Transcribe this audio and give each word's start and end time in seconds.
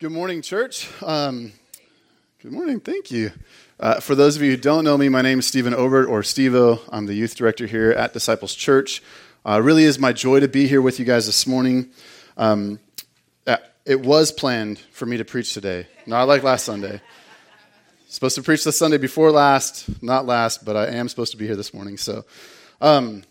Good 0.00 0.12
morning, 0.12 0.40
church. 0.40 0.88
Um, 1.02 1.52
good 2.40 2.52
morning. 2.52 2.80
Thank 2.80 3.10
you. 3.10 3.32
Uh, 3.78 4.00
for 4.00 4.14
those 4.14 4.34
of 4.34 4.40
you 4.40 4.52
who 4.52 4.56
don't 4.56 4.82
know 4.82 4.96
me, 4.96 5.10
my 5.10 5.20
name 5.20 5.40
is 5.40 5.46
Stephen 5.46 5.74
Obert, 5.74 6.08
or 6.08 6.22
Stevo. 6.22 6.80
I'm 6.88 7.04
the 7.04 7.12
youth 7.12 7.34
director 7.34 7.66
here 7.66 7.90
at 7.90 8.14
Disciples 8.14 8.54
Church. 8.54 9.02
Uh, 9.44 9.60
really 9.62 9.84
is 9.84 9.98
my 9.98 10.14
joy 10.14 10.40
to 10.40 10.48
be 10.48 10.66
here 10.66 10.80
with 10.80 10.98
you 10.98 11.04
guys 11.04 11.26
this 11.26 11.46
morning. 11.46 11.90
Um, 12.38 12.80
uh, 13.46 13.58
it 13.84 14.00
was 14.00 14.32
planned 14.32 14.78
for 14.78 15.04
me 15.04 15.18
to 15.18 15.24
preach 15.26 15.52
today, 15.52 15.86
not 16.06 16.26
like 16.26 16.42
last 16.42 16.64
Sunday. 16.64 17.02
Supposed 18.08 18.36
to 18.36 18.42
preach 18.42 18.64
the 18.64 18.72
Sunday 18.72 18.96
before 18.96 19.30
last, 19.30 20.02
not 20.02 20.24
last, 20.24 20.64
but 20.64 20.76
I 20.76 20.86
am 20.86 21.10
supposed 21.10 21.32
to 21.32 21.36
be 21.36 21.46
here 21.46 21.56
this 21.56 21.74
morning. 21.74 21.98
So, 21.98 22.24
um, 22.80 23.22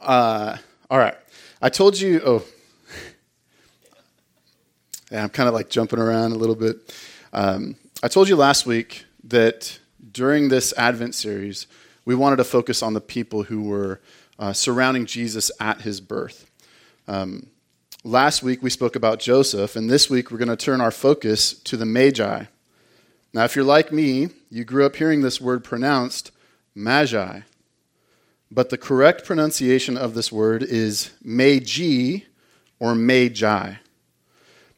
uh, 0.00 0.56
all 0.90 0.98
right. 0.98 1.14
I 1.62 1.68
told 1.68 2.00
you. 2.00 2.20
Oh, 2.26 2.44
yeah, 5.14 5.22
I'm 5.22 5.28
kind 5.28 5.48
of 5.48 5.54
like 5.54 5.70
jumping 5.70 6.00
around 6.00 6.32
a 6.32 6.34
little 6.34 6.56
bit. 6.56 6.92
Um, 7.32 7.76
I 8.02 8.08
told 8.08 8.28
you 8.28 8.34
last 8.34 8.66
week 8.66 9.04
that 9.22 9.78
during 10.10 10.48
this 10.48 10.74
Advent 10.76 11.14
series, 11.14 11.68
we 12.04 12.16
wanted 12.16 12.36
to 12.36 12.44
focus 12.44 12.82
on 12.82 12.94
the 12.94 13.00
people 13.00 13.44
who 13.44 13.62
were 13.62 14.00
uh, 14.40 14.52
surrounding 14.52 15.06
Jesus 15.06 15.52
at 15.60 15.82
his 15.82 16.00
birth. 16.00 16.50
Um, 17.06 17.46
last 18.02 18.42
week, 18.42 18.60
we 18.60 18.70
spoke 18.70 18.96
about 18.96 19.20
Joseph, 19.20 19.76
and 19.76 19.88
this 19.88 20.10
week, 20.10 20.32
we're 20.32 20.38
going 20.38 20.48
to 20.48 20.56
turn 20.56 20.80
our 20.80 20.90
focus 20.90 21.54
to 21.60 21.76
the 21.76 21.86
Magi. 21.86 22.46
Now, 23.32 23.44
if 23.44 23.54
you're 23.54 23.64
like 23.64 23.92
me, 23.92 24.30
you 24.50 24.64
grew 24.64 24.84
up 24.84 24.96
hearing 24.96 25.20
this 25.22 25.40
word 25.40 25.62
pronounced 25.62 26.32
Magi. 26.74 27.42
But 28.50 28.70
the 28.70 28.78
correct 28.78 29.24
pronunciation 29.24 29.96
of 29.96 30.14
this 30.14 30.32
word 30.32 30.64
is 30.64 31.12
Magi 31.22 32.24
or 32.80 32.96
Magi. 32.96 33.74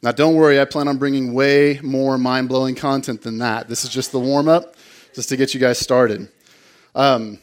Now, 0.07 0.13
don't 0.13 0.35
worry, 0.35 0.57
I 0.57 0.63
plan 0.63 0.87
on 0.87 0.97
bringing 0.97 1.33
way 1.33 1.81
more 1.83 2.17
mind 2.17 2.47
blowing 2.47 2.75
content 2.75 3.23
than 3.23 3.39
that. 3.39 3.67
This 3.67 3.83
is 3.83 3.89
just 3.89 4.13
the 4.13 4.19
warm 4.21 4.47
up, 4.47 4.77
just 5.13 5.27
to 5.27 5.35
get 5.35 5.53
you 5.53 5.59
guys 5.59 5.79
started. 5.79 6.29
Um, 6.95 7.39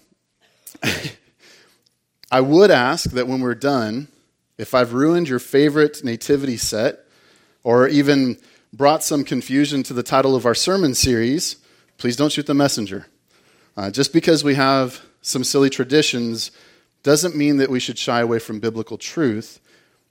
I 2.31 2.41
would 2.41 2.71
ask 2.71 3.11
that 3.11 3.29
when 3.29 3.43
we're 3.43 3.55
done, 3.55 4.09
if 4.57 4.75
I've 4.75 4.95
ruined 4.95 5.29
your 5.29 5.41
favorite 5.41 6.03
nativity 6.05 6.57
set, 6.57 7.01
or 7.65 7.87
even 7.87 8.39
brought 8.73 9.05
some 9.05 9.25
confusion 9.25 9.83
to 9.83 9.93
the 9.93 10.03
title 10.03 10.35
of 10.35 10.47
our 10.47 10.55
sermon 10.55 10.95
series, 10.95 11.57
please 11.99 12.17
don't 12.17 12.33
shoot 12.33 12.47
the 12.47 12.55
messenger. 12.55 13.09
Uh, 13.77 13.91
just 13.91 14.11
because 14.11 14.43
we 14.43 14.55
have 14.55 15.03
some 15.21 15.45
silly 15.45 15.69
traditions 15.69 16.51
doesn't 17.03 17.37
mean 17.37 17.59
that 17.59 17.69
we 17.69 17.79
should 17.79 17.99
shy 17.99 18.21
away 18.21 18.39
from 18.39 18.59
biblical 18.59 18.97
truth 18.97 19.61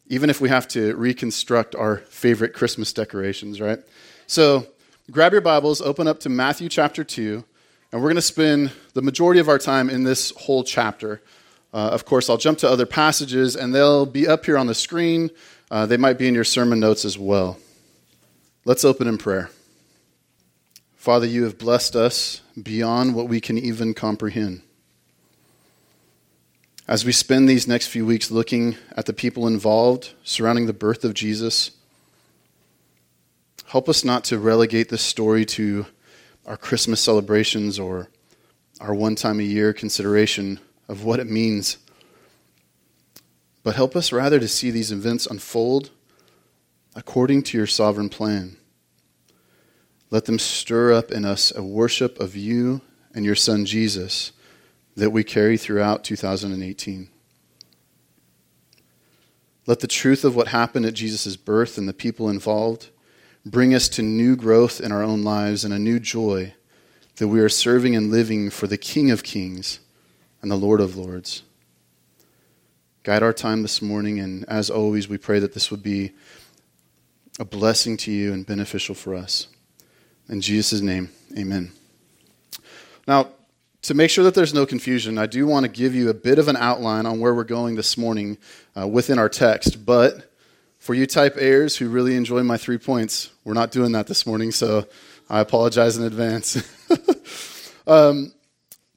even 0.08 0.30
if 0.30 0.42
we 0.42 0.50
have 0.50 0.68
to 0.70 0.96
reconstruct 0.96 1.76
our 1.76 1.98
favorite 1.98 2.54
Christmas 2.54 2.94
decorations, 2.94 3.62
right? 3.62 3.80
So 4.28 4.68
grab 5.12 5.32
your 5.32 5.42
Bibles, 5.42 5.82
open 5.82 6.08
up 6.08 6.20
to 6.22 6.30
Matthew 6.30 6.70
chapter 6.70 7.04
2, 7.04 7.44
and 7.92 8.02
we're 8.02 8.10
going 8.10 8.16
to 8.16 8.22
spend 8.22 8.72
the 8.94 9.02
majority 9.02 9.40
of 9.40 9.50
our 9.50 9.60
time 9.60 9.90
in 9.90 10.04
this 10.04 10.32
whole 10.32 10.64
chapter. 10.64 11.22
Uh, 11.74 11.90
of 11.92 12.06
course, 12.06 12.30
I'll 12.30 12.38
jump 12.38 12.60
to 12.60 12.70
other 12.70 12.86
passages, 12.86 13.56
and 13.56 13.74
they'll 13.74 14.06
be 14.06 14.28
up 14.28 14.46
here 14.46 14.58
on 14.58 14.68
the 14.68 14.76
screen. 14.76 15.30
Uh, 15.72 15.86
they 15.86 15.98
might 15.98 16.18
be 16.18 16.28
in 16.28 16.36
your 16.36 16.44
sermon 16.44 16.80
notes 16.80 17.06
as 17.06 17.18
well. 17.18 17.58
Let's 18.66 18.86
open 18.86 19.08
in 19.08 19.18
prayer. 19.18 19.50
Father, 20.96 21.26
you 21.26 21.44
have 21.44 21.58
blessed 21.58 21.96
us 21.96 22.42
beyond 22.62 23.14
what 23.16 23.28
we 23.28 23.42
can 23.42 23.58
even 23.58 23.94
comprehend. 23.94 24.62
As 26.86 27.06
we 27.06 27.14
spend 27.14 27.48
these 27.48 27.66
next 27.66 27.88
few 27.88 28.06
weeks 28.06 28.30
looking 28.30 28.76
at 28.92 29.06
the 29.06 29.14
people 29.14 29.48
involved 29.48 30.12
surrounding 30.26 30.66
the 30.66 30.74
birth 30.74 31.06
of 31.06 31.14
Jesus, 31.14 31.72
help 33.68 33.88
us 33.88 34.04
not 34.04 34.26
to 34.26 34.38
relegate 34.38 34.90
this 34.90 35.02
story 35.02 35.46
to 35.46 35.86
our 36.46 36.58
Christmas 36.58 37.00
celebrations 37.00 37.80
or 37.80 38.10
our 38.82 38.94
one 38.94 39.16
time 39.16 39.40
a 39.40 39.44
year 39.44 39.72
consideration 39.72 40.60
of 40.90 41.06
what 41.06 41.22
it 41.22 41.30
means, 41.30 41.78
but 43.64 43.76
help 43.76 43.96
us 43.96 44.12
rather 44.12 44.38
to 44.38 44.48
see 44.50 44.70
these 44.70 44.92
events 44.92 45.26
unfold 45.26 45.90
according 46.96 47.44
to 47.44 47.58
your 47.58 47.66
sovereign 47.66 48.10
plan. 48.10 48.58
Let 50.10 50.26
them 50.26 50.38
stir 50.38 50.92
up 50.92 51.12
in 51.12 51.24
us 51.24 51.56
a 51.56 51.64
worship 51.64 52.20
of 52.20 52.36
you 52.36 52.82
and 53.16 53.24
your 53.24 53.36
Son 53.36 53.66
Jesus 53.66 54.34
that 54.96 55.12
we 55.12 55.24
carry 55.24 55.58
throughout 55.58 56.04
2018. 56.04 57.10
Let 59.66 59.80
the 59.80 59.88
truth 59.88 60.26
of 60.26 60.36
what 60.36 60.50
happened 60.50 60.86
at 60.86 60.94
Jesus' 60.94 61.36
birth 61.38 61.78
and 61.78 61.88
the 61.88 61.94
people 61.94 62.30
involved 62.30 62.90
bring 63.46 63.74
us 63.74 63.90
to 63.90 64.02
new 64.02 64.36
growth 64.36 64.82
in 64.82 64.92
our 64.92 65.04
own 65.04 65.24
lives 65.24 65.64
and 65.64 65.74
a 65.74 65.80
new 65.80 66.00
joy 66.00 66.54
that 67.18 67.28
we 67.28 67.40
are 67.40 67.50
serving 67.50 67.96
and 67.96 68.12
living 68.12 68.50
for 68.50 68.68
the 68.68 68.78
King 68.78 69.12
of 69.12 69.24
Kings 69.24 69.80
and 70.42 70.50
the 70.50 70.56
Lord 70.56 70.82
of 70.82 70.98
Lords. 70.98 71.44
Guide 73.04 73.24
our 73.24 73.34
time 73.34 73.62
this 73.62 73.82
morning, 73.82 74.20
and 74.20 74.46
as 74.46 74.70
always, 74.70 75.10
we 75.10 75.18
pray 75.18 75.40
that 75.40 75.54
this 75.54 75.70
would 75.70 75.84
be 75.84 76.12
a 77.40 77.46
blessing 77.46 77.98
to 77.98 78.12
you 78.12 78.34
and 78.34 78.46
beneficial 78.46 78.96
for 78.96 79.14
us. 79.14 79.48
In 80.30 80.40
Jesus' 80.40 80.82
name, 80.82 81.10
amen. 81.38 81.72
Now, 83.08 83.30
to 83.84 83.94
make 83.94 84.10
sure 84.10 84.24
that 84.24 84.34
there's 84.34 84.54
no 84.54 84.66
confusion, 84.66 85.18
I 85.18 85.26
do 85.26 85.46
want 85.46 85.66
to 85.66 85.72
give 85.72 85.94
you 85.94 86.10
a 86.10 86.14
bit 86.14 86.40
of 86.40 86.48
an 86.48 86.56
outline 86.56 87.06
on 87.06 87.20
where 87.20 87.34
we're 87.34 87.44
going 87.44 87.76
this 87.76 87.98
morning 87.98 88.38
uh, 88.80 88.88
within 88.88 89.20
our 89.20 89.30
text. 89.30 89.86
But 89.86 90.32
for 90.80 90.94
you 90.94 91.06
type 91.06 91.38
A's 91.38 91.76
who 91.76 91.90
really 91.90 92.16
enjoy 92.16 92.44
my 92.44 92.58
three 92.58 92.78
points, 92.78 93.32
we're 93.44 93.54
not 93.54 93.72
doing 93.72 93.92
that 93.92 94.08
this 94.08 94.26
morning, 94.26 94.52
so 94.52 94.88
I 95.30 95.42
apologize 95.42 95.98
in 95.98 96.06
advance. 96.06 96.58
um, 97.88 98.34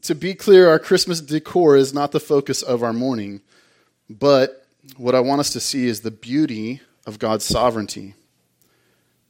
to 0.03 0.15
be 0.15 0.35
clear, 0.35 0.69
our 0.69 0.79
Christmas 0.79 1.21
decor 1.21 1.77
is 1.77 1.93
not 1.93 2.13
the 2.13 2.21
focus 2.21 2.63
of 2.63 2.85
our 2.85 2.93
morning, 2.93 3.41
but 4.09 4.67
what 4.97 5.17
I 5.17 5.21
want 5.21 5.41
us 5.41 5.51
to 5.51 5.61
see 5.61 5.87
is 5.87 6.03
the 6.03 6.13
beauty 6.13 6.81
of 7.07 7.19
God's 7.19 7.45
sovereignty. 7.45 8.15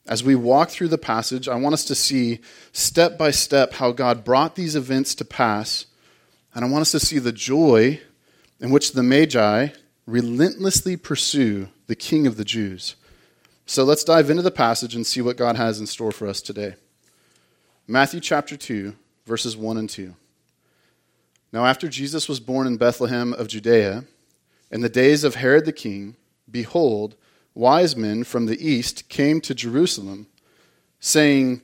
As 0.09 0.23
we 0.23 0.35
walk 0.35 0.71
through 0.71 0.89
the 0.89 0.99
passage, 0.99 1.49
I 1.49 1.57
want 1.57 1.73
us 1.73 1.85
to 1.87 1.95
see 1.95 2.41
step 2.73 3.19
by 3.19 3.33
step 3.33 3.75
how 3.75 3.91
God 3.91 4.25
brought 4.25 4.55
these 4.55 4.77
events 4.77 5.15
to 5.17 5.25
pass. 5.25 5.87
And 6.55 6.65
I 6.65 6.69
want 6.69 6.83
us 6.83 6.93
to 6.93 7.01
see 7.01 7.19
the 7.19 7.33
joy 7.33 8.01
in 8.61 8.71
which 8.71 8.93
the 8.93 9.03
Magi 9.03 9.69
relentlessly 10.07 10.97
pursue 10.97 11.69
the 11.89 11.97
King 11.97 12.27
of 12.27 12.37
the 12.37 12.45
Jews. 12.45 12.95
So 13.67 13.83
let's 13.83 14.05
dive 14.05 14.31
into 14.31 14.43
the 14.43 14.53
passage 14.53 14.95
and 14.95 15.05
see 15.05 15.21
what 15.21 15.37
God 15.37 15.57
has 15.57 15.81
in 15.81 15.87
store 15.87 16.13
for 16.13 16.29
us 16.29 16.41
today. 16.41 16.77
Matthew 17.89 18.21
chapter 18.21 18.57
2, 18.57 18.95
verses 19.27 19.57
1 19.57 19.77
and 19.77 19.91
2. 19.91 20.15
Now, 21.53 21.67
after 21.67 21.89
Jesus 21.89 22.29
was 22.29 22.39
born 22.39 22.67
in 22.67 22.77
Bethlehem 22.77 23.33
of 23.33 23.49
Judea, 23.49 24.05
in 24.71 24.83
the 24.83 24.89
days 24.89 25.25
of 25.25 25.37
Herod 25.37 25.65
the 25.65 25.73
king, 25.73 26.17
behold, 26.51 27.17
wise 27.57 27.97
men 27.97 28.23
from 28.23 28.47
the 28.47 28.65
east 28.65 29.09
came 29.09 29.41
to 29.41 29.55
Jerusalem, 29.55 30.27
saying, 31.01 31.63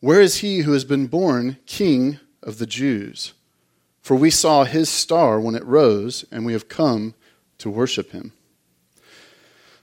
Where 0.00 0.20
is 0.20 0.38
he 0.38 0.60
who 0.60 0.72
has 0.72 0.84
been 0.84 1.08
born 1.08 1.58
king 1.66 2.20
of 2.42 2.58
the 2.58 2.66
Jews? 2.66 3.34
For 4.00 4.16
we 4.16 4.30
saw 4.30 4.64
his 4.64 4.88
star 4.88 5.40
when 5.40 5.54
it 5.54 5.64
rose, 5.64 6.24
and 6.30 6.46
we 6.46 6.52
have 6.52 6.68
come 6.68 7.14
to 7.58 7.68
worship 7.68 8.12
him. 8.12 8.32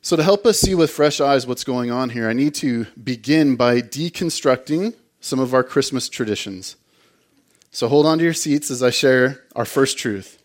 So, 0.01 0.15
to 0.15 0.23
help 0.23 0.45
us 0.45 0.59
see 0.59 0.75
with 0.75 0.91
fresh 0.91 1.19
eyes 1.19 1.45
what's 1.45 1.65
going 1.65 1.91
on 1.91 2.11
here, 2.11 2.29
I 2.29 2.33
need 2.33 2.55
to 2.55 2.85
begin 3.01 3.57
by 3.57 3.81
deconstructing 3.81 4.93
some 5.19 5.39
of 5.39 5.53
our 5.53 5.63
Christmas 5.63 6.07
traditions. 6.07 6.77
So, 7.71 7.89
hold 7.89 8.05
on 8.05 8.17
to 8.17 8.23
your 8.23 8.33
seats 8.33 8.71
as 8.71 8.81
I 8.81 8.91
share 8.91 9.43
our 9.55 9.65
first 9.65 9.97
truth. 9.97 10.41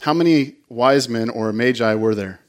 How 0.00 0.12
many 0.12 0.56
wise 0.68 1.08
men 1.08 1.30
or 1.30 1.52
magi 1.54 1.94
were 1.94 2.14
there? 2.14 2.40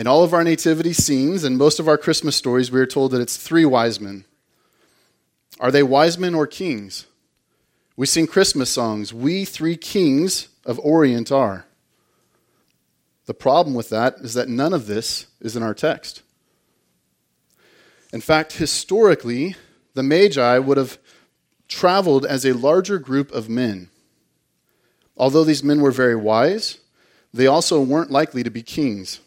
In 0.00 0.06
all 0.06 0.24
of 0.24 0.32
our 0.32 0.42
nativity 0.42 0.94
scenes 0.94 1.44
and 1.44 1.58
most 1.58 1.78
of 1.78 1.86
our 1.86 1.98
Christmas 1.98 2.34
stories, 2.34 2.72
we 2.72 2.80
are 2.80 2.86
told 2.86 3.10
that 3.10 3.20
it's 3.20 3.36
three 3.36 3.66
wise 3.66 4.00
men. 4.00 4.24
Are 5.60 5.70
they 5.70 5.82
wise 5.82 6.16
men 6.16 6.34
or 6.34 6.46
kings? 6.46 7.04
We 7.98 8.06
sing 8.06 8.26
Christmas 8.26 8.70
songs, 8.70 9.12
We 9.12 9.44
Three 9.44 9.76
Kings 9.76 10.48
of 10.64 10.78
Orient 10.78 11.30
are. 11.30 11.66
The 13.26 13.34
problem 13.34 13.74
with 13.74 13.90
that 13.90 14.14
is 14.20 14.32
that 14.32 14.48
none 14.48 14.72
of 14.72 14.86
this 14.86 15.26
is 15.38 15.54
in 15.54 15.62
our 15.62 15.74
text. 15.74 16.22
In 18.10 18.22
fact, 18.22 18.54
historically, 18.54 19.54
the 19.92 20.02
Magi 20.02 20.56
would 20.56 20.78
have 20.78 20.96
traveled 21.68 22.24
as 22.24 22.46
a 22.46 22.54
larger 22.54 22.98
group 22.98 23.30
of 23.32 23.50
men. 23.50 23.90
Although 25.18 25.44
these 25.44 25.62
men 25.62 25.82
were 25.82 25.90
very 25.90 26.16
wise, 26.16 26.78
they 27.34 27.46
also 27.46 27.82
weren't 27.82 28.10
likely 28.10 28.42
to 28.42 28.50
be 28.50 28.62
kings. 28.62 29.20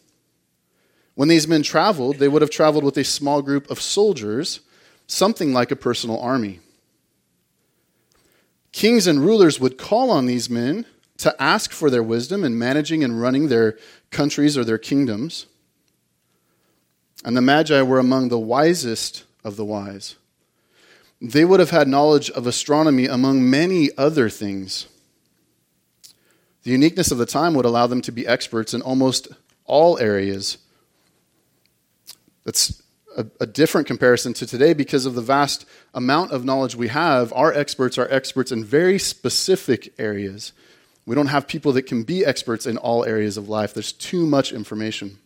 When 1.15 1.27
these 1.27 1.47
men 1.47 1.63
traveled, 1.63 2.17
they 2.17 2.27
would 2.27 2.41
have 2.41 2.51
traveled 2.51 2.83
with 2.83 2.97
a 2.97 3.03
small 3.03 3.41
group 3.41 3.69
of 3.69 3.79
soldiers, 3.79 4.61
something 5.07 5.53
like 5.53 5.71
a 5.71 5.75
personal 5.75 6.19
army. 6.19 6.59
Kings 8.71 9.05
and 9.05 9.19
rulers 9.19 9.59
would 9.59 9.77
call 9.77 10.09
on 10.09 10.25
these 10.25 10.49
men 10.49 10.85
to 11.17 11.41
ask 11.41 11.71
for 11.71 11.89
their 11.91 12.01
wisdom 12.01 12.43
in 12.43 12.57
managing 12.57 13.03
and 13.03 13.21
running 13.21 13.47
their 13.47 13.77
countries 14.09 14.57
or 14.57 14.63
their 14.63 14.79
kingdoms. 14.79 15.45
and 17.25 17.37
the 17.37 17.41
Magi 17.41 17.81
were 17.81 17.99
among 17.99 18.27
the 18.27 18.39
wisest 18.39 19.23
of 19.43 19.55
the 19.55 19.63
wise. 19.63 20.15
They 21.21 21.45
would 21.45 21.61
have 21.61 21.69
had 21.69 21.87
knowledge 21.87 22.29
of 22.31 22.45
astronomy 22.45 23.05
among 23.05 23.49
many 23.49 23.89
other 23.97 24.29
things. 24.29 24.87
The 26.63 26.71
uniqueness 26.71 27.11
of 27.11 27.17
the 27.17 27.25
time 27.25 27.53
would 27.53 27.65
allow 27.65 27.87
them 27.87 28.01
to 28.01 28.11
be 28.11 28.27
experts 28.27 28.73
in 28.73 28.81
almost 28.81 29.29
all 29.63 29.97
areas. 29.99 30.57
That's 32.43 32.81
a, 33.15 33.25
a, 33.39 33.45
different 33.45 33.87
comparison 33.87 34.33
to 34.33 34.45
today 34.45 34.73
because 34.73 35.05
of 35.05 35.15
the 35.15 35.21
vast 35.21 35.65
amount 35.93 36.31
of 36.31 36.43
knowledge 36.43 36.75
we 36.75 36.89
have. 36.89 37.31
Our 37.33 37.53
experts 37.53 37.97
are 37.97 38.07
experts 38.11 38.51
in 38.51 38.63
very 38.63 38.99
specific 38.99 39.93
areas. 39.97 40.51
We 41.05 41.15
don't 41.15 41.27
have 41.27 41.47
people 41.47 41.73
that 41.73 41.83
can 41.83 42.03
be 42.03 42.25
experts 42.25 42.65
in 42.65 42.77
all 42.77 43.05
areas 43.05 43.37
of 43.37 43.49
life. 43.49 43.73
There's 43.73 43.91
too 43.91 44.25
much 44.25 44.51
information. 44.51 45.19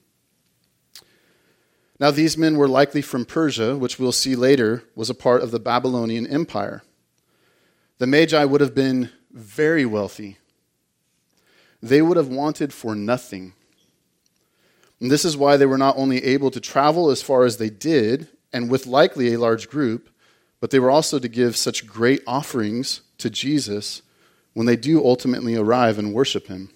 Now, 1.99 2.11
these 2.11 2.37
men 2.37 2.57
were 2.57 2.67
likely 2.67 3.01
from 3.01 3.25
Persia, 3.25 3.75
which 3.75 3.97
we'll 3.97 4.11
see 4.11 4.35
later 4.35 4.83
was 4.95 5.09
a 5.09 5.15
part 5.15 5.41
of 5.41 5.51
the 5.51 5.59
Babylonian 5.59 6.27
Empire. 6.27 6.83
The 7.97 8.07
Magi 8.07 8.43
would 8.43 8.61
have 8.61 8.75
been 8.75 9.09
very 9.31 9.85
wealthy. 9.85 10.37
They 11.81 12.01
would 12.01 12.17
have 12.17 12.27
wanted 12.27 12.73
for 12.73 12.93
nothing. 12.93 13.53
And 14.99 15.11
this 15.11 15.25
is 15.25 15.37
why 15.37 15.57
they 15.57 15.65
were 15.65 15.77
not 15.77 15.97
only 15.97 16.23
able 16.23 16.51
to 16.51 16.59
travel 16.59 17.09
as 17.09 17.21
far 17.21 17.45
as 17.45 17.57
they 17.57 17.69
did, 17.69 18.27
and 18.51 18.69
with 18.69 18.87
likely 18.87 19.33
a 19.33 19.39
large 19.39 19.69
group, 19.69 20.09
but 20.59 20.71
they 20.71 20.79
were 20.79 20.89
also 20.89 21.19
to 21.19 21.27
give 21.27 21.55
such 21.55 21.85
great 21.85 22.21
offerings 22.25 23.01
to 23.19 23.29
Jesus 23.29 24.01
when 24.53 24.65
they 24.65 24.75
do 24.75 25.03
ultimately 25.05 25.55
arrive 25.55 25.99
and 25.99 26.13
worship 26.13 26.47
him. 26.47 26.71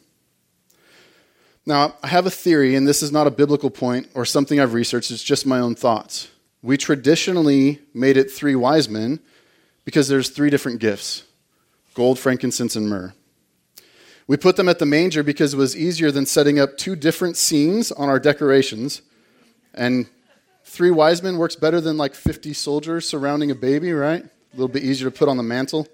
Now, 1.66 1.96
I 2.04 2.08
have 2.08 2.26
a 2.26 2.32
theory, 2.32 2.76
and 2.76 2.88
this 2.88 3.02
is 3.02 3.12
not 3.12 3.28
a 3.28 3.32
biblical 3.32 3.70
point 3.70 4.10
or 4.14 4.26
something 4.26 4.60
I've 4.60 4.74
researched, 4.74 5.12
it's 5.12 5.24
just 5.24 5.46
my 5.46 5.60
own 5.60 5.76
thoughts. 5.76 6.28
We 6.62 6.78
traditionally 6.78 7.80
made 7.94 8.18
it 8.18 8.32
three 8.32 8.56
wise 8.56 8.88
men 8.88 9.20
because 9.86 10.08
there's 10.08 10.30
three 10.30 10.50
different 10.50 10.80
gifts 10.80 11.24
gold, 11.94 12.20
frankincense, 12.20 12.76
and 12.76 12.88
myrrh. 12.88 13.14
We 14.28 14.38
put 14.38 14.56
them 14.56 14.70
at 14.70 14.80
the 14.80 14.86
manger 14.86 15.24
because 15.24 15.54
it 15.54 15.58
was 15.58 15.76
easier 15.76 16.12
than 16.12 16.26
setting 16.26 16.60
up 16.60 16.78
two 16.78 16.96
different 16.96 17.38
scenes 17.38 17.92
on 17.92 18.10
our 18.10 18.20
decorations. 18.20 19.02
And 19.74 20.08
three 20.64 20.92
wise 20.92 21.22
men 21.24 21.38
works 21.38 21.56
better 21.56 21.82
than 21.82 21.98
like 21.98 22.16
50 22.16 22.54
soldiers 22.54 23.08
surrounding 23.08 23.52
a 23.52 23.56
baby, 23.56 23.92
right? 23.92 24.24
A 24.24 24.56
little 24.56 24.68
bit 24.68 24.84
easier 24.84 25.10
to 25.10 25.16
put 25.16 25.30
on 25.30 25.38
the 25.38 25.44
mantel. 25.44 25.88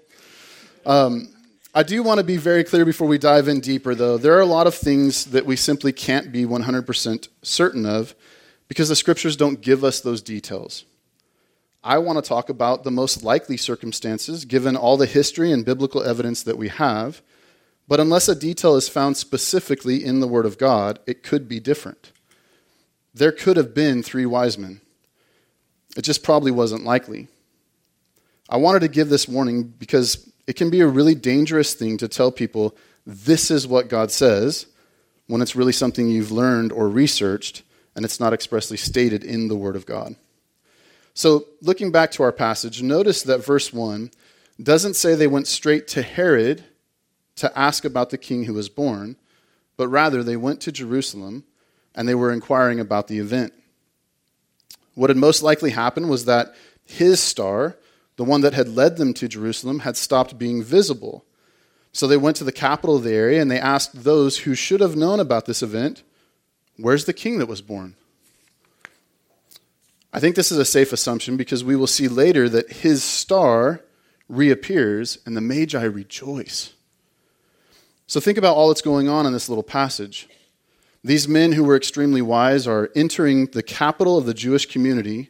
Um, 0.86 1.28
I 1.74 1.82
do 1.82 2.02
want 2.02 2.18
to 2.18 2.24
be 2.24 2.38
very 2.38 2.64
clear 2.64 2.84
before 2.84 3.06
we 3.06 3.18
dive 3.18 3.46
in 3.46 3.60
deeper, 3.60 3.94
though. 3.94 4.16
There 4.16 4.34
are 4.36 4.40
a 4.40 4.46
lot 4.46 4.66
of 4.66 4.74
things 4.74 5.26
that 5.26 5.46
we 5.46 5.54
simply 5.54 5.92
can't 5.92 6.32
be 6.32 6.44
100% 6.44 7.28
certain 7.42 7.86
of 7.86 8.14
because 8.68 8.88
the 8.88 8.96
scriptures 8.96 9.36
don't 9.36 9.60
give 9.60 9.84
us 9.84 10.00
those 10.00 10.22
details. 10.22 10.84
I 11.84 11.98
want 11.98 12.22
to 12.22 12.28
talk 12.28 12.48
about 12.48 12.84
the 12.84 12.90
most 12.90 13.22
likely 13.22 13.56
circumstances 13.56 14.44
given 14.44 14.76
all 14.76 14.96
the 14.96 15.06
history 15.06 15.52
and 15.52 15.64
biblical 15.64 16.02
evidence 16.02 16.42
that 16.42 16.58
we 16.58 16.68
have 16.68 17.22
but 17.88 17.98
unless 17.98 18.28
a 18.28 18.34
detail 18.34 18.76
is 18.76 18.88
found 18.88 19.16
specifically 19.16 20.04
in 20.04 20.20
the 20.20 20.28
Word 20.28 20.44
of 20.44 20.58
God, 20.58 20.98
it 21.06 21.22
could 21.22 21.48
be 21.48 21.58
different. 21.58 22.12
There 23.14 23.32
could 23.32 23.56
have 23.56 23.74
been 23.74 24.02
three 24.02 24.26
wise 24.26 24.58
men. 24.58 24.82
It 25.96 26.02
just 26.02 26.22
probably 26.22 26.50
wasn't 26.50 26.84
likely. 26.84 27.28
I 28.48 28.58
wanted 28.58 28.80
to 28.80 28.88
give 28.88 29.08
this 29.08 29.26
warning 29.26 29.62
because 29.64 30.30
it 30.46 30.52
can 30.52 30.68
be 30.70 30.82
a 30.82 30.86
really 30.86 31.14
dangerous 31.14 31.74
thing 31.74 31.96
to 31.98 32.08
tell 32.08 32.30
people 32.30 32.76
this 33.06 33.50
is 33.50 33.66
what 33.66 33.88
God 33.88 34.10
says 34.10 34.66
when 35.26 35.40
it's 35.40 35.56
really 35.56 35.72
something 35.72 36.08
you've 36.08 36.30
learned 36.30 36.72
or 36.72 36.88
researched 36.88 37.62
and 37.96 38.04
it's 38.04 38.20
not 38.20 38.32
expressly 38.32 38.76
stated 38.76 39.24
in 39.24 39.48
the 39.48 39.56
Word 39.56 39.76
of 39.76 39.86
God. 39.86 40.14
So, 41.14 41.46
looking 41.62 41.90
back 41.90 42.12
to 42.12 42.22
our 42.22 42.30
passage, 42.30 42.80
notice 42.80 43.22
that 43.22 43.44
verse 43.44 43.72
1 43.72 44.10
doesn't 44.62 44.94
say 44.94 45.14
they 45.14 45.26
went 45.26 45.48
straight 45.48 45.88
to 45.88 46.02
Herod 46.02 46.64
to 47.38 47.58
ask 47.58 47.84
about 47.84 48.10
the 48.10 48.18
king 48.18 48.44
who 48.44 48.54
was 48.54 48.68
born, 48.68 49.16
but 49.76 49.88
rather 49.88 50.22
they 50.22 50.36
went 50.36 50.60
to 50.62 50.72
Jerusalem 50.72 51.44
and 51.94 52.08
they 52.08 52.14
were 52.14 52.32
inquiring 52.32 52.80
about 52.80 53.08
the 53.08 53.18
event. 53.18 53.52
What 54.94 55.10
had 55.10 55.16
most 55.16 55.42
likely 55.42 55.70
happened 55.70 56.10
was 56.10 56.24
that 56.24 56.54
his 56.84 57.20
star, 57.20 57.76
the 58.16 58.24
one 58.24 58.40
that 58.40 58.54
had 58.54 58.68
led 58.68 58.96
them 58.96 59.14
to 59.14 59.28
Jerusalem, 59.28 59.80
had 59.80 59.96
stopped 59.96 60.38
being 60.38 60.62
visible. 60.62 61.24
So 61.92 62.06
they 62.06 62.16
went 62.16 62.36
to 62.36 62.44
the 62.44 62.52
capital 62.52 62.96
of 62.96 63.04
the 63.04 63.14
area 63.14 63.40
and 63.40 63.50
they 63.50 63.60
asked 63.60 64.04
those 64.04 64.38
who 64.38 64.54
should 64.54 64.80
have 64.80 64.96
known 64.96 65.20
about 65.20 65.46
this 65.46 65.62
event, 65.62 66.02
Where's 66.76 67.06
the 67.06 67.12
king 67.12 67.38
that 67.38 67.48
was 67.48 67.60
born? 67.60 67.96
I 70.12 70.20
think 70.20 70.36
this 70.36 70.52
is 70.52 70.58
a 70.58 70.64
safe 70.64 70.92
assumption 70.92 71.36
because 71.36 71.64
we 71.64 71.76
will 71.76 71.88
see 71.88 72.08
later 72.08 72.48
that 72.48 72.70
his 72.70 73.02
star 73.02 73.82
reappears 74.28 75.18
and 75.26 75.36
the 75.36 75.40
Magi 75.40 75.82
rejoice. 75.82 76.74
So 78.08 78.20
think 78.20 78.38
about 78.38 78.56
all 78.56 78.68
that's 78.68 78.80
going 78.80 79.06
on 79.08 79.26
in 79.26 79.34
this 79.34 79.50
little 79.50 79.62
passage. 79.62 80.28
These 81.04 81.28
men 81.28 81.52
who 81.52 81.62
were 81.62 81.76
extremely 81.76 82.22
wise 82.22 82.66
are 82.66 82.90
entering 82.96 83.46
the 83.46 83.62
capital 83.62 84.16
of 84.16 84.24
the 84.24 84.32
Jewish 84.32 84.64
community 84.64 85.28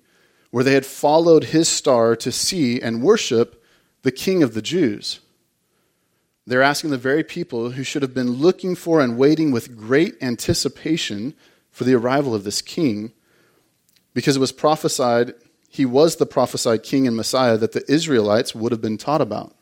where 0.50 0.62
they 0.62 0.74
had 0.74 0.86
followed 0.86 1.44
his 1.44 1.68
star 1.68 2.14
to 2.14 2.30
see 2.30 2.80
and 2.80 3.02
worship 3.02 3.62
the 4.02 4.12
king 4.12 4.44
of 4.44 4.54
the 4.54 4.62
Jews. 4.62 5.18
They're 6.46 6.62
asking 6.62 6.90
the 6.90 6.98
very 6.98 7.24
people 7.24 7.72
who 7.72 7.82
should 7.82 8.02
have 8.02 8.14
been 8.14 8.30
looking 8.30 8.76
for 8.76 9.00
and 9.00 9.18
waiting 9.18 9.50
with 9.50 9.76
great 9.76 10.14
anticipation 10.22 11.34
for 11.72 11.82
the 11.82 11.94
arrival 11.94 12.32
of 12.32 12.44
this 12.44 12.62
king 12.62 13.12
because 14.14 14.36
it 14.36 14.40
was 14.40 14.52
prophesied 14.52 15.34
he 15.68 15.84
was 15.84 16.16
the 16.16 16.26
prophesied 16.26 16.84
king 16.84 17.06
and 17.08 17.16
Messiah 17.16 17.58
that 17.58 17.72
the 17.72 17.84
Israelites 17.92 18.54
would 18.54 18.72
have 18.72 18.80
been 18.80 18.98
taught 18.98 19.20
about. 19.20 19.54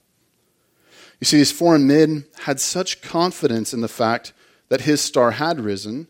You 1.20 1.24
see, 1.24 1.38
these 1.38 1.52
foreign 1.52 1.86
men 1.86 2.26
had 2.40 2.60
such 2.60 3.00
confidence 3.00 3.72
in 3.72 3.80
the 3.80 3.88
fact 3.88 4.32
that 4.68 4.82
his 4.82 5.00
star 5.00 5.32
had 5.32 5.60
risen. 5.60 6.08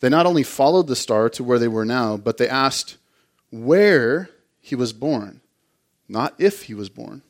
They 0.00 0.08
not 0.08 0.26
only 0.26 0.42
followed 0.42 0.86
the 0.86 0.96
star 0.96 1.28
to 1.30 1.44
where 1.44 1.58
they 1.58 1.68
were 1.68 1.84
now, 1.84 2.16
but 2.16 2.36
they 2.36 2.48
asked 2.48 2.96
where 3.50 4.28
he 4.60 4.74
was 4.74 4.92
born, 4.92 5.40
not 6.08 6.34
if 6.38 6.64
he 6.64 6.74
was 6.74 6.88
born. 6.88 7.22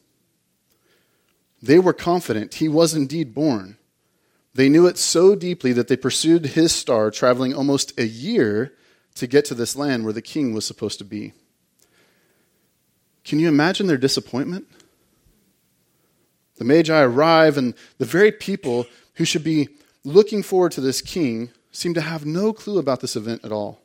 They 1.63 1.79
were 1.79 1.93
confident 1.93 2.55
he 2.55 2.69
was 2.69 2.95
indeed 2.95 3.35
born. 3.35 3.79
They 4.55 4.69
knew 4.69 4.87
it 4.87 4.99
so 4.99 5.35
deeply 5.35 5.73
that 5.73 5.89
they 5.89 5.97
pursued 5.97 6.47
his 6.47 6.73
star, 6.73 7.11
traveling 7.11 7.55
almost 7.55 7.99
a 7.99 8.07
year 8.07 8.73
to 9.17 9.27
get 9.27 9.45
to 9.47 9.55
this 9.55 9.77
land 9.77 10.05
where 10.05 10.13
the 10.13 10.23
king 10.23 10.53
was 10.53 10.65
supposed 10.65 10.99
to 10.99 11.05
be. 11.05 11.33
Can 13.25 13.39
you 13.39 13.49
imagine 13.49 13.87
their 13.87 13.97
disappointment? 13.97 14.67
The 16.57 16.65
Magi 16.65 17.01
arrive, 17.01 17.57
and 17.57 17.75
the 17.99 18.05
very 18.05 18.31
people 18.31 18.87
who 19.15 19.25
should 19.25 19.45
be 19.45 19.69
looking 20.05 20.43
forward 20.43 20.73
to 20.73 20.81
this 20.81 21.01
king 21.01 21.51
seem 21.73 21.95
to 21.95 22.01
have 22.01 22.25
no 22.25 22.53
clue 22.53 22.79
about 22.79 23.01
this 23.01 23.17
event 23.17 23.45
at 23.45 23.53
all. 23.53 23.81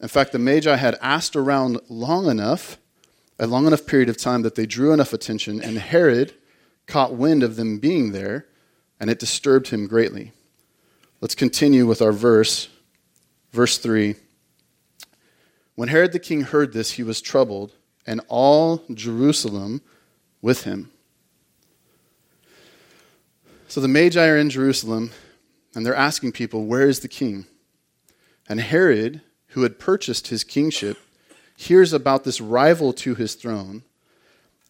In 0.00 0.08
fact, 0.08 0.32
the 0.32 0.38
Magi 0.38 0.76
had 0.76 0.98
asked 1.02 1.36
around 1.36 1.78
long 1.88 2.30
enough, 2.30 2.78
a 3.38 3.46
long 3.46 3.66
enough 3.66 3.86
period 3.86 4.08
of 4.08 4.16
time 4.16 4.42
that 4.42 4.54
they 4.54 4.66
drew 4.66 4.92
enough 4.92 5.12
attention, 5.12 5.60
and 5.62 5.78
Herod 5.78 6.34
caught 6.86 7.14
wind 7.14 7.42
of 7.42 7.56
them 7.56 7.78
being 7.78 8.12
there, 8.12 8.46
and 8.98 9.10
it 9.10 9.18
disturbed 9.18 9.68
him 9.68 9.86
greatly. 9.86 10.32
Let's 11.20 11.34
continue 11.34 11.86
with 11.86 12.00
our 12.00 12.12
verse, 12.12 12.68
verse 13.52 13.76
3. 13.76 14.14
When 15.74 15.88
Herod 15.88 16.12
the 16.12 16.18
king 16.18 16.42
heard 16.42 16.72
this, 16.72 16.92
he 16.92 17.02
was 17.02 17.20
troubled, 17.20 17.72
and 18.06 18.22
all 18.28 18.82
Jerusalem 18.92 19.82
with 20.40 20.64
him. 20.64 20.90
So 23.70 23.80
the 23.80 23.86
Magi 23.86 24.26
are 24.26 24.36
in 24.36 24.50
Jerusalem, 24.50 25.12
and 25.76 25.86
they're 25.86 25.94
asking 25.94 26.32
people, 26.32 26.64
Where 26.64 26.88
is 26.88 27.00
the 27.00 27.08
king? 27.08 27.46
And 28.48 28.58
Herod, 28.58 29.20
who 29.50 29.62
had 29.62 29.78
purchased 29.78 30.26
his 30.26 30.42
kingship, 30.42 30.98
hears 31.56 31.92
about 31.92 32.24
this 32.24 32.40
rival 32.40 32.92
to 32.94 33.14
his 33.14 33.36
throne, 33.36 33.84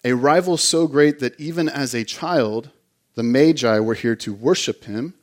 a 0.05 0.13
rival 0.13 0.59
so 0.59 0.87
great 0.87 1.19
that 1.21 1.41
even 1.41 1.67
as 1.67 1.95
a 1.95 2.05
child, 2.05 2.69
the 3.15 3.23
Magi 3.23 3.81
were 3.81 3.95
here 3.95 4.17
to 4.17 4.35
worship 4.35 4.85
him 4.85 5.15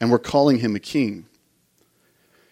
and 0.00 0.10
were 0.10 0.18
calling 0.18 0.58
him 0.58 0.74
a 0.74 0.80
king. 0.80 1.26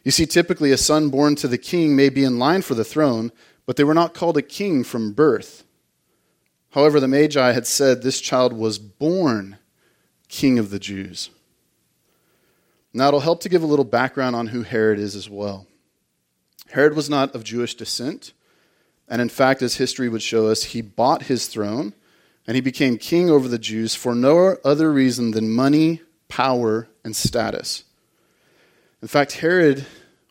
You 0.04 0.12
see, 0.12 0.24
typically 0.24 0.70
a 0.70 0.76
son 0.76 1.10
born 1.10 1.34
to 1.34 1.48
the 1.48 1.58
king 1.58 1.96
may 1.96 2.10
be 2.10 2.22
in 2.22 2.38
line 2.38 2.62
for 2.62 2.76
the 2.76 2.84
throne, 2.84 3.32
but 3.66 3.74
they 3.74 3.82
were 3.82 3.92
not 3.92 4.14
called 4.14 4.36
a 4.36 4.42
king 4.42 4.84
from 4.84 5.14
birth. 5.14 5.64
However, 6.70 7.00
the 7.00 7.08
Magi 7.08 7.50
had 7.50 7.66
said 7.66 8.02
this 8.02 8.20
child 8.20 8.52
was 8.52 8.78
born 8.78 9.58
King 10.30 10.58
of 10.58 10.70
the 10.70 10.78
Jews. 10.78 11.28
Now, 12.94 13.08
it'll 13.08 13.20
help 13.20 13.40
to 13.42 13.48
give 13.48 13.62
a 13.62 13.66
little 13.66 13.84
background 13.84 14.34
on 14.34 14.46
who 14.46 14.62
Herod 14.62 14.98
is 14.98 15.14
as 15.14 15.28
well. 15.28 15.66
Herod 16.70 16.96
was 16.96 17.10
not 17.10 17.34
of 17.34 17.44
Jewish 17.44 17.74
descent, 17.74 18.32
and 19.08 19.20
in 19.20 19.28
fact, 19.28 19.60
as 19.60 19.76
history 19.76 20.08
would 20.08 20.22
show 20.22 20.46
us, 20.46 20.64
he 20.64 20.80
bought 20.80 21.24
his 21.24 21.46
throne 21.46 21.92
and 22.46 22.54
he 22.54 22.60
became 22.60 22.96
king 22.96 23.30
over 23.30 23.48
the 23.48 23.58
Jews 23.58 23.94
for 23.94 24.14
no 24.14 24.56
other 24.64 24.92
reason 24.92 25.32
than 25.32 25.50
money, 25.50 26.00
power, 26.28 26.88
and 27.04 27.14
status. 27.14 27.84
In 29.02 29.08
fact, 29.08 29.32
Herod 29.32 29.86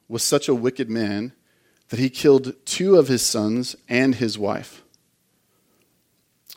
was 0.07 0.23
such 0.23 0.47
a 0.47 0.55
wicked 0.55 0.89
man, 0.89 1.33
that 1.89 1.99
he 1.99 2.09
killed 2.09 2.53
two 2.65 2.95
of 2.95 3.07
his 3.07 3.25
sons 3.25 3.75
and 3.87 4.15
his 4.15 4.37
wife. 4.37 4.83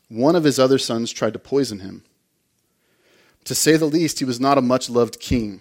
One 0.09 0.37
of 0.37 0.45
his 0.45 0.59
other 0.59 0.79
sons 0.79 1.13
tried 1.13 1.33
to 1.33 1.39
poison 1.39 1.81
him. 1.81 2.03
To 3.45 3.55
say 3.55 3.77
the 3.77 3.87
least, 3.87 4.19
he 4.19 4.25
was 4.25 4.41
not 4.41 4.59
a 4.59 4.63
much 4.63 4.89
loved 4.89 5.21
king. 5.21 5.61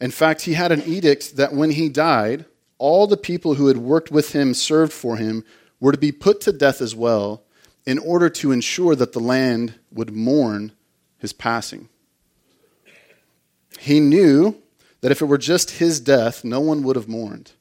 In 0.00 0.10
fact, 0.10 0.42
he 0.42 0.54
had 0.54 0.72
an 0.72 0.82
edict 0.82 1.36
that 1.36 1.54
when 1.54 1.70
he 1.70 1.88
died, 1.88 2.44
all 2.78 3.06
the 3.06 3.16
people 3.16 3.54
who 3.54 3.68
had 3.68 3.78
worked 3.78 4.10
with 4.10 4.32
him, 4.32 4.52
served 4.52 4.92
for 4.92 5.16
him, 5.16 5.44
were 5.80 5.92
to 5.92 5.98
be 5.98 6.12
put 6.12 6.40
to 6.42 6.52
death 6.52 6.80
as 6.80 6.94
well, 6.94 7.42
in 7.86 7.98
order 7.98 8.28
to 8.28 8.52
ensure 8.52 8.94
that 8.94 9.12
the 9.12 9.20
land 9.20 9.74
would 9.92 10.14
mourn 10.14 10.72
his 11.18 11.32
passing. 11.32 11.88
He 13.78 14.00
knew 14.00 14.56
that 15.00 15.12
if 15.12 15.20
it 15.20 15.26
were 15.26 15.38
just 15.38 15.72
his 15.72 16.00
death, 16.00 16.44
no 16.44 16.60
one 16.60 16.82
would 16.82 16.96
have 16.96 17.08
mourned. 17.08 17.52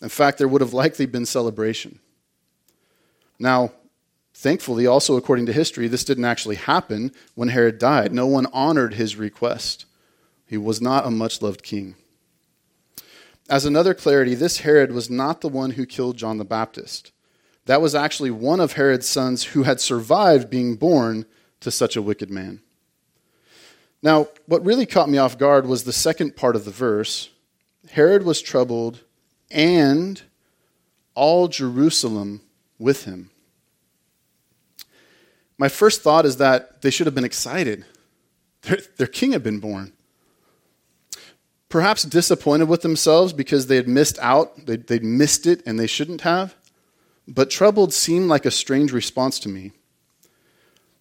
In 0.00 0.08
fact, 0.08 0.38
there 0.38 0.48
would 0.48 0.60
have 0.60 0.72
likely 0.72 1.06
been 1.06 1.26
celebration. 1.26 1.98
Now, 3.38 3.72
thankfully, 4.38 4.86
also 4.86 5.16
according 5.16 5.46
to 5.46 5.52
history, 5.52 5.88
this 5.88 6.04
didn't 6.04 6.24
actually 6.24 6.54
happen 6.54 7.12
when 7.34 7.48
Herod 7.48 7.78
died. 7.78 8.12
No 8.12 8.26
one 8.26 8.46
honored 8.52 8.94
his 8.94 9.16
request. 9.16 9.84
He 10.46 10.56
was 10.56 10.80
not 10.80 11.04
a 11.04 11.10
much 11.10 11.42
loved 11.42 11.64
king. 11.64 11.96
As 13.50 13.64
another 13.64 13.94
clarity, 13.94 14.36
this 14.36 14.58
Herod 14.58 14.92
was 14.92 15.10
not 15.10 15.40
the 15.40 15.48
one 15.48 15.72
who 15.72 15.86
killed 15.86 16.16
John 16.16 16.38
the 16.38 16.44
Baptist. 16.44 17.10
That 17.64 17.82
was 17.82 17.96
actually 17.96 18.30
one 18.30 18.60
of 18.60 18.74
Herod's 18.74 19.08
sons 19.08 19.42
who 19.42 19.64
had 19.64 19.80
survived 19.80 20.48
being 20.48 20.76
born 20.76 21.26
to 21.60 21.72
such 21.72 21.96
a 21.96 22.02
wicked 22.02 22.30
man. 22.30 22.62
Now, 24.02 24.28
what 24.46 24.64
really 24.64 24.86
caught 24.86 25.08
me 25.08 25.18
off 25.18 25.36
guard 25.36 25.66
was 25.66 25.82
the 25.82 25.92
second 25.92 26.36
part 26.36 26.54
of 26.54 26.64
the 26.64 26.70
verse 26.70 27.30
Herod 27.90 28.22
was 28.22 28.40
troubled, 28.40 29.00
and 29.50 30.22
all 31.14 31.48
Jerusalem 31.48 32.42
with 32.78 33.04
him. 33.04 33.30
My 35.58 35.68
first 35.68 36.02
thought 36.02 36.24
is 36.24 36.36
that 36.36 36.82
they 36.82 36.90
should 36.90 37.06
have 37.06 37.14
been 37.14 37.24
excited. 37.24 37.84
Their, 38.62 38.78
their 38.96 39.06
king 39.06 39.32
had 39.32 39.42
been 39.42 39.58
born. 39.58 39.92
Perhaps 41.68 42.04
disappointed 42.04 42.68
with 42.68 42.82
themselves 42.82 43.32
because 43.32 43.66
they 43.66 43.76
had 43.76 43.88
missed 43.88 44.18
out, 44.20 44.66
they'd, 44.66 44.86
they'd 44.86 45.04
missed 45.04 45.46
it, 45.46 45.62
and 45.66 45.78
they 45.78 45.86
shouldn't 45.86 46.22
have. 46.22 46.54
But 47.26 47.50
troubled 47.50 47.92
seemed 47.92 48.28
like 48.28 48.46
a 48.46 48.50
strange 48.50 48.92
response 48.92 49.38
to 49.40 49.50
me. 49.50 49.72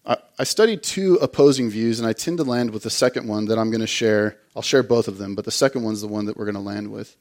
I, 0.05 0.17
I 0.39 0.43
studied 0.43 0.83
two 0.83 1.15
opposing 1.21 1.69
views, 1.69 1.99
and 1.99 2.07
I 2.07 2.13
tend 2.13 2.37
to 2.39 2.43
land 2.43 2.71
with 2.71 2.83
the 2.83 2.89
second 2.89 3.27
one 3.27 3.45
that 3.45 3.57
I'm 3.57 3.69
going 3.69 3.81
to 3.81 3.87
share. 3.87 4.37
I'll 4.55 4.61
share 4.61 4.83
both 4.83 5.07
of 5.07 5.19
them, 5.19 5.35
but 5.35 5.45
the 5.45 5.51
second 5.51 5.83
one's 5.83 6.01
the 6.01 6.07
one 6.07 6.25
that 6.25 6.35
we're 6.35 6.45
going 6.45 6.55
to 6.55 6.61
land 6.61 6.91
with. 6.91 7.15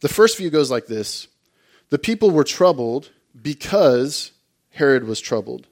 The 0.00 0.08
first 0.08 0.36
view 0.36 0.50
goes 0.50 0.70
like 0.70 0.86
this 0.86 1.28
The 1.90 1.98
people 1.98 2.30
were 2.30 2.44
troubled 2.44 3.10
because 3.40 4.32
Herod 4.70 5.04
was 5.04 5.20
troubled. 5.20 5.68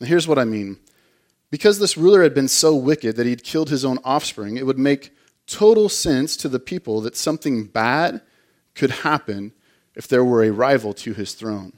Now, 0.00 0.06
here's 0.06 0.26
what 0.26 0.38
I 0.38 0.44
mean. 0.44 0.78
Because 1.50 1.78
this 1.78 1.96
ruler 1.96 2.22
had 2.22 2.34
been 2.34 2.48
so 2.48 2.74
wicked 2.74 3.16
that 3.16 3.26
he'd 3.26 3.44
killed 3.44 3.70
his 3.70 3.84
own 3.84 3.98
offspring, 4.04 4.56
it 4.56 4.66
would 4.66 4.78
make 4.78 5.12
total 5.46 5.88
sense 5.88 6.36
to 6.36 6.48
the 6.48 6.60
people 6.60 7.00
that 7.00 7.16
something 7.16 7.64
bad 7.64 8.22
could 8.74 8.90
happen 8.90 9.52
if 9.94 10.06
there 10.06 10.24
were 10.24 10.44
a 10.44 10.52
rival 10.52 10.94
to 10.94 11.12
his 11.12 11.34
throne. 11.34 11.72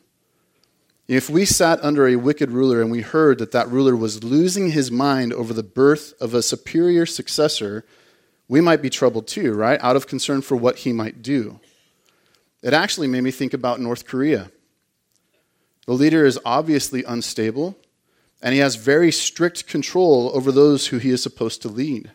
If 1.09 1.29
we 1.29 1.45
sat 1.45 1.83
under 1.83 2.07
a 2.07 2.17
wicked 2.17 2.51
ruler 2.51 2.81
and 2.81 2.91
we 2.91 3.01
heard 3.01 3.39
that 3.39 3.53
that 3.53 3.69
ruler 3.69 3.97
was 3.97 4.23
losing 4.23 4.71
his 4.71 4.91
mind 4.91 5.33
over 5.33 5.53
the 5.53 5.63
birth 5.63 6.15
of 6.21 6.33
a 6.33 6.43
superior 6.43 7.07
successor, 7.07 7.85
we 8.47 8.61
might 8.61 8.83
be 8.83 8.91
troubled 8.91 9.27
too, 9.27 9.53
right? 9.53 9.83
Out 9.83 9.97
of 9.97 10.07
concern 10.07 10.43
for 10.43 10.57
what 10.57 10.79
he 10.79 10.93
might 10.93 11.23
do. 11.23 11.59
It 12.63 12.73
actually 12.73 13.09
made 13.09 13.23
me 13.23 13.31
think 13.31 13.53
about 13.53 13.81
North 13.81 14.07
Korea. 14.07 14.53
The 15.87 15.95
leader 15.95 16.25
is 16.25 16.39
obviously 16.45 17.03
unstable, 17.03 17.77
and 18.43 18.53
he 18.53 18.61
has 18.61 18.75
very 18.75 19.13
strict 19.13 19.67
control 19.69 20.31
over 20.35 20.51
those 20.51 20.89
who 20.89 20.99
he 20.99 21.11
is 21.11 21.23
supposed 21.23 21.63
to 21.63 21.69
lead. 21.69 22.11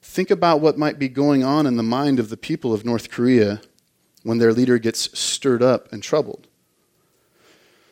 Think 0.00 0.30
about 0.30 0.60
what 0.60 0.78
might 0.78 0.98
be 0.98 1.08
going 1.08 1.42
on 1.42 1.66
in 1.66 1.76
the 1.76 1.82
mind 1.82 2.20
of 2.20 2.28
the 2.28 2.36
people 2.36 2.72
of 2.72 2.84
North 2.84 3.10
Korea 3.10 3.60
when 4.22 4.38
their 4.38 4.52
leader 4.52 4.78
gets 4.78 5.18
stirred 5.18 5.62
up 5.62 5.92
and 5.92 6.02
troubled. 6.02 6.46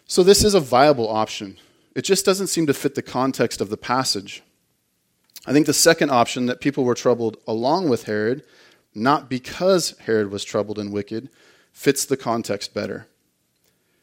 So, 0.07 0.23
this 0.23 0.45
is 0.45 0.55
a 0.55 0.61
viable 0.61 1.09
option. 1.09 1.57
It 1.95 2.03
just 2.03 2.25
doesn't 2.25 2.49
seem 2.49 2.67
to 2.67 2.75
fit 2.75 2.95
the 2.95 3.03
context 3.03 3.61
of 3.61 3.71
the 3.71 3.77
passage. 3.77 4.43
I 5.47 5.53
think 5.53 5.67
the 5.67 5.73
second 5.73 6.11
option 6.11 6.47
that 6.47 6.61
people 6.61 6.85
were 6.85 6.95
troubled 6.95 7.37
along 7.47 7.89
with 7.89 8.05
Herod, 8.05 8.45
not 8.95 9.29
because 9.29 9.97
Herod 10.01 10.31
was 10.31 10.45
troubled 10.45 10.79
and 10.79 10.93
wicked, 10.93 11.31
fits 11.73 12.05
the 12.05 12.17
context 12.17 12.75
better. 12.75 13.07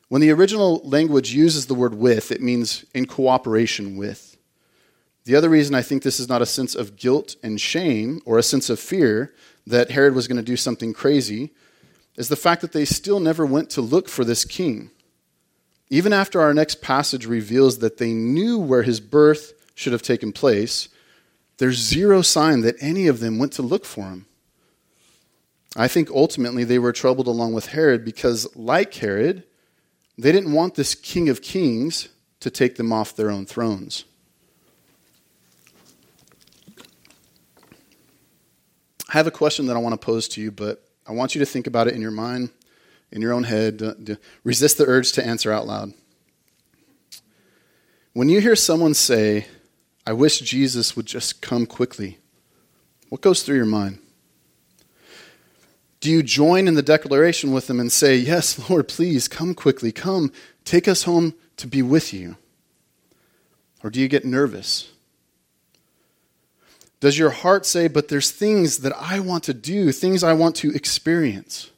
When 0.10 0.22
the 0.22 0.32
original 0.32 0.82
language 0.84 1.34
uses 1.34 1.66
the 1.66 1.76
word 1.76 1.94
with, 1.94 2.32
it 2.32 2.42
means 2.42 2.86
in 2.94 3.06
cooperation 3.06 3.98
with. 3.98 4.38
The 5.26 5.36
other 5.36 5.50
reason 5.50 5.76
I 5.76 5.82
think 5.82 6.04
this 6.04 6.20
is 6.20 6.30
not 6.30 6.42
a 6.42 6.46
sense 6.46 6.74
of 6.74 6.96
guilt 6.96 7.36
and 7.44 7.60
shame 7.60 8.22
or 8.26 8.38
a 8.38 8.44
sense 8.44 8.70
of 8.70 8.80
fear 8.80 9.34
that 9.66 9.92
Herod 9.92 10.16
was 10.16 10.28
going 10.28 10.38
to 10.38 10.44
do 10.44 10.56
something 10.56 10.94
crazy 10.94 11.52
is 12.16 12.30
the 12.30 12.38
fact 12.38 12.62
that 12.62 12.72
they 12.72 12.86
still 12.86 13.20
never 13.20 13.46
went 13.46 13.70
to 13.72 13.82
look 13.82 14.08
for 14.08 14.24
this 14.24 14.46
king. 14.46 14.90
Even 15.90 16.14
after 16.14 16.40
our 16.40 16.54
next 16.54 16.82
passage 16.82 17.26
reveals 17.26 17.80
that 17.80 17.98
they 17.98 18.14
knew 18.14 18.58
where 18.58 18.84
his 18.84 19.02
birth 19.02 19.54
should 19.76 19.94
have 19.94 20.02
taken 20.02 20.32
place, 20.32 20.88
there's 21.58 21.78
zero 21.78 22.22
sign 22.22 22.62
that 22.62 22.76
any 22.80 23.08
of 23.08 23.20
them 23.20 23.38
went 23.38 23.52
to 23.54 23.62
look 23.62 23.84
for 23.84 24.06
him. 24.06 24.26
I 25.76 25.88
think 25.88 26.10
ultimately 26.10 26.64
they 26.64 26.80
were 26.80 26.94
troubled 26.94 27.28
along 27.28 27.54
with 27.54 27.68
Herod 27.68 28.06
because, 28.06 28.48
like 28.56 28.94
Herod, 28.96 29.44
they 30.18 30.32
didn't 30.32 30.52
want 30.52 30.76
this 30.76 30.96
king 30.96 31.30
of 31.30 31.42
kings 31.42 32.10
to 32.40 32.50
take 32.50 32.76
them 32.76 32.92
off 32.92 33.16
their 33.16 33.30
own 33.30 33.46
thrones. 33.46 34.06
I 39.10 39.14
have 39.14 39.28
a 39.28 39.32
question 39.32 39.68
that 39.68 39.76
I 39.76 39.80
want 39.80 39.94
to 39.94 40.06
pose 40.06 40.28
to 40.30 40.42
you, 40.42 40.52
but 40.52 40.84
I 41.08 41.14
want 41.14 41.34
you 41.34 41.40
to 41.40 41.46
think 41.46 41.68
about 41.68 41.88
it 41.88 41.94
in 41.94 42.02
your 42.02 42.12
mind 42.12 42.50
in 43.12 43.22
your 43.22 43.34
own 43.34 43.44
head. 43.44 44.18
Resist 44.44 44.78
the 44.78 44.86
urge 44.86 45.12
to 45.14 45.26
answer 45.26 45.52
out 45.52 45.68
loud. 45.68 45.94
When 48.14 48.30
you 48.30 48.42
hear 48.42 48.56
someone 48.56 48.94
say, 48.94 49.48
I 50.06 50.14
wish 50.14 50.40
Jesus 50.40 50.96
would 50.96 51.06
just 51.06 51.42
come 51.42 51.66
quickly, 51.66 52.18
what 53.10 53.22
goes 53.22 53.44
through 53.44 53.58
your 53.58 53.66
mind? 53.66 54.00
Do 56.00 56.12
you 56.12 56.22
join 56.22 56.68
in 56.68 56.75
the 56.75 56.82
declaration 56.82 57.51
with 57.51 57.68
them 57.68 57.80
and 57.80 57.92
say, 57.92 58.16
Yes, 58.16 58.70
Lord, 58.70 58.88
please 58.88 59.27
come 59.27 59.54
quickly, 59.54 59.92
come, 59.92 60.32
take 60.66 60.88
us 60.88 61.04
home 61.04 61.34
to 61.58 61.68
be 61.68 61.82
with 61.82 62.13
you? 62.13 62.38
Or 63.84 63.89
do 63.89 64.00
you 64.00 64.08
get 64.08 64.25
nervous? 64.25 64.92
Does 67.00 67.18
your 67.18 67.30
heart 67.30 67.66
say, 67.66 67.88
But 67.88 68.08
there's 68.10 68.32
things 68.32 68.80
that 68.80 68.94
I 68.96 69.20
want 69.20 69.44
to 69.46 69.54
do, 69.54 69.92
things 69.92 70.24
I 70.24 70.34
want 70.34 70.56
to 70.58 70.72
experience? 70.72 71.72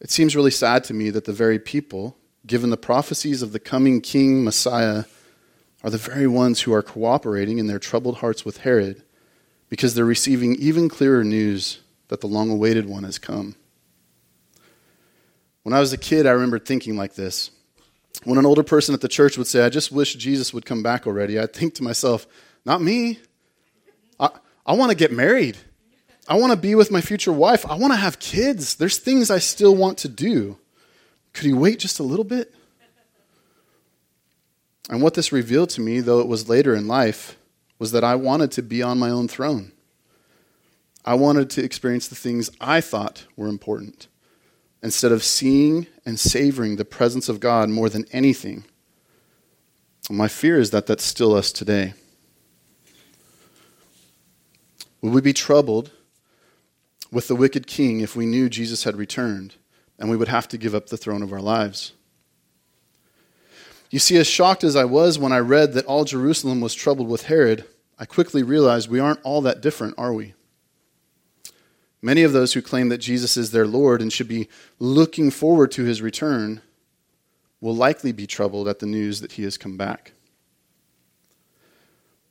It 0.00 0.10
seems 0.10 0.36
really 0.36 0.50
sad 0.50 0.84
to 0.84 0.94
me 0.94 1.08
that 1.10 1.24
the 1.24 1.32
very 1.32 1.58
people, 1.58 2.18
given 2.46 2.68
the 2.68 2.76
prophecies 2.76 3.40
of 3.40 3.52
the 3.52 3.58
coming 3.58 4.02
King 4.02 4.44
Messiah, 4.44 5.04
are 5.82 5.88
the 5.88 5.96
very 5.96 6.26
ones 6.26 6.62
who 6.62 6.74
are 6.74 6.82
cooperating 6.82 7.58
in 7.58 7.68
their 7.68 7.78
troubled 7.78 8.18
hearts 8.18 8.44
with 8.44 8.58
Herod 8.58 9.02
because 9.74 9.92
they're 9.92 10.04
receiving 10.04 10.54
even 10.54 10.88
clearer 10.88 11.24
news 11.24 11.80
that 12.06 12.20
the 12.20 12.28
long 12.28 12.48
awaited 12.48 12.88
one 12.88 13.02
has 13.02 13.18
come. 13.18 13.56
When 15.64 15.72
I 15.72 15.80
was 15.80 15.92
a 15.92 15.98
kid, 15.98 16.28
I 16.28 16.30
remember 16.30 16.60
thinking 16.60 16.96
like 16.96 17.16
this. 17.16 17.50
When 18.22 18.38
an 18.38 18.46
older 18.46 18.62
person 18.62 18.94
at 18.94 19.00
the 19.00 19.08
church 19.08 19.36
would 19.36 19.48
say, 19.48 19.64
I 19.64 19.70
just 19.70 19.90
wish 19.90 20.14
Jesus 20.14 20.54
would 20.54 20.64
come 20.64 20.84
back 20.84 21.08
already, 21.08 21.40
I'd 21.40 21.52
think 21.52 21.74
to 21.74 21.82
myself, 21.82 22.24
not 22.64 22.82
me. 22.82 23.18
I, 24.20 24.30
I 24.64 24.74
want 24.74 24.92
to 24.92 24.96
get 24.96 25.10
married. 25.10 25.56
I 26.28 26.38
want 26.38 26.52
to 26.52 26.56
be 26.56 26.76
with 26.76 26.92
my 26.92 27.00
future 27.00 27.32
wife. 27.32 27.66
I 27.66 27.74
want 27.74 27.92
to 27.94 27.98
have 27.98 28.20
kids. 28.20 28.76
There's 28.76 28.98
things 28.98 29.28
I 29.28 29.40
still 29.40 29.74
want 29.74 29.98
to 29.98 30.08
do. 30.08 30.56
Could 31.32 31.46
he 31.46 31.52
wait 31.52 31.80
just 31.80 31.98
a 31.98 32.04
little 32.04 32.24
bit? 32.24 32.54
And 34.88 35.02
what 35.02 35.14
this 35.14 35.32
revealed 35.32 35.70
to 35.70 35.80
me, 35.80 35.98
though 35.98 36.20
it 36.20 36.28
was 36.28 36.48
later 36.48 36.76
in 36.76 36.86
life, 36.86 37.36
was 37.78 37.92
that 37.92 38.04
I 38.04 38.14
wanted 38.14 38.50
to 38.52 38.62
be 38.62 38.82
on 38.82 38.98
my 38.98 39.10
own 39.10 39.28
throne. 39.28 39.72
I 41.04 41.14
wanted 41.14 41.50
to 41.50 41.64
experience 41.64 42.08
the 42.08 42.14
things 42.14 42.50
I 42.60 42.80
thought 42.80 43.26
were 43.36 43.48
important 43.48 44.08
instead 44.82 45.12
of 45.12 45.22
seeing 45.22 45.86
and 46.04 46.18
savoring 46.18 46.76
the 46.76 46.84
presence 46.84 47.28
of 47.28 47.40
God 47.40 47.68
more 47.68 47.88
than 47.88 48.06
anything. 48.12 48.64
my 50.10 50.28
fear 50.28 50.58
is 50.58 50.70
that 50.70 50.86
that's 50.86 51.04
still 51.04 51.34
us 51.34 51.50
today. 51.50 51.94
Would 55.00 55.12
we 55.12 55.20
be 55.20 55.32
troubled 55.32 55.90
with 57.10 57.28
the 57.28 57.36
wicked 57.36 57.66
king 57.66 58.00
if 58.00 58.16
we 58.16 58.26
knew 58.26 58.48
Jesus 58.48 58.84
had 58.84 58.96
returned 58.96 59.54
and 59.98 60.10
we 60.10 60.16
would 60.16 60.28
have 60.28 60.48
to 60.48 60.58
give 60.58 60.74
up 60.74 60.88
the 60.88 60.96
throne 60.96 61.22
of 61.22 61.32
our 61.32 61.40
lives. 61.40 61.92
You 63.90 63.98
see, 63.98 64.16
as 64.16 64.26
shocked 64.26 64.64
as 64.64 64.76
I 64.76 64.84
was 64.84 65.18
when 65.18 65.32
I 65.32 65.38
read 65.38 65.72
that 65.74 65.86
all 65.86 66.04
Jerusalem 66.04 66.60
was 66.60 66.74
troubled 66.74 67.08
with 67.08 67.26
Herod, 67.26 67.64
I 67.98 68.06
quickly 68.06 68.42
realized 68.42 68.90
we 68.90 68.98
aren't 68.98 69.22
all 69.22 69.40
that 69.42 69.60
different, 69.60 69.94
are 69.96 70.12
we? 70.12 70.34
Many 72.02 72.22
of 72.22 72.32
those 72.32 72.52
who 72.52 72.60
claim 72.60 72.90
that 72.90 72.98
Jesus 72.98 73.36
is 73.36 73.50
their 73.50 73.66
Lord 73.66 74.02
and 74.02 74.12
should 74.12 74.28
be 74.28 74.48
looking 74.78 75.30
forward 75.30 75.70
to 75.72 75.84
his 75.84 76.02
return 76.02 76.60
will 77.60 77.74
likely 77.74 78.12
be 78.12 78.26
troubled 78.26 78.68
at 78.68 78.78
the 78.78 78.86
news 78.86 79.20
that 79.20 79.32
he 79.32 79.44
has 79.44 79.56
come 79.56 79.78
back. 79.78 80.12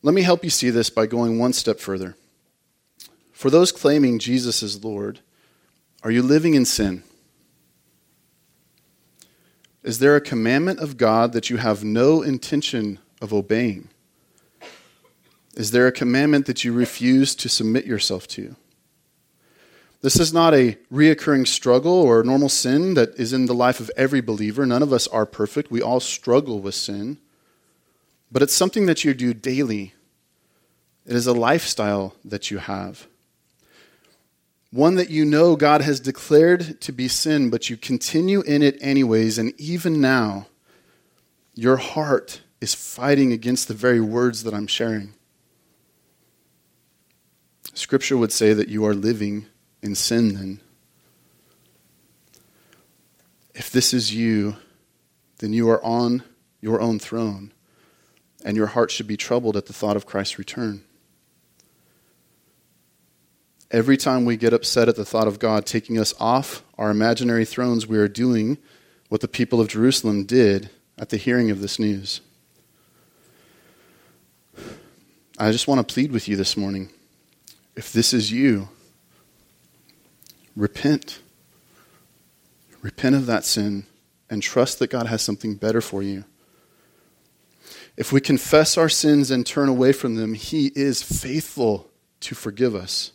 Let 0.04 0.14
me 0.14 0.22
help 0.22 0.44
you 0.44 0.52
see 0.52 0.70
this 0.70 0.90
by 0.90 1.08
going 1.08 1.40
one 1.40 1.54
step 1.54 1.80
further. 1.80 2.16
For 3.32 3.50
those 3.50 3.72
claiming 3.72 4.20
Jesus 4.20 4.62
is 4.62 4.84
Lord, 4.84 5.22
are 6.04 6.12
you 6.12 6.22
living 6.22 6.54
in 6.54 6.66
sin? 6.66 7.04
Is 9.84 10.00
there 10.00 10.16
a 10.16 10.22
commandment 10.22 10.80
of 10.80 10.98
God 10.98 11.34
that 11.34 11.50
you 11.50 11.58
have 11.58 11.84
no 11.84 12.22
intention 12.22 13.00
of 13.22 13.34
obeying? 13.34 13.90
Is 15.56 15.72
there 15.72 15.88
a 15.88 15.92
commandment 15.92 16.46
that 16.46 16.63
you 16.63 16.74
refuse 16.74 17.36
to 17.36 17.50
submit 17.50 17.86
yourself 17.86 18.28
to? 18.30 18.56
This 20.02 20.20
is 20.20 20.34
not 20.34 20.54
a 20.54 20.78
reoccurring 20.92 21.48
struggle 21.48 21.94
or 21.94 22.24
normal 22.24 22.50
sin 22.50 22.94
that 22.96 23.18
is 23.18 23.32
in 23.32 23.46
the 23.46 23.54
life 23.54 23.80
of 23.80 23.92
every 23.96 24.20
believer. 24.20 24.66
None 24.66 24.84
of 24.84 24.92
us 24.92 25.08
are 25.08 25.25
perfect. 25.25 25.72
We 25.72 25.82
all 25.82 26.00
struggle 26.00 26.60
with 26.60 26.75
sin. 26.75 27.20
But 28.32 28.42
it's 28.42 28.54
something 28.54 28.86
that 28.88 29.04
you 29.06 29.13
do 29.13 29.34
daily. 29.34 29.94
It 31.06 31.16
is 31.16 31.28
a 31.28 31.34
lifestyle 31.34 32.16
that 32.25 32.52
you 32.52 32.58
have. 32.58 33.08
One 34.74 34.96
that 34.96 35.12
you 35.12 35.24
know 35.24 35.56
God 35.56 35.82
has 35.82 36.00
declared 36.00 36.82
to 36.82 36.92
be 36.92 37.08
sin, 37.08 37.51
but 37.51 37.70
you 37.70 37.77
continue 37.77 38.42
in 38.42 38.63
it 38.63 38.75
anyways. 38.82 39.38
And 39.38 39.53
even 39.60 40.01
now, 40.01 40.48
your 41.53 41.77
heart 41.77 42.42
is 42.60 42.74
fighting 42.74 43.32
against 43.32 43.68
the 43.68 43.75
very 43.75 44.01
words 44.01 44.42
that 44.42 44.53
I'm 44.56 44.65
sharing. 44.65 45.13
Scripture 47.75 48.18
would 48.18 48.32
say 48.32 48.56
that 48.56 48.68
you 48.68 48.84
are 48.84 48.96
living 48.96 49.46
in 49.84 49.94
sin 49.94 50.34
then. 50.34 50.60
If 53.53 53.70
this 53.70 53.94
is 53.94 54.15
you, 54.15 54.56
then 55.38 55.53
you 55.53 55.70
are 55.70 55.86
on 55.86 56.24
your 56.62 56.82
own 56.82 56.98
throne, 56.98 57.53
and 58.44 58.58
your 58.58 58.68
heart 58.68 58.89
should 58.89 59.06
be 59.06 59.18
troubled 59.18 59.56
at 59.56 59.68
the 59.68 59.74
thought 59.74 59.96
of 59.96 60.08
Christ's 60.08 60.39
return. 60.39 60.84
Every 63.74 63.98
time 63.98 64.24
we 64.24 64.38
get 64.38 64.53
upset 64.53 64.88
at 64.88 64.96
the 64.96 65.03
thought 65.03 65.27
of 65.27 65.39
God 65.39 65.65
taking 65.65 65.98
us 65.98 66.13
off 66.20 66.63
our 66.77 66.92
imaginary 66.92 67.44
thrones, 67.44 67.88
we 67.88 67.98
are 67.98 68.08
doing 68.08 68.60
what 69.10 69.22
the 69.22 69.27
people 69.27 69.60
of 69.60 69.68
Jerusalem 69.68 70.25
did 70.25 70.70
at 70.96 71.10
the 71.10 71.18
hearing 71.18 71.50
of 71.50 71.60
this 71.60 71.80
news. 71.80 72.22
I 75.39 75.51
just 75.51 75.68
want 75.68 75.86
to 75.86 75.92
plead 75.92 76.12
with 76.12 76.27
you 76.27 76.36
this 76.36 76.56
morning. 76.56 76.92
If 77.75 77.92
this 77.92 78.13
is 78.13 78.32
you, 78.32 78.70
repent. 80.56 81.20
Repent 82.84 83.15
of 83.15 83.25
that 83.25 83.44
sin 83.44 83.88
and 84.30 84.44
trust 84.44 84.77
that 84.77 84.92
God 84.92 85.08
has 85.08 85.24
something 85.24 85.56
better 85.56 85.82
for 85.82 86.03
you. 86.03 86.25
If 87.98 88.12
we 88.12 88.22
confess 88.22 88.77
our 88.77 88.89
sins 88.89 89.32
and 89.32 89.44
turn 89.44 89.68
away 89.68 89.94
from 89.94 90.15
them, 90.15 90.36
He 90.36 90.72
is 90.75 91.01
faithful 91.01 91.89
to 92.20 92.36
forgive 92.36 92.75
us. 92.75 93.13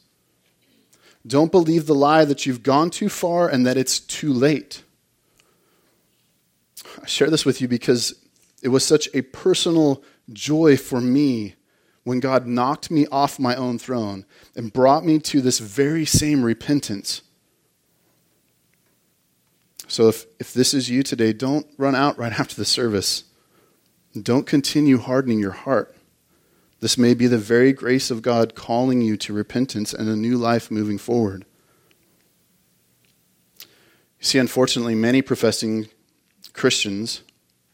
Don't 1.27 1.53
believe 1.53 1.87
the 1.87 1.95
lie 1.95 2.25
that 2.25 2.47
you've 2.47 2.63
gone 2.63 2.91
too 2.91 3.09
far 3.09 3.49
and 3.49 3.67
that 3.67 3.77
it's 3.77 4.01
too 4.01 4.33
late. 4.33 4.83
I 7.03 7.07
share 7.07 7.31
this 7.31 7.45
with 7.45 7.61
you 7.61 7.69
because 7.69 8.15
it 8.63 8.69
was 8.69 8.85
such 8.85 9.09
a 9.15 9.23
personal 9.23 10.03
joy 10.33 10.77
for 10.77 11.01
me 11.01 11.55
when 12.05 12.21
God 12.21 12.47
knocked 12.47 12.91
me 12.91 13.07
off 13.13 13.39
my 13.39 13.55
own 13.55 13.79
throne 13.79 14.25
and 14.57 14.73
brought 14.73 15.05
me 15.05 15.19
to 15.19 15.41
this 15.41 15.59
very 15.59 16.07
same 16.07 16.43
repentance 16.43 17.23
so 19.89 20.09
if, 20.09 20.27
if 20.39 20.53
this 20.53 20.75
is 20.75 20.91
you 20.91 21.03
today, 21.03 21.33
don't 21.33 21.67
run 21.79 21.95
out 21.95 22.19
right 22.19 22.33
after 22.39 22.55
the 22.55 22.65
service. 22.65 23.25
Don't 24.21 24.47
continue 24.47 24.99
hardening 24.99 25.39
your 25.39 25.53
heart. 25.53 25.95
This 26.81 26.97
may 26.97 27.15
be 27.15 27.27
the 27.27 27.39
very 27.39 27.73
grace 27.73 28.11
of 28.11 28.23
God 28.23 28.55
calling 28.55 29.01
you 29.01 29.17
to 29.19 29.33
repentance 29.33 29.93
and 29.93 30.09
a 30.09 30.17
new 30.17 30.37
life 30.37 30.71
moving 30.71 30.99
forward. 30.99 31.45
You 33.61 34.25
see, 34.25 34.39
unfortunately, 34.39 34.95
many 34.95 35.23
professing 35.23 35.89
Christians 36.53 37.23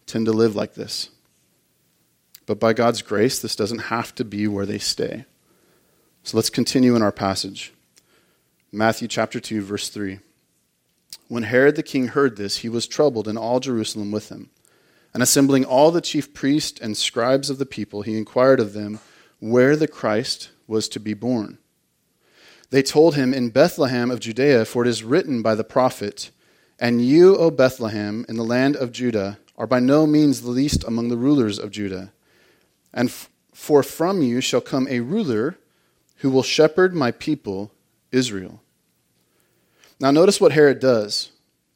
tend 0.06 0.26
to 0.26 0.32
live 0.32 0.56
like 0.56 0.74
this. 0.74 1.10
But 2.46 2.60
by 2.60 2.72
God's 2.72 3.02
grace, 3.02 3.40
this 3.40 3.56
doesn't 3.56 3.78
have 3.78 4.14
to 4.16 4.24
be 4.24 4.46
where 4.46 4.66
they 4.66 4.78
stay. 4.78 5.24
So 6.22 6.36
let's 6.36 6.50
continue 6.50 6.96
in 6.96 7.02
our 7.02 7.12
passage. 7.12 7.72
Matthew 8.72 9.08
chapter 9.08 9.40
2, 9.40 9.62
verse 9.62 9.88
3. 9.88 10.18
When 11.28 11.44
Herod 11.44 11.76
the 11.76 11.82
king 11.82 12.08
heard 12.08 12.36
this, 12.36 12.58
he 12.58 12.68
was 12.68 12.86
troubled, 12.86 13.28
and 13.28 13.38
all 13.38 13.60
Jerusalem 13.60 14.10
with 14.10 14.30
him. 14.30 14.50
And 15.14 15.22
assembling 15.22 15.64
all 15.64 15.92
the 15.92 16.00
chief 16.00 16.34
priests 16.34 16.80
and 16.80 16.96
scribes 16.96 17.48
of 17.48 17.58
the 17.58 17.66
people, 17.66 18.02
he 18.02 18.18
inquired 18.18 18.58
of 18.58 18.72
them 18.72 18.98
where 19.38 19.76
the 19.76 19.88
Christ 19.88 20.50
was 20.66 20.88
to 20.88 21.00
be 21.00 21.14
born. 21.14 21.58
They 22.70 22.82
told 22.82 23.14
him, 23.14 23.32
In 23.32 23.50
Bethlehem 23.50 24.10
of 24.10 24.18
Judea, 24.18 24.64
for 24.64 24.82
it 24.82 24.88
is 24.88 25.04
written 25.04 25.42
by 25.42 25.54
the 25.54 25.62
prophet, 25.62 26.32
And 26.80 27.04
you, 27.06 27.36
O 27.36 27.50
Bethlehem, 27.52 28.26
in 28.28 28.36
the 28.36 28.44
land 28.44 28.74
of 28.74 28.90
Judah, 28.90 29.38
are 29.56 29.68
by 29.68 29.78
no 29.78 30.06
means 30.06 30.40
the 30.40 30.50
least 30.50 30.82
among 30.82 31.08
the 31.08 31.16
rulers 31.16 31.58
of 31.60 31.70
Judah. 31.70 32.12
And 32.92 33.08
f- 33.08 33.30
for 33.52 33.84
from 33.84 34.20
you 34.20 34.40
shall 34.40 34.60
come 34.60 34.88
a 34.90 34.98
ruler 34.98 35.56
who 36.16 36.30
will 36.30 36.42
shepherd 36.42 36.94
my 36.94 37.12
people, 37.12 37.70
Israel. 38.10 38.60
Now, 40.00 40.10
notice 40.10 40.40
what 40.40 40.52
Herod 40.52 40.80
does. 40.80 41.30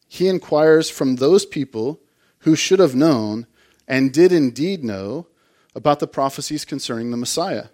He 0.09 0.27
inquires 0.27 0.91
from 0.91 1.17
those 1.17 1.47
people 1.47 2.01
who 2.41 2.55
should 2.57 2.79
have 2.79 2.95
known 2.95 3.47
and 3.87 4.13
did 4.13 4.33
indeed 4.33 4.85
know 4.85 5.27
about 5.75 6.01
the 6.01 6.07
prophecies 6.07 6.65
concerning 6.65 7.11
the 7.11 7.17
Messiah. 7.17 7.67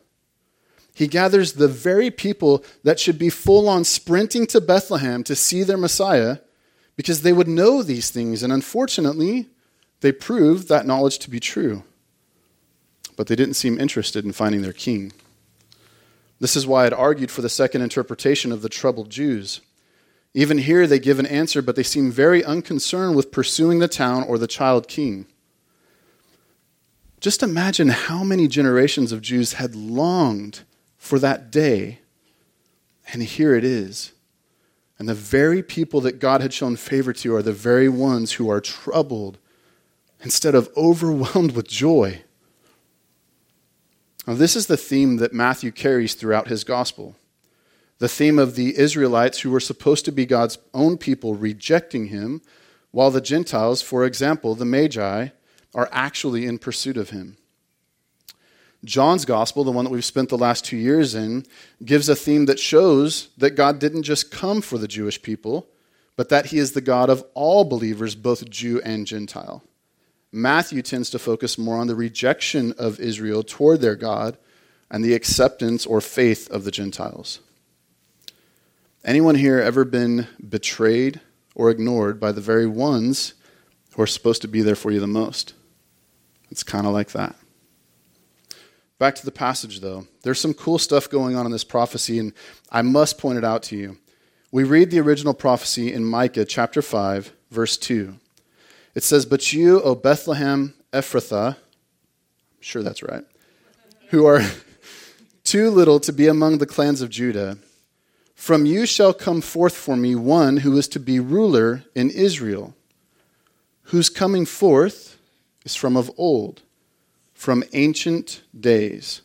He 0.95 1.09
gathers 1.09 1.55
the 1.55 1.69
very 1.69 2.11
people 2.11 2.65
that 2.85 3.01
should 3.01 3.19
be 3.19 3.31
full 3.31 3.69
on 3.69 3.83
sprinting 3.83 4.47
to 4.49 4.61
Bethlehem 4.61 5.25
to 5.25 5.35
see 5.35 5.65
their 5.65 5.77
Messiah 5.77 6.39
because 6.97 7.23
they 7.23 7.33
would 7.33 7.49
know 7.49 7.83
these 7.83 8.11
things. 8.11 8.45
And 8.45 8.53
unfortunately, 8.53 9.49
they 10.01 10.13
proved 10.13 10.69
that 10.69 10.87
knowledge 10.87 11.19
to 11.21 11.31
be 11.31 11.41
true. 11.41 11.83
But 13.17 13.27
they 13.27 13.35
didn't 13.35 13.55
seem 13.55 13.81
interested 13.81 14.25
in 14.25 14.33
finding 14.33 14.63
their 14.63 14.73
king. 14.73 15.13
This 16.39 16.57
is 16.57 16.67
why 16.67 16.87
I'd 16.87 16.93
argued 16.93 17.31
for 17.31 17.43
the 17.43 17.49
second 17.49 17.83
interpretation 17.83 18.53
of 18.53 18.63
the 18.63 18.69
troubled 18.69 19.11
Jews. 19.11 19.61
Even 20.35 20.59
here, 20.59 20.87
they 20.87 20.99
give 20.99 21.21
an 21.21 21.27
answer, 21.27 21.63
but 21.63 21.77
they 21.77 21.85
seem 21.85 22.11
very 22.11 22.45
unconcerned 22.45 23.15
with 23.15 23.31
pursuing 23.31 23.79
the 23.79 23.87
town 23.87 24.25
or 24.25 24.37
the 24.37 24.49
child 24.49 24.89
king. 24.89 25.27
Just 27.21 27.43
imagine 27.43 27.89
how 27.89 28.25
many 28.25 28.49
generations 28.49 29.13
of 29.13 29.23
Jews 29.23 29.55
had 29.55 29.77
longed 29.77 30.63
for 30.99 31.21
that 31.21 31.53
day, 31.53 32.01
and 33.13 33.23
here 33.23 33.55
it 33.55 33.65
is. 33.65 34.13
And 34.99 35.09
the 35.09 35.15
very 35.15 35.63
people 35.63 36.01
that 36.03 36.19
God 36.19 36.41
had 36.41 36.53
shown 36.53 36.77
favor 36.77 37.13
to 37.15 37.35
are 37.35 37.43
the 37.43 37.53
very 37.53 37.89
ones 37.89 38.33
who 38.33 38.51
are 38.51 38.61
troubled 38.61 39.39
instead 40.21 40.55
of 40.55 40.69
overwhelmed 40.77 41.53
with 41.53 41.69
joy. 41.69 42.23
Now, 44.27 44.35
this 44.35 44.57
is 44.57 44.67
the 44.67 44.77
theme 44.77 45.19
that 45.19 45.33
Matthew 45.33 45.71
carries 45.71 46.15
throughout 46.15 46.49
his 46.49 46.65
gospel 46.65 47.15
the 48.05 48.09
theme 48.09 48.39
of 48.39 48.55
the 48.55 48.77
Israelites 48.77 49.41
who 49.41 49.51
were 49.51 49.59
supposed 49.59 50.05
to 50.05 50.13
be 50.13 50.27
God's 50.27 50.59
own 50.75 50.99
people 50.99 51.35
rejecting 51.37 52.09
him, 52.09 52.43
while 52.91 53.11
the 53.11 53.19
Gentiles, 53.19 53.81
for 53.81 54.05
example, 54.05 54.55
the 54.55 54.67
Magi, 54.67 55.29
are 55.75 55.89
actually 55.91 56.45
in 56.45 56.59
pursuit 56.59 56.99
of 56.99 57.09
him. 57.09 57.39
John's 58.85 59.25
gospel, 59.25 59.65
the 59.65 59.73
one 59.73 59.87
that 59.87 59.91
we've 59.91 60.05
spent 60.05 60.29
the 60.29 60.37
last 60.37 60.67
two 60.67 60.77
years 60.77 61.15
in, 61.15 61.47
gives 61.83 62.11
a 62.11 62.15
theme 62.15 62.45
that 62.45 62.61
shows 62.61 63.31
that 63.39 63.53
God 63.53 63.79
didn't 63.79 64.03
just 64.03 64.31
come 64.31 64.61
for 64.61 64.77
the 64.77 64.87
Jewish 64.87 65.23
people, 65.23 65.67
but 66.15 66.29
that 66.29 66.45
he 66.45 66.59
is 66.59 66.73
the 66.73 66.83
God 66.83 67.09
of 67.09 67.25
all 67.33 67.65
believers, 67.65 68.15
both 68.15 68.51
Jew 68.51 68.83
and 68.83 69.07
Gentile. 69.07 69.65
Matthew 70.31 70.83
tends 70.83 71.09
to 71.09 71.19
focus 71.19 71.57
more 71.57 71.79
on 71.79 71.87
the 71.87 71.97
rejection 71.97 72.75
of 72.77 73.01
Israel 73.01 73.43
toward 73.43 73.81
their 73.81 73.97
God 73.97 74.37
and 74.91 75.03
the 75.03 75.15
acceptance 75.15 75.87
or 75.87 76.03
faith 76.03 76.51
of 76.51 76.65
the 76.65 76.71
Gentiles. 76.71 77.41
Anyone 79.05 79.35
here 79.35 79.59
ever 79.59 79.85
been 79.85 80.29
betrayed 80.49 81.21
or 81.55 81.71
ignored 81.71 82.19
by 82.19 82.33
the 82.33 82.41
very 82.41 82.67
ones 82.67 83.35
who 83.95 84.03
are 84.03 84.07
supposed 84.07 84.41
to 84.43 84.49
be 84.49 84.63
there 84.63 84.75
for 84.75 84.91
you 84.91 84.99
the 84.99 85.07
most? 85.07 85.53
It's 86.51 86.63
kind 86.63 86.87
of 86.87 86.95
like 86.95 87.11
that. 87.11 87.37
Back 88.99 89.15
to 89.17 89.25
the 89.27 89.31
passage, 89.31 89.81
though. 89.81 90.07
There's 90.23 90.41
some 90.41 90.55
cool 90.55 90.79
stuff 90.79 91.11
going 91.11 91.37
on 91.37 91.45
in 91.45 91.53
this 91.53 91.65
prophecy, 91.65 92.19
and 92.19 92.33
I 92.71 92.81
must 92.81 93.19
point 93.19 93.37
it 93.37 93.45
out 93.45 93.63
to 93.65 93.77
you. 93.77 93.99
We 94.51 94.65
read 94.65 94.91
the 94.91 95.01
original 95.01 95.35
prophecy 95.35 95.93
in 95.93 96.07
Micah 96.07 96.47
chapter 96.47 96.81
5, 96.81 97.31
verse 97.51 97.77
2. 97.77 98.15
It 98.95 99.03
says, 99.03 99.27
But 99.27 99.53
you, 99.53 99.83
O 99.83 99.95
Bethlehem 99.95 100.73
Ephrathah, 100.95 101.57
I'm 101.57 102.61
sure 102.61 102.83
that's 102.83 103.03
right, 103.03 103.25
who 104.09 104.25
are 104.25 104.41
too 105.45 105.69
little 105.69 106.01
to 106.01 106.13
be 106.13 106.27
among 106.27 106.57
the 106.57 106.67
clans 106.67 107.03
of 107.03 107.11
Judah, 107.11 107.59
From 108.35 108.67
you 108.67 108.85
shall 108.85 109.15
come 109.15 109.41
forth 109.41 109.75
for 109.77 109.97
me 109.97 110.15
one 110.15 110.59
who 110.59 110.77
is 110.77 110.89
to 110.89 111.01
be 111.01 111.21
ruler 111.21 111.85
in 111.95 112.11
Israel, 112.11 112.75
whose 113.85 114.11
coming 114.11 114.45
forth 114.45 115.17
is 115.65 115.75
from 115.75 115.97
of 115.97 116.11
old, 116.17 116.63
from 117.33 117.65
ancient 117.73 118.43
days. 118.59 119.23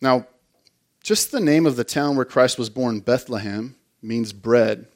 Now, 0.00 0.26
just 1.02 1.32
the 1.32 1.40
name 1.40 1.66
of 1.66 1.76
the 1.76 1.84
town 1.84 2.16
where 2.16 2.24
Christ 2.24 2.58
was 2.58 2.70
born, 2.70 3.00
Bethlehem, 3.00 3.76
means 4.00 4.32
bread. 4.32 4.86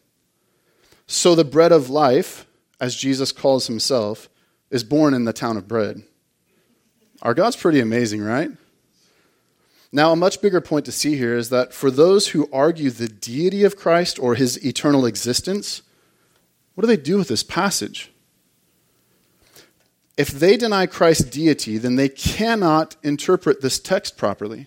So 1.07 1.35
the 1.35 1.45
bread 1.45 1.73
of 1.73 1.91
life, 1.91 2.47
as 2.81 2.95
Jesus 2.95 3.33
calls 3.33 3.67
himself, 3.67 4.29
is 4.71 4.85
born 4.85 5.15
in 5.15 5.25
the 5.25 5.33
town 5.33 5.57
of 5.57 5.67
bread. 5.67 6.03
Our 7.23 7.35
God's 7.35 7.57
pretty 7.57 7.81
amazing, 7.81 8.23
right? 8.23 8.51
Now, 9.90 10.12
a 10.12 10.16
much 10.16 10.42
bigger 10.42 10.61
point 10.61 10.85
to 10.85 10.92
see 10.92 11.16
here 11.16 11.37
is 11.37 11.48
that 11.48 11.72
for 11.72 11.90
those 11.90 12.29
who 12.29 12.48
argue 12.53 12.90
the 12.90 13.09
deity 13.09 13.64
of 13.64 13.77
Christ 13.77 14.18
or 14.18 14.35
his 14.35 14.64
eternal 14.64 15.07
existence, 15.07 15.83
what 16.74 16.83
do 16.83 16.88
they 16.88 16.96
do 16.96 17.16
with 17.16 17.29
this 17.29 17.42
passage? 17.42 18.12
If 20.18 20.31
they 20.31 20.57
deny 20.57 20.87
Christ's 20.87 21.24
deity, 21.24 21.79
then 21.79 21.96
they 21.96 22.09
cannot 22.09 22.96
interpret 23.03 23.62
this 23.62 23.79
text 23.79 24.18
properly. 24.18 24.66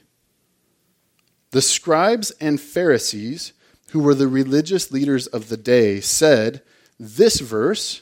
The 1.52 1.62
scribes 1.62 2.32
and 2.40 2.60
Pharisees, 2.60 3.54
who 3.92 4.00
were 4.00 4.16
the 4.16 4.30
religious 4.30 4.92
leaders 4.92 5.28
of 5.28 5.50
the 5.50 5.58
day, 5.58 6.00
said 6.00 6.62
this 6.98 7.42
verse 7.42 8.02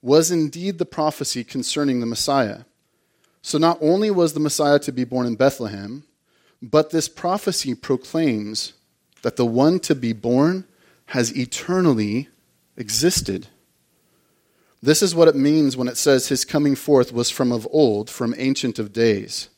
was 0.00 0.30
indeed 0.30 0.78
the 0.78 0.86
prophecy 0.86 1.42
concerning 1.42 1.98
the 1.98 2.06
Messiah. 2.06 2.60
So 3.42 3.58
not 3.58 3.78
only 3.80 4.10
was 4.10 4.32
the 4.32 4.40
Messiah 4.40 4.78
to 4.80 4.92
be 4.92 5.04
born 5.04 5.26
in 5.26 5.34
Bethlehem, 5.34 6.04
but 6.62 6.90
this 6.90 7.08
prophecy 7.08 7.74
proclaims 7.74 8.72
that 9.22 9.36
the 9.36 9.46
one 9.46 9.78
to 9.80 9.94
be 9.94 10.12
born 10.12 10.64
has 11.06 11.36
eternally 11.36 12.28
existed. 12.76 13.48
This 14.82 15.02
is 15.02 15.14
what 15.14 15.28
it 15.28 15.34
means 15.34 15.76
when 15.76 15.88
it 15.88 15.96
says 15.96 16.28
his 16.28 16.44
coming 16.44 16.74
forth 16.74 17.12
was 17.12 17.30
from 17.30 17.50
of 17.50 17.66
old, 17.70 18.10
from 18.10 18.34
ancient 18.36 18.78
of 18.78 18.92
days. 18.92 19.48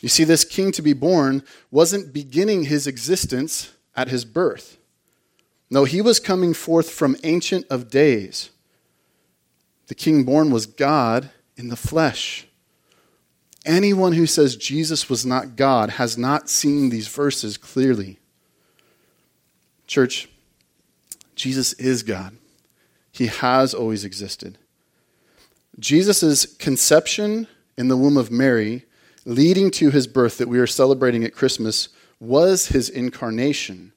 You 0.00 0.08
see, 0.08 0.24
this 0.24 0.44
king 0.44 0.70
to 0.72 0.82
be 0.82 0.92
born 0.92 1.42
wasn't 1.70 2.12
beginning 2.12 2.64
his 2.64 2.86
existence 2.86 3.72
at 3.96 4.08
his 4.08 4.24
birth. 4.24 4.76
No, 5.70 5.84
he 5.84 6.00
was 6.00 6.20
coming 6.20 6.54
forth 6.54 6.90
from 6.90 7.16
ancient 7.24 7.66
of 7.70 7.90
days. 7.90 8.50
The 9.86 9.94
king 9.94 10.24
born 10.24 10.50
was 10.50 10.66
God 10.66 11.30
in 11.56 11.68
the 11.68 11.76
flesh. 11.76 12.46
Anyone 13.64 14.12
who 14.12 14.26
says 14.26 14.56
Jesus 14.56 15.08
was 15.08 15.24
not 15.24 15.56
God 15.56 15.90
has 15.90 16.18
not 16.18 16.50
seen 16.50 16.90
these 16.90 17.08
verses 17.08 17.56
clearly. 17.56 18.18
Church, 19.86 20.28
Jesus 21.34 21.72
is 21.74 22.02
God. 22.02 22.36
He 23.10 23.26
has 23.26 23.72
always 23.72 24.04
existed. 24.04 24.58
Jesus' 25.78 26.46
conception 26.56 27.46
in 27.76 27.88
the 27.88 27.96
womb 27.96 28.16
of 28.16 28.30
Mary 28.30 28.84
leading 29.24 29.70
to 29.70 29.90
his 29.90 30.06
birth 30.06 30.38
that 30.38 30.48
we 30.48 30.58
are 30.58 30.66
celebrating 30.66 31.24
at 31.24 31.34
Christmas 31.34 31.88
was 32.20 32.68
his 32.68 32.88
incarnation. 32.88 33.92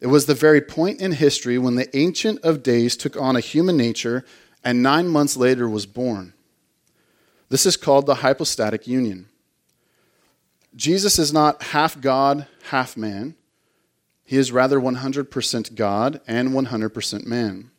It 0.00 0.06
was 0.06 0.26
the 0.26 0.34
very 0.34 0.60
point 0.60 1.00
in 1.00 1.12
history 1.12 1.58
when 1.58 1.74
the 1.74 1.94
Ancient 1.96 2.40
of 2.40 2.62
Days 2.62 2.96
took 2.96 3.16
on 3.20 3.36
a 3.36 3.40
human 3.40 3.76
nature 3.76 4.24
and 4.64 4.82
nine 4.82 5.08
months 5.08 5.36
later 5.36 5.68
was 5.68 5.86
born. 5.86 6.34
This 7.50 7.66
is 7.66 7.76
called 7.76 8.06
the 8.06 8.16
hypostatic 8.16 8.86
union. 8.86 9.28
Jesus 10.74 11.18
is 11.18 11.32
not 11.32 11.62
half 11.62 12.00
God, 12.00 12.46
half 12.70 12.96
man. 12.96 13.34
He 14.24 14.36
is 14.36 14.52
rather 14.52 14.80
100% 14.80 15.74
God 15.74 16.20
and 16.28 16.50
100% 16.50 17.26
man. 17.26 17.70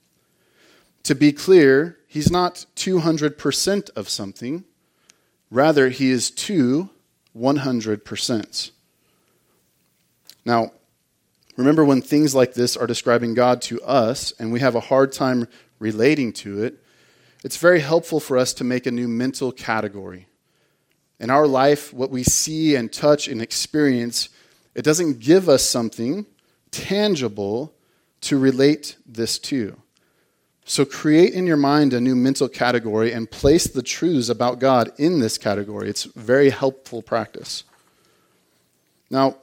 To 1.04 1.16
be 1.16 1.32
clear, 1.32 1.98
he's 2.06 2.30
not 2.30 2.66
200% 2.76 3.90
of 3.96 4.10
something. 4.10 4.66
Rather, 5.50 5.90
he 5.90 6.12
is 6.12 6.30
two 6.30 6.90
100%. 7.36 8.72
Now, 10.44 10.72
remember 11.56 11.86
when 11.86 12.02
things 12.02 12.36
like 12.36 12.54
this 12.54 12.76
are 12.76 12.88
describing 12.88 13.34
God 13.34 13.62
to 13.64 13.82
us 13.84 14.34
and 14.38 14.52
we 14.52 14.60
have 14.60 14.76
a 14.76 14.82
hard 14.82 15.14
time 15.14 15.48
relating 15.80 16.34
to 16.34 16.64
it, 16.64 16.81
it's 17.44 17.58
very 17.58 17.80
helpful 17.80 18.20
for 18.20 18.38
us 18.38 18.54
to 18.56 18.64
make 18.64 18.86
a 18.86 18.92
new 18.92 19.08
mental 19.08 19.52
category. 19.52 20.28
In 21.20 21.30
our 21.30 21.48
life, 21.48 21.94
what 21.94 22.10
we 22.10 22.24
see 22.24 22.76
and 22.76 22.92
touch 22.92 23.28
and 23.28 23.42
experience, 23.42 24.30
it 24.76 24.84
doesn't 24.84 25.20
give 25.20 25.50
us 25.50 25.68
something 25.68 26.26
tangible 26.72 27.74
to 28.22 28.38
relate 28.38 28.96
this 29.06 29.40
to. 29.40 29.78
So 30.66 30.86
create 30.86 31.34
in 31.34 31.48
your 31.48 31.58
mind 31.58 31.94
a 31.94 32.00
new 32.00 32.16
mental 32.16 32.48
category 32.48 33.12
and 33.12 33.30
place 33.30 33.66
the 33.66 33.82
truths 33.82 34.30
about 34.30 34.60
God 34.60 34.92
in 34.98 35.20
this 35.20 35.38
category. 35.38 35.90
It's 35.90 36.04
very 36.04 36.50
helpful 36.50 37.02
practice. 37.02 37.64
Now, 39.10 39.38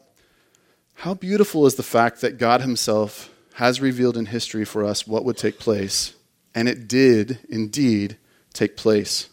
how 0.95 1.15
beautiful 1.15 1.67
is 1.67 1.75
the 1.75 1.83
fact 1.83 2.23
that 2.23 2.39
God 2.39 2.61
Himself 2.63 3.31
has 3.55 3.81
revealed 3.81 4.17
in 4.17 4.27
history 4.27 4.65
for 4.65 4.85
us 4.85 5.07
what 5.07 5.25
would 5.25 5.37
take 5.37 5.59
place, 5.59 6.15
and 6.59 6.69
it 6.69 6.89
did 6.89 7.39
indeed 7.49 8.17
take 8.53 8.77
place. 8.77 9.29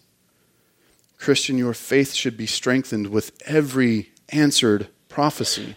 Christian, 1.18 1.58
your 1.58 1.74
faith 1.74 2.14
should 2.14 2.38
be 2.38 2.46
strengthened 2.46 3.08
with 3.08 3.32
every 3.48 4.12
answered 4.30 4.90
prophecy. 5.10 5.76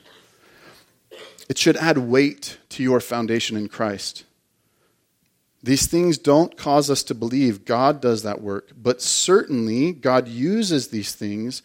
It 1.49 1.57
should 1.57 1.79
add 1.79 1.97
weight 1.97 2.59
to 2.69 2.83
your 2.83 3.01
foundation 3.01 3.57
in 3.57 3.71
Christ. 3.71 4.25
These 5.63 5.87
things 5.87 6.19
don't 6.19 6.55
cause 6.55 6.91
us 6.91 7.03
to 7.05 7.15
believe 7.15 7.65
God 7.65 8.03
does 8.03 8.25
that 8.25 8.43
work, 8.43 8.73
but 8.77 9.01
certainly 9.01 9.93
God 9.93 10.29
uses 10.29 10.89
these 10.89 11.15
things 11.15 11.63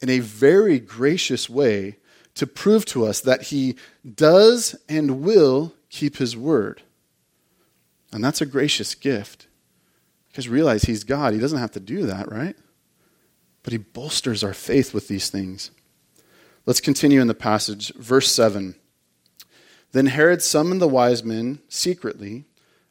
in 0.00 0.08
a 0.08 0.20
very 0.20 0.78
gracious 0.78 1.50
way 1.50 1.98
to 2.34 2.46
prove 2.46 2.86
to 2.86 3.04
us 3.04 3.20
that 3.20 3.42
He 3.42 3.76
does 4.10 4.74
and 4.88 5.20
will 5.20 5.74
keep 5.90 6.16
His 6.16 6.34
word. 6.34 6.80
And 8.12 8.24
that's 8.24 8.40
a 8.40 8.46
gracious 8.46 8.94
gift. 8.94 9.46
Because 10.28 10.48
realize 10.48 10.82
He's 10.82 11.04
God. 11.04 11.34
He 11.34 11.40
doesn't 11.40 11.58
have 11.58 11.72
to 11.72 11.80
do 11.80 12.06
that, 12.06 12.30
right? 12.30 12.56
But 13.62 13.72
He 13.72 13.78
bolsters 13.78 14.44
our 14.44 14.54
faith 14.54 14.94
with 14.94 15.08
these 15.08 15.30
things. 15.30 15.70
Let's 16.66 16.80
continue 16.80 17.20
in 17.20 17.28
the 17.28 17.34
passage. 17.34 17.92
Verse 17.94 18.30
7. 18.30 18.74
Then 19.92 20.06
Herod 20.06 20.42
summoned 20.42 20.82
the 20.82 20.88
wise 20.88 21.24
men 21.24 21.60
secretly 21.68 22.44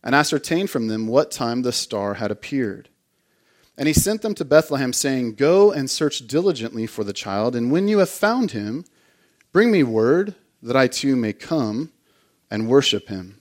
and 0.03 0.15
ascertained 0.15 0.69
from 0.69 0.87
them 0.87 1.07
what 1.07 1.31
time 1.31 1.61
the 1.61 1.71
star 1.71 2.15
had 2.15 2.31
appeared. 2.31 2.89
And 3.77 3.87
he 3.87 3.93
sent 3.93 4.23
them 4.23 4.33
to 4.35 4.45
Bethlehem, 4.45 4.91
saying, 4.93 5.35
Go 5.35 5.71
and 5.71 5.89
search 5.89 6.25
diligently 6.25 6.87
for 6.87 7.03
the 7.03 7.13
child, 7.13 7.55
and 7.55 7.71
when 7.71 7.87
you 7.87 7.99
have 7.99 8.09
found 8.09 8.51
him, 8.51 8.85
bring 9.51 9.71
me 9.71 9.83
word 9.83 10.33
that 10.63 10.75
I 10.75 10.87
too 10.87 11.15
may 11.15 11.33
come 11.33 11.91
and 12.49 12.67
worship 12.67 13.09
him. 13.09 13.39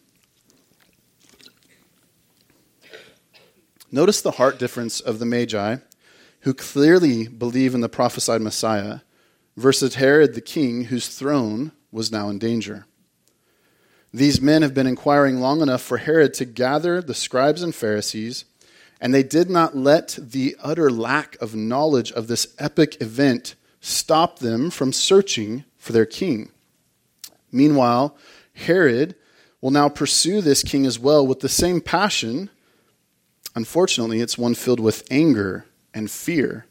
Notice 3.96 4.20
the 4.20 4.32
heart 4.32 4.58
difference 4.58 5.00
of 5.00 5.20
the 5.20 5.24
Magi, 5.24 5.76
who 6.40 6.52
clearly 6.52 7.28
believe 7.28 7.74
in 7.74 7.80
the 7.80 7.88
prophesied 7.88 8.42
Messiah, 8.42 9.00
versus 9.56 9.94
Herod 9.94 10.34
the 10.34 10.42
king, 10.42 10.84
whose 10.84 11.08
throne 11.08 11.72
was 11.90 12.12
now 12.12 12.28
in 12.28 12.38
danger. 12.38 12.84
These 14.12 14.38
men 14.38 14.60
have 14.60 14.74
been 14.74 14.86
inquiring 14.86 15.40
long 15.40 15.62
enough 15.62 15.80
for 15.80 15.96
Herod 15.96 16.34
to 16.34 16.44
gather 16.44 17.00
the 17.00 17.14
scribes 17.14 17.62
and 17.62 17.74
Pharisees, 17.74 18.44
and 19.00 19.14
they 19.14 19.22
did 19.22 19.48
not 19.48 19.74
let 19.74 20.18
the 20.20 20.56
utter 20.62 20.90
lack 20.90 21.40
of 21.40 21.54
knowledge 21.54 22.12
of 22.12 22.26
this 22.26 22.54
epic 22.58 23.00
event 23.00 23.54
stop 23.80 24.40
them 24.40 24.68
from 24.68 24.92
searching 24.92 25.64
for 25.78 25.94
their 25.94 26.04
king. 26.04 26.50
Meanwhile, 27.50 28.14
Herod 28.52 29.14
will 29.62 29.70
now 29.70 29.88
pursue 29.88 30.42
this 30.42 30.62
king 30.62 30.84
as 30.84 30.98
well 30.98 31.26
with 31.26 31.40
the 31.40 31.48
same 31.48 31.80
passion. 31.80 32.50
Unfortunately, 33.56 34.20
it's 34.20 34.36
one 34.36 34.54
filled 34.54 34.80
with 34.80 35.02
anger 35.10 35.64
and 35.94 36.10
fear 36.10 36.66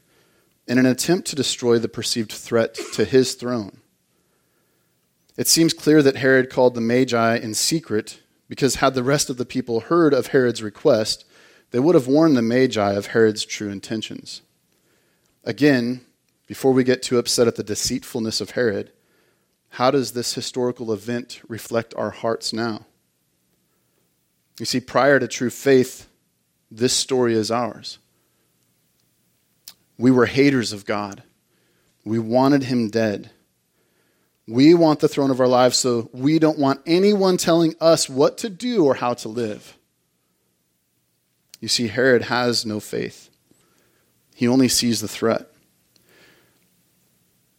in 0.68 0.78
an 0.78 0.86
attempt 0.86 1.28
to 1.28 1.36
destroy 1.36 1.80
the 1.80 1.90
perceived 1.90 2.32
threat 2.32 2.76
to 2.94 3.04
his 3.04 3.34
throne. 3.34 3.82
It 5.36 5.48
seems 5.48 5.74
clear 5.74 6.04
that 6.04 6.18
Herod 6.18 6.52
called 6.52 6.76
the 6.76 6.82
Magi 6.82 7.38
in 7.38 7.56
secret 7.56 8.22
because, 8.48 8.76
had 8.76 8.94
the 8.94 9.04
rest 9.04 9.32
of 9.32 9.38
the 9.38 9.46
people 9.46 9.82
heard 9.82 10.14
of 10.14 10.28
Herod's 10.28 10.62
request, 10.62 11.26
they 11.72 11.80
would 11.80 11.96
have 11.96 12.08
warned 12.08 12.38
the 12.38 12.44
Magi 12.44 12.94
of 12.94 13.08
Herod's 13.08 13.44
true 13.44 13.70
intentions. 13.70 14.44
Again, 15.44 16.02
before 16.46 16.72
we 16.72 16.84
get 16.84 17.02
too 17.02 17.18
upset 17.18 17.48
at 17.48 17.56
the 17.56 17.64
deceitfulness 17.64 18.40
of 18.40 18.52
Herod, 18.52 18.92
how 19.70 19.90
does 19.90 20.12
this 20.12 20.36
historical 20.36 20.94
event 20.94 21.42
reflect 21.48 21.96
our 21.96 22.12
hearts 22.12 22.54
now? 22.54 22.86
You 24.60 24.68
see, 24.68 24.80
prior 24.80 25.20
to 25.20 25.28
true 25.28 25.50
faith, 25.50 26.08
this 26.72 26.94
story 26.94 27.34
is 27.34 27.52
ours. 27.52 28.00
We 29.98 30.12
were 30.12 30.26
haters 30.26 30.74
of 30.74 30.86
God. 30.86 31.24
We 32.04 32.20
wanted 32.20 32.64
him 32.64 32.90
dead. 32.90 33.32
We 34.48 34.74
want 34.74 35.00
the 35.00 35.08
throne 35.08 35.32
of 35.32 35.40
our 35.40 35.48
lives, 35.48 35.78
so 35.78 36.10
we 36.14 36.38
don't 36.38 36.60
want 36.60 36.82
anyone 36.86 37.38
telling 37.38 37.76
us 37.82 38.08
what 38.08 38.38
to 38.40 38.50
do 38.50 38.86
or 38.86 38.96
how 38.96 39.16
to 39.16 39.30
live. 39.30 39.78
You 41.60 41.68
see, 41.68 41.88
Herod 41.88 42.24
has 42.24 42.66
no 42.66 42.80
faith, 42.80 43.30
he 44.36 44.48
only 44.48 44.68
sees 44.68 45.02
the 45.02 45.08
threat. 45.08 45.50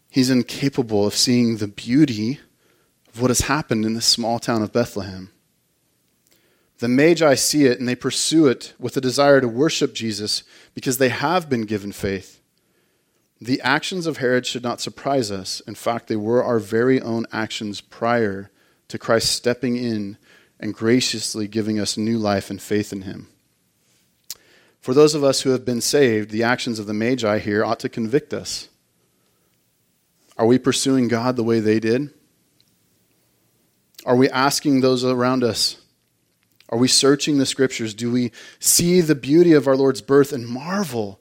He's 0.09 0.31
incapable 0.31 1.07
of 1.07 1.14
seeing 1.14 1.59
the 1.59 1.69
beauty 1.69 2.40
of 3.12 3.21
what 3.21 3.29
has 3.29 3.40
happened 3.40 3.85
in 3.85 3.92
this 3.92 4.07
small 4.07 4.38
town 4.38 4.62
of 4.62 4.73
Bethlehem. 4.73 5.31
The 6.79 6.89
Magi 6.89 7.35
see 7.35 7.65
it 7.65 7.79
and 7.79 7.89
they 7.89 7.95
pursue 7.95 8.47
it 8.47 8.75
with 8.79 8.97
a 8.97 9.01
desire 9.01 9.41
to 9.41 9.49
worship 9.49 9.95
Jesus 9.95 10.43
because 10.75 10.99
they 10.99 11.09
have 11.09 11.49
been 11.49 11.62
given 11.62 11.93
faith. 11.93 12.41
The 13.41 13.61
actions 13.62 14.07
of 14.07 14.19
Herod 14.19 14.47
should 14.47 14.62
not 14.62 14.81
surprise 14.81 15.31
us. 15.31 15.61
In 15.61 15.75
fact, 15.75 16.09
they 16.09 16.17
were 16.17 16.45
our 16.45 16.59
very 16.59 17.01
own 17.01 17.27
actions 17.33 17.81
prior 17.81 18.51
to 18.89 18.99
Christ 18.99 19.33
stepping 19.33 19.77
in 19.77 20.17
and 20.61 20.75
graciously 20.75 21.47
giving 21.47 21.79
us 21.79 21.97
new 21.97 22.19
life 22.19 22.51
and 22.51 22.61
faith 22.61 22.93
in 22.93 23.03
him. 23.03 23.29
For 24.81 24.95
those 24.95 25.15
of 25.15 25.25
us 25.25 25.43
who 25.43 25.51
have 25.51 25.65
been 25.65 25.81
saved, 25.81 26.31
the 26.31 26.43
actions 26.43 26.79
of 26.79 26.87
the 26.87 26.95
Magi 26.95 27.39
here 27.39 27.65
ought 27.65 27.81
to 27.81 27.89
convict 27.89 28.33
us. 28.33 28.69
Are 30.39 30.47
we 30.47 30.59
pursuing 30.59 31.09
God 31.09 31.37
the 31.37 31.43
way 31.43 31.61
they 31.61 31.81
did? 31.81 32.11
Are 34.05 34.17
we 34.17 34.31
asking 34.31 34.81
those 34.81 35.05
around 35.05 35.43
us 35.43 35.79
are 36.69 36.79
we 36.79 36.89
searching 36.89 37.39
the 37.39 37.47
scriptures? 37.47 37.95
Do 37.95 38.11
we 38.11 38.33
see 38.59 39.01
the 39.01 39.15
beauty 39.15 39.53
of 39.53 39.67
our 39.67 39.77
Lord's 39.77 40.01
birth 40.01 40.33
and 40.33 40.47
marvel 40.47 41.21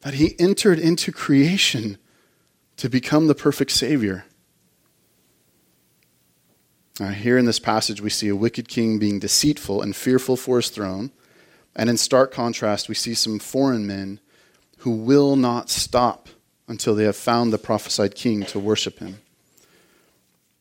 that 0.00 0.14
he 0.14 0.38
entered 0.38 0.78
into 0.78 1.10
creation 1.10 1.96
to 2.76 2.88
become 2.88 3.26
the 3.26 3.34
perfect 3.34 3.70
Savior? 3.70 4.26
Now, 7.00 7.08
here 7.08 7.38
in 7.38 7.44
this 7.44 7.58
passage, 7.58 8.00
we 8.00 8.10
see 8.10 8.28
a 8.28 8.36
wicked 8.36 8.68
king 8.68 8.98
being 8.98 9.18
deceitful 9.18 9.82
and 9.82 9.96
fearful 9.96 10.36
for 10.36 10.56
his 10.56 10.68
throne. 10.68 11.10
And 11.74 11.90
in 11.90 11.96
stark 11.96 12.30
contrast, 12.30 12.88
we 12.88 12.94
see 12.94 13.14
some 13.14 13.40
foreign 13.40 13.86
men 13.86 14.20
who 14.78 14.92
will 14.92 15.34
not 15.34 15.70
stop 15.70 16.28
until 16.68 16.94
they 16.94 17.04
have 17.04 17.16
found 17.16 17.52
the 17.52 17.58
prophesied 17.58 18.14
king 18.14 18.44
to 18.44 18.60
worship 18.60 18.98
him. 19.00 19.18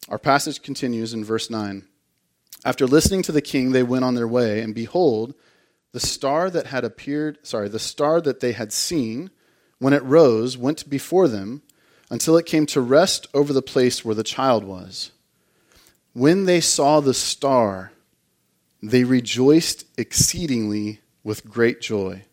Our 0.10 0.18
passage 0.18 0.62
continues 0.62 1.14
in 1.14 1.24
verse 1.24 1.50
9. 1.50 1.86
After 2.65 2.88
listening 2.88 3.23
to 3.23 3.32
the 3.32 3.41
king, 3.41 3.71
they 3.71 3.84
went 3.84 4.06
on 4.06 4.15
their 4.15 4.28
way, 4.28 4.62
and 4.62 4.73
behold, 4.73 5.36
the 5.91 5.99
star 5.99 6.49
that 6.49 6.67
had 6.67 6.84
appeared, 6.84 7.38
sorry, 7.43 7.69
the 7.69 7.80
star 7.80 8.21
that 8.21 8.39
they 8.39 8.54
had 8.54 8.71
seen, 8.71 9.30
when 9.80 9.93
it 9.93 10.04
rose, 10.04 10.58
went 10.58 10.89
before 10.89 11.28
them 11.28 11.62
until 12.10 12.38
it 12.38 12.45
came 12.45 12.65
to 12.67 12.82
rest 12.82 13.28
over 13.34 13.52
the 13.52 13.62
place 13.62 14.06
where 14.06 14.15
the 14.15 14.23
child 14.23 14.63
was. 14.63 15.12
When 16.13 16.45
they 16.45 16.62
saw 16.62 16.99
the 16.99 17.13
star, 17.13 17.91
they 18.82 19.04
rejoiced 19.04 19.86
exceedingly 19.97 21.02
with 21.23 21.49
great 21.49 21.82
joy. 21.82 22.23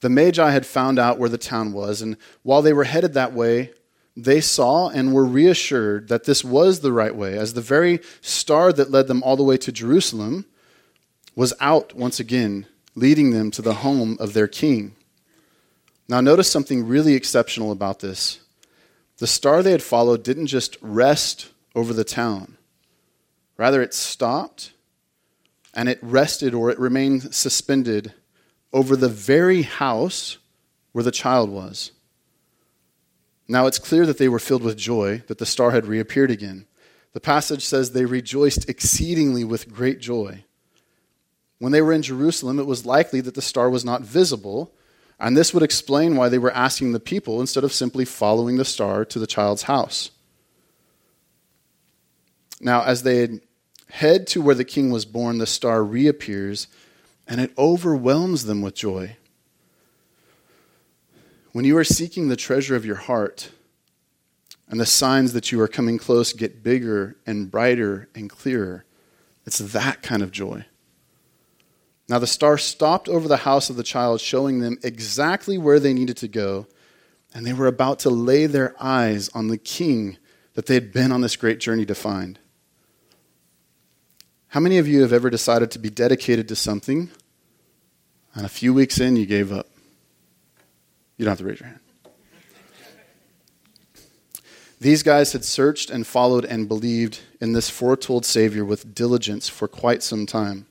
The 0.00 0.08
Magi 0.08 0.50
had 0.50 0.66
found 0.66 0.98
out 0.98 1.18
where 1.18 1.28
the 1.28 1.38
town 1.38 1.72
was, 1.72 2.02
and 2.02 2.16
while 2.42 2.62
they 2.62 2.72
were 2.72 2.84
headed 2.84 3.14
that 3.14 3.32
way, 3.32 3.72
they 4.16 4.40
saw 4.40 4.88
and 4.88 5.12
were 5.12 5.24
reassured 5.24 6.08
that 6.08 6.24
this 6.24 6.44
was 6.44 6.80
the 6.80 6.92
right 6.92 7.14
way, 7.14 7.36
as 7.38 7.54
the 7.54 7.60
very 7.60 8.00
star 8.20 8.72
that 8.72 8.90
led 8.90 9.06
them 9.08 9.22
all 9.22 9.36
the 9.36 9.42
way 9.42 9.56
to 9.56 9.72
Jerusalem 9.72 10.44
was 11.34 11.54
out 11.60 11.94
once 11.94 12.20
again, 12.20 12.66
leading 12.94 13.30
them 13.30 13.50
to 13.52 13.62
the 13.62 13.74
home 13.74 14.16
of 14.20 14.34
their 14.34 14.48
king. 14.48 14.94
Now, 16.08 16.20
notice 16.20 16.50
something 16.50 16.86
really 16.86 17.14
exceptional 17.14 17.72
about 17.72 18.00
this. 18.00 18.40
The 19.16 19.26
star 19.26 19.62
they 19.62 19.70
had 19.70 19.82
followed 19.82 20.22
didn't 20.22 20.48
just 20.48 20.76
rest 20.82 21.50
over 21.74 21.94
the 21.94 22.04
town, 22.04 22.58
rather, 23.56 23.80
it 23.80 23.94
stopped 23.94 24.72
and 25.72 25.88
it 25.88 25.98
rested 26.02 26.52
or 26.52 26.70
it 26.70 26.78
remained 26.78 27.34
suspended 27.34 28.12
over 28.74 28.94
the 28.94 29.08
very 29.08 29.62
house 29.62 30.36
where 30.92 31.04
the 31.04 31.10
child 31.10 31.48
was. 31.48 31.92
Now 33.48 33.66
it's 33.66 33.78
clear 33.78 34.06
that 34.06 34.18
they 34.18 34.28
were 34.28 34.38
filled 34.38 34.62
with 34.62 34.76
joy 34.76 35.22
that 35.26 35.38
the 35.38 35.46
star 35.46 35.72
had 35.72 35.86
reappeared 35.86 36.30
again. 36.30 36.66
The 37.12 37.20
passage 37.20 37.64
says 37.64 37.92
they 37.92 38.04
rejoiced 38.04 38.68
exceedingly 38.68 39.44
with 39.44 39.72
great 39.72 40.00
joy. 40.00 40.44
When 41.58 41.72
they 41.72 41.82
were 41.82 41.92
in 41.92 42.02
Jerusalem, 42.02 42.58
it 42.58 42.66
was 42.66 42.86
likely 42.86 43.20
that 43.20 43.34
the 43.34 43.42
star 43.42 43.70
was 43.70 43.84
not 43.84 44.02
visible, 44.02 44.72
and 45.20 45.36
this 45.36 45.54
would 45.54 45.62
explain 45.62 46.16
why 46.16 46.28
they 46.28 46.38
were 46.38 46.50
asking 46.50 46.92
the 46.92 47.00
people 47.00 47.40
instead 47.40 47.62
of 47.62 47.72
simply 47.72 48.04
following 48.04 48.56
the 48.56 48.64
star 48.64 49.04
to 49.04 49.18
the 49.18 49.26
child's 49.26 49.62
house. 49.64 50.10
Now, 52.60 52.82
as 52.82 53.02
they 53.02 53.40
head 53.90 54.26
to 54.28 54.40
where 54.40 54.54
the 54.54 54.64
king 54.64 54.90
was 54.90 55.04
born, 55.04 55.38
the 55.38 55.46
star 55.46 55.84
reappears, 55.84 56.66
and 57.28 57.40
it 57.40 57.52
overwhelms 57.58 58.44
them 58.44 58.62
with 58.62 58.74
joy. 58.74 59.16
When 61.52 61.64
you 61.66 61.76
are 61.76 61.84
seeking 61.84 62.28
the 62.28 62.36
treasure 62.36 62.74
of 62.74 62.86
your 62.86 62.96
heart, 62.96 63.50
and 64.68 64.80
the 64.80 64.86
signs 64.86 65.34
that 65.34 65.52
you 65.52 65.60
are 65.60 65.68
coming 65.68 65.98
close 65.98 66.32
get 66.32 66.62
bigger 66.62 67.16
and 67.26 67.50
brighter 67.50 68.08
and 68.14 68.30
clearer, 68.30 68.86
it's 69.44 69.58
that 69.58 70.02
kind 70.02 70.22
of 70.22 70.30
joy. 70.30 70.64
Now 72.08 72.18
the 72.18 72.26
star 72.26 72.56
stopped 72.56 73.06
over 73.06 73.28
the 73.28 73.38
house 73.38 73.68
of 73.68 73.76
the 73.76 73.82
child, 73.82 74.22
showing 74.22 74.60
them 74.60 74.78
exactly 74.82 75.58
where 75.58 75.78
they 75.78 75.92
needed 75.92 76.16
to 76.18 76.28
go, 76.28 76.66
and 77.34 77.46
they 77.46 77.52
were 77.52 77.66
about 77.66 77.98
to 78.00 78.10
lay 78.10 78.46
their 78.46 78.74
eyes 78.80 79.28
on 79.34 79.48
the 79.48 79.58
king 79.58 80.16
that 80.54 80.66
they 80.66 80.74
had 80.74 80.92
been 80.92 81.12
on 81.12 81.20
this 81.20 81.36
great 81.36 81.60
journey 81.60 81.84
to 81.84 81.94
find. 81.94 82.38
How 84.48 84.60
many 84.60 84.78
of 84.78 84.88
you 84.88 85.02
have 85.02 85.12
ever 85.12 85.28
decided 85.30 85.70
to 85.72 85.78
be 85.78 85.90
dedicated 85.90 86.48
to 86.48 86.56
something, 86.56 87.10
and 88.34 88.46
a 88.46 88.50
few 88.50 88.72
weeks 88.72 89.00
in, 89.00 89.16
you 89.16 89.26
gave 89.26 89.52
up? 89.52 89.66
You 91.16 91.24
don't 91.24 91.32
have 91.32 91.38
to 91.38 91.44
raise 91.44 91.60
your 91.60 91.68
hand. 91.68 91.80
These 94.80 95.04
guys 95.04 95.32
had 95.32 95.44
searched 95.44 95.90
and 95.90 96.04
followed 96.04 96.44
and 96.44 96.66
believed 96.66 97.20
in 97.40 97.52
this 97.52 97.70
foretold 97.70 98.26
Savior 98.26 98.64
with 98.64 98.96
diligence 98.96 99.48
for 99.48 99.68
quite 99.68 100.02
some 100.02 100.26
time. 100.26 100.66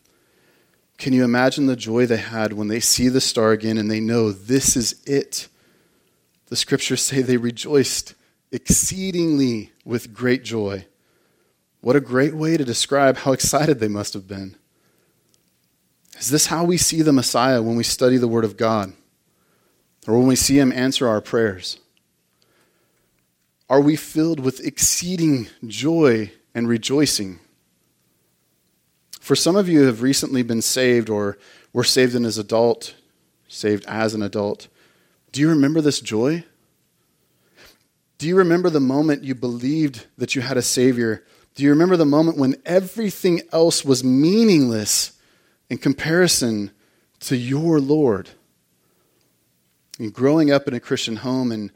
Can 0.97 1.13
you 1.13 1.23
imagine 1.23 1.65
the 1.65 1.77
joy 1.77 2.06
they 2.06 2.17
had 2.17 2.54
when 2.54 2.67
they 2.67 2.82
see 2.82 3.08
the 3.08 3.21
star 3.21 3.51
again 3.51 3.77
and 3.77 3.89
they 3.89 4.01
know 4.01 4.32
this 4.32 4.75
is 4.75 5.01
it? 5.06 5.47
The 6.47 6.58
scriptures 6.58 7.01
say 7.04 7.21
they 7.21 7.38
rejoiced 7.38 8.13
exceedingly 8.51 9.71
with 9.86 10.13
great 10.13 10.43
joy. 10.43 10.86
What 11.80 11.95
a 11.95 12.01
great 12.01 12.36
way 12.36 12.58
to 12.58 12.65
describe 12.65 13.17
how 13.17 13.32
excited 13.32 13.80
they 13.80 13.88
must 13.88 14.13
have 14.13 14.27
been. 14.27 14.58
Is 16.19 16.30
this 16.30 16.47
how 16.47 16.65
we 16.65 16.77
see 16.77 17.01
the 17.01 17.13
Messiah 17.13 17.62
when 17.62 17.77
we 17.77 17.84
study 17.84 18.17
the 18.17 18.27
Word 18.27 18.43
of 18.43 18.58
God? 18.58 18.93
Or 20.07 20.17
when 20.17 20.27
we 20.27 20.35
see 20.35 20.59
Him 20.59 20.71
answer 20.71 21.07
our 21.07 21.21
prayers? 21.21 21.79
Are 23.69 23.81
we 23.81 23.95
filled 23.95 24.39
with 24.39 24.65
exceeding 24.65 25.47
joy 25.65 26.31
and 26.53 26.67
rejoicing? 26.67 27.39
For 29.19 29.35
some 29.35 29.55
of 29.55 29.69
you 29.69 29.83
have 29.83 30.01
recently 30.01 30.43
been 30.43 30.61
saved 30.61 31.09
or 31.09 31.37
were 31.71 31.83
saved 31.83 32.15
as 32.15 32.37
an 32.37 32.43
adult, 32.43 32.95
saved 33.47 33.85
as 33.87 34.13
an 34.13 34.21
adult. 34.21 34.67
Do 35.31 35.39
you 35.39 35.47
remember 35.47 35.79
this 35.79 36.01
joy? 36.01 36.43
Do 38.17 38.27
you 38.27 38.35
remember 38.35 38.69
the 38.69 38.79
moment 38.79 39.23
you 39.23 39.35
believed 39.35 40.05
that 40.17 40.35
you 40.35 40.41
had 40.41 40.57
a 40.57 40.61
Savior? 40.61 41.23
Do 41.55 41.63
you 41.63 41.69
remember 41.69 41.97
the 41.97 42.05
moment 42.05 42.37
when 42.37 42.55
everything 42.65 43.41
else 43.53 43.85
was 43.85 44.03
meaningless 44.03 45.13
in 45.69 45.77
comparison 45.77 46.71
to 47.21 47.37
your 47.37 47.79
Lord? 47.79 48.29
Growing 50.09 50.51
up 50.51 50.67
in 50.67 50.73
a 50.73 50.79
Christian 50.79 51.17
home 51.17 51.51
and 51.51 51.71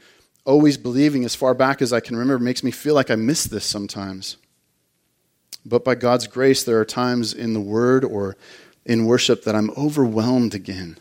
always 0.46 0.78
believing 0.78 1.26
as 1.26 1.36
far 1.36 1.54
back 1.54 1.82
as 1.82 1.94
I 1.94 2.00
can 2.00 2.16
remember 2.16 2.44
makes 2.44 2.64
me 2.64 2.72
feel 2.72 2.96
like 2.96 3.12
I 3.12 3.16
miss 3.16 3.44
this 3.46 3.66
sometimes. 3.66 4.38
But 5.66 5.84
by 5.84 5.96
God's 5.96 6.28
grace, 6.28 6.64
there 6.64 6.80
are 6.80 6.86
times 6.86 7.34
in 7.34 7.54
the 7.54 7.60
Word 7.60 8.04
or 8.04 8.38
in 8.86 9.06
worship 9.06 9.44
that 9.44 9.56
I'm 9.56 9.72
overwhelmed 9.72 10.54
again 10.54 10.98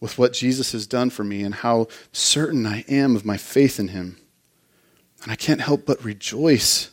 with 0.00 0.18
what 0.18 0.32
Jesus 0.32 0.72
has 0.72 0.86
done 0.86 1.10
for 1.10 1.24
me 1.24 1.42
and 1.42 1.54
how 1.54 1.88
certain 2.12 2.66
I 2.66 2.84
am 2.88 3.16
of 3.16 3.24
my 3.24 3.36
faith 3.36 3.78
in 3.78 3.88
Him. 3.88 4.18
And 5.22 5.32
I 5.32 5.36
can't 5.36 5.60
help 5.60 5.84
but 5.84 6.04
rejoice 6.04 6.90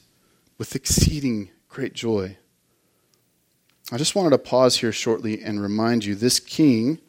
with 0.58 0.76
exceeding 0.76 1.50
great 1.70 1.94
joy. 1.94 2.38
I 3.92 3.98
just 3.98 4.16
wanted 4.16 4.32
to 4.32 4.38
pause 4.38 4.78
here 4.78 4.92
shortly 4.92 5.42
and 5.42 5.62
remind 5.62 6.04
you 6.04 6.16
this 6.16 6.40
King 6.40 7.00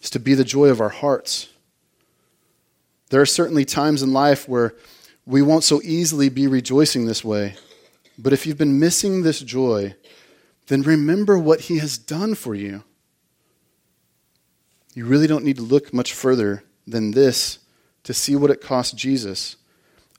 is 0.00 0.10
to 0.10 0.20
be 0.20 0.34
the 0.34 0.44
joy 0.44 0.68
of 0.68 0.80
our 0.80 0.90
hearts. 0.90 1.48
There 3.10 3.20
are 3.20 3.26
certainly 3.26 3.64
times 3.64 4.02
in 4.02 4.12
life 4.12 4.48
where 4.48 4.74
we 5.24 5.42
won't 5.42 5.64
so 5.64 5.80
easily 5.82 6.28
be 6.28 6.46
rejoicing 6.46 7.06
this 7.06 7.24
way. 7.24 7.56
But 8.18 8.32
if 8.32 8.46
you've 8.46 8.58
been 8.58 8.80
missing 8.80 9.22
this 9.22 9.40
joy, 9.40 9.94
then 10.66 10.82
remember 10.82 11.38
what 11.38 11.62
He 11.62 11.78
has 11.78 11.98
done 11.98 12.34
for 12.34 12.54
you. 12.54 12.82
You 14.94 15.06
really 15.06 15.26
don't 15.26 15.44
need 15.44 15.56
to 15.56 15.62
look 15.62 15.94
much 15.94 16.12
further 16.12 16.64
than 16.86 17.12
this 17.12 17.58
to 18.04 18.14
see 18.14 18.34
what 18.34 18.50
it 18.50 18.60
cost 18.60 18.96
Jesus 18.96 19.56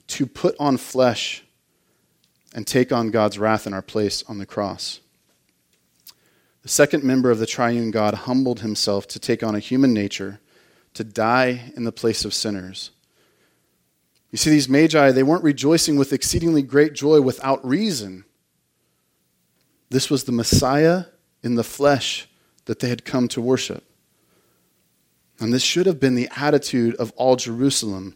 to 0.06 0.26
put 0.26 0.56
on 0.58 0.76
flesh 0.76 1.42
and 2.54 2.66
take 2.66 2.90
on 2.90 3.10
God's 3.10 3.38
wrath 3.38 3.66
in 3.66 3.74
our 3.74 3.82
place 3.82 4.24
on 4.28 4.38
the 4.38 4.46
cross. 4.46 5.00
The 6.62 6.68
second 6.68 7.04
member 7.04 7.30
of 7.30 7.38
the 7.38 7.46
triune 7.46 7.90
God 7.90 8.14
humbled 8.14 8.60
himself 8.60 9.06
to 9.08 9.18
take 9.18 9.42
on 9.42 9.54
a 9.54 9.60
human 9.60 9.94
nature, 9.94 10.40
to 10.94 11.04
die 11.04 11.72
in 11.76 11.84
the 11.84 11.92
place 11.92 12.24
of 12.24 12.34
sinners. 12.34 12.90
You 14.30 14.38
see, 14.38 14.50
these 14.50 14.68
magi, 14.68 15.10
they 15.10 15.22
weren't 15.22 15.44
rejoicing 15.44 15.96
with 15.96 16.12
exceedingly 16.12 16.62
great 16.62 16.94
joy 16.94 17.20
without 17.20 17.66
reason. 17.66 18.24
This 19.88 20.08
was 20.08 20.24
the 20.24 20.32
Messiah 20.32 21.06
in 21.42 21.56
the 21.56 21.64
flesh 21.64 22.28
that 22.66 22.78
they 22.78 22.88
had 22.88 23.04
come 23.04 23.26
to 23.28 23.40
worship. 23.40 23.84
And 25.40 25.52
this 25.52 25.62
should 25.62 25.86
have 25.86 25.98
been 25.98 26.14
the 26.14 26.28
attitude 26.36 26.94
of 26.96 27.12
all 27.16 27.34
Jerusalem, 27.34 28.14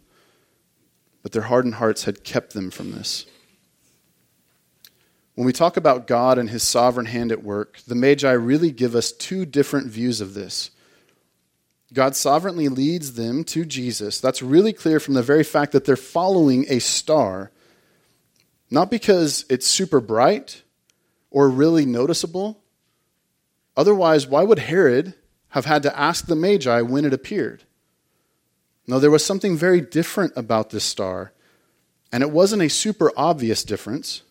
but 1.22 1.32
their 1.32 1.42
hardened 1.42 1.76
hearts 1.76 2.04
had 2.04 2.22
kept 2.22 2.52
them 2.52 2.70
from 2.70 2.92
this. 2.92 3.26
When 5.34 5.46
we 5.46 5.52
talk 5.52 5.76
about 5.76 6.06
God 6.06 6.38
and 6.38 6.50
his 6.50 6.62
sovereign 6.62 7.06
hand 7.06 7.32
at 7.32 7.42
work, 7.42 7.80
the 7.88 7.96
Magi 7.96 8.30
really 8.30 8.70
give 8.70 8.94
us 8.94 9.10
two 9.10 9.44
different 9.44 9.88
views 9.88 10.20
of 10.20 10.34
this. 10.34 10.70
God 11.94 12.16
sovereignly 12.16 12.68
leads 12.68 13.14
them 13.14 13.44
to 13.44 13.64
Jesus. 13.64 14.20
That's 14.20 14.42
really 14.42 14.72
clear 14.72 14.98
from 14.98 15.14
the 15.14 15.22
very 15.22 15.44
fact 15.44 15.72
that 15.72 15.85
they're 15.85 15.96
following 15.96 16.66
a 16.68 16.80
star, 16.80 17.52
not 18.68 18.90
because 18.90 19.44
it's 19.48 19.66
super 19.66 20.00
bright 20.00 20.62
or 21.30 21.48
really 21.48 21.87
noticeable. 21.87 22.61
Otherwise, 23.76 24.26
why 24.26 24.42
would 24.42 24.59
Herod 24.59 25.14
have 25.50 25.66
had 25.66 25.85
to 25.85 25.98
ask 25.98 26.26
the 26.26 26.35
Magi 26.35 26.80
when 26.80 27.04
it 27.04 27.14
appeared? 27.14 27.62
No, 28.88 28.98
there 28.98 29.11
was 29.11 29.24
something 29.24 29.57
very 29.57 29.80
different 29.80 30.33
about 30.37 30.70
this 30.70 30.85
star, 30.85 31.33
and 32.12 32.24
it 32.24 32.30
wasn't 32.30 32.62
a 32.62 32.68
super 32.68 33.12
obvious 33.16 33.62
difference. 33.62 34.22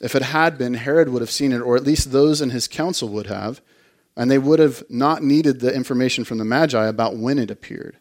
If 0.00 0.14
it 0.14 0.22
had 0.22 0.56
been, 0.56 0.74
Herod 0.74 1.08
would 1.08 1.22
have 1.22 1.30
seen 1.32 1.52
it, 1.52 1.60
or 1.60 1.76
at 1.76 1.84
least 1.84 2.12
those 2.12 2.40
in 2.40 2.50
his 2.50 2.68
council 2.68 3.08
would 3.08 3.26
have, 3.26 3.60
and 4.16 4.30
they 4.30 4.38
would 4.38 4.58
have 4.58 4.82
not 4.88 5.22
needed 5.22 5.60
the 5.60 5.74
information 5.74 6.24
from 6.24 6.38
the 6.38 6.44
Magi 6.44 6.86
about 6.86 7.16
when 7.16 7.38
it 7.38 7.50
appeared. 7.50 7.98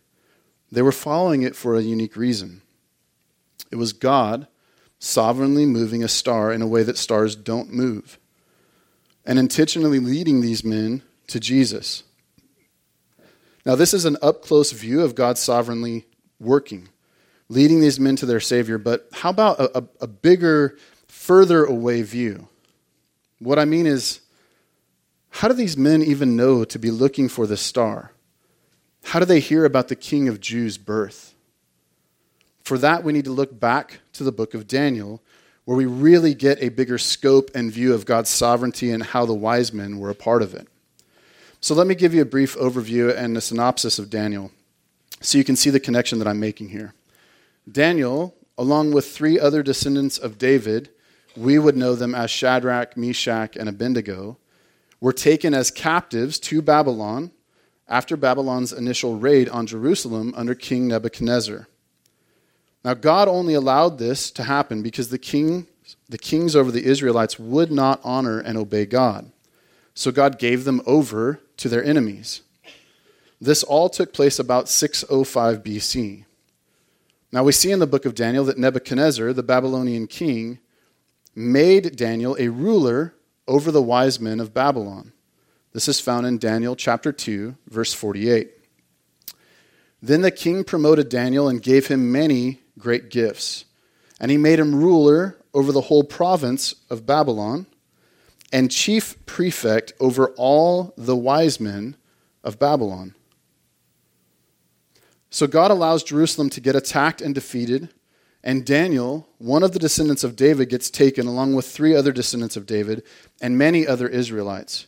They 0.71 0.81
were 0.81 0.91
following 0.91 1.43
it 1.43 1.55
for 1.55 1.75
a 1.75 1.81
unique 1.81 2.15
reason. 2.15 2.61
It 3.71 3.75
was 3.75 3.93
God 3.93 4.47
sovereignly 4.99 5.65
moving 5.65 6.03
a 6.03 6.07
star 6.07 6.51
in 6.51 6.61
a 6.61 6.67
way 6.67 6.83
that 6.83 6.97
stars 6.97 7.35
don't 7.35 7.71
move, 7.71 8.17
and 9.25 9.37
intentionally 9.37 9.99
leading 9.99 10.41
these 10.41 10.63
men 10.63 11.03
to 11.27 11.39
Jesus. 11.39 12.03
Now, 13.65 13.75
this 13.75 13.93
is 13.93 14.05
an 14.05 14.17
up 14.21 14.41
close 14.41 14.71
view 14.71 15.01
of 15.01 15.15
God 15.15 15.37
sovereignly 15.37 16.05
working, 16.39 16.89
leading 17.49 17.81
these 17.81 17.99
men 17.99 18.15
to 18.17 18.25
their 18.25 18.39
Savior, 18.39 18.77
but 18.77 19.09
how 19.11 19.31
about 19.31 19.59
a, 19.59 19.79
a, 19.79 19.83
a 20.01 20.07
bigger 20.07 20.77
further 21.07 21.65
away 21.65 22.03
view. 22.03 22.47
What 23.39 23.57
I 23.57 23.65
mean 23.65 23.87
is, 23.87 24.21
how 25.35 25.49
do 25.49 25.53
these 25.53 25.75
men 25.75 26.01
even 26.01 26.37
know 26.37 26.63
to 26.63 26.79
be 26.79 26.89
looking 26.89 27.27
for 27.27 27.45
the 27.45 27.57
star? 27.57 28.13
How 29.03 29.19
do 29.19 29.25
they 29.25 29.41
hear 29.41 29.65
about 29.65 29.89
the 29.89 29.95
King 29.95 30.29
of 30.29 30.39
Jews' 30.39 30.77
birth? 30.77 31.35
For 32.63 32.77
that, 32.77 33.03
we 33.03 33.11
need 33.11 33.25
to 33.25 33.33
look 33.33 33.59
back 33.59 33.99
to 34.13 34.23
the 34.23 34.31
book 34.31 34.53
of 34.53 34.65
Daniel, 34.65 35.21
where 35.65 35.75
we 35.75 35.85
really 35.85 36.33
get 36.33 36.63
a 36.63 36.69
bigger 36.69 36.97
scope 36.97 37.51
and 37.53 37.69
view 37.69 37.93
of 37.93 38.05
God's 38.05 38.29
sovereignty 38.29 38.91
and 38.91 39.03
how 39.03 39.25
the 39.25 39.33
wise 39.33 39.73
men 39.73 39.99
were 39.99 40.09
a 40.09 40.15
part 40.15 40.41
of 40.41 40.53
it. 40.53 40.69
So, 41.59 41.75
let 41.75 41.85
me 41.85 41.95
give 41.95 42.13
you 42.13 42.21
a 42.21 42.25
brief 42.25 42.55
overview 42.55 43.13
and 43.13 43.35
a 43.35 43.41
synopsis 43.41 43.99
of 43.99 44.09
Daniel 44.09 44.51
so 45.19 45.37
you 45.37 45.43
can 45.43 45.57
see 45.57 45.69
the 45.69 45.81
connection 45.81 46.17
that 46.19 46.29
I'm 46.29 46.39
making 46.39 46.69
here. 46.69 46.93
Daniel, 47.69 48.33
along 48.57 48.93
with 48.93 49.09
three 49.09 49.37
other 49.37 49.61
descendants 49.63 50.17
of 50.17 50.37
David, 50.37 50.91
we 51.35 51.59
would 51.59 51.75
know 51.75 51.93
them 51.93 52.15
as 52.15 52.31
Shadrach, 52.31 52.95
Meshach, 52.95 53.57
and 53.57 53.67
Abednego, 53.67 54.37
were 55.05 55.13
taken 55.13 55.53
as 55.53 55.69
captives 55.69 56.39
to 56.39 56.63
Babylon 56.63 57.29
after 57.87 58.17
Babylon's 58.17 58.73
initial 58.73 59.19
raid 59.19 59.47
on 59.49 59.67
Jerusalem 59.67 60.33
under 60.35 60.55
King 60.55 60.87
Nebuchadnezzar. 60.87 61.67
Now, 62.83 62.95
God 62.95 63.27
only 63.27 63.53
allowed 63.53 63.99
this 63.99 64.31
to 64.31 64.41
happen 64.41 64.81
because 64.81 65.09
the, 65.09 65.19
king, 65.19 65.67
the 66.09 66.17
kings 66.17 66.55
over 66.55 66.71
the 66.71 66.83
Israelites 66.83 67.37
would 67.37 67.71
not 67.71 68.01
honor 68.03 68.39
and 68.39 68.57
obey 68.57 68.87
God. 68.87 69.31
So 69.93 70.11
God 70.11 70.39
gave 70.39 70.63
them 70.63 70.81
over 70.87 71.39
to 71.57 71.69
their 71.69 71.83
enemies. 71.83 72.41
This 73.39 73.61
all 73.61 73.89
took 73.89 74.11
place 74.11 74.39
about 74.39 74.69
605 74.69 75.63
BC. 75.63 76.25
Now, 77.31 77.43
we 77.43 77.51
see 77.51 77.71
in 77.71 77.77
the 77.77 77.85
book 77.85 78.07
of 78.07 78.15
Daniel 78.15 78.45
that 78.45 78.57
Nebuchadnezzar, 78.57 79.33
the 79.33 79.43
Babylonian 79.43 80.07
king, 80.07 80.57
made 81.35 81.95
Daniel 81.95 82.35
a 82.39 82.47
ruler 82.47 83.13
over 83.47 83.71
the 83.71 83.81
wise 83.81 84.19
men 84.19 84.39
of 84.39 84.53
Babylon. 84.53 85.11
This 85.73 85.87
is 85.87 85.99
found 85.99 86.25
in 86.25 86.37
Daniel 86.37 86.75
chapter 86.75 87.11
2, 87.11 87.55
verse 87.67 87.93
48. 87.93 88.51
Then 90.01 90.21
the 90.21 90.31
king 90.31 90.63
promoted 90.63 91.09
Daniel 91.09 91.49
and 91.49 91.61
gave 91.61 91.87
him 91.87 92.11
many 92.11 92.61
great 92.77 93.09
gifts. 93.09 93.65
And 94.19 94.31
he 94.31 94.37
made 94.37 94.59
him 94.59 94.75
ruler 94.75 95.37
over 95.53 95.71
the 95.71 95.81
whole 95.81 96.03
province 96.03 96.75
of 96.89 97.05
Babylon 97.05 97.65
and 98.53 98.71
chief 98.71 99.17
prefect 99.25 99.93
over 99.99 100.29
all 100.37 100.93
the 100.97 101.15
wise 101.15 101.59
men 101.59 101.95
of 102.43 102.59
Babylon. 102.59 103.15
So 105.29 105.47
God 105.47 105.71
allows 105.71 106.03
Jerusalem 106.03 106.49
to 106.51 106.61
get 106.61 106.75
attacked 106.75 107.21
and 107.21 107.35
defeated 107.35 107.89
and 108.45 108.63
Daniel, 108.63 109.27
one 109.39 109.63
of 109.63 109.71
the 109.71 109.79
descendants 109.79 110.23
of 110.23 110.35
David, 110.35 110.69
gets 110.69 110.91
taken 110.91 111.25
along 111.25 111.55
with 111.55 111.65
three 111.65 111.95
other 111.95 112.11
descendants 112.11 112.55
of 112.55 112.67
David 112.67 113.01
and 113.41 113.57
many 113.57 113.87
other 113.87 114.07
Israelites. 114.07 114.85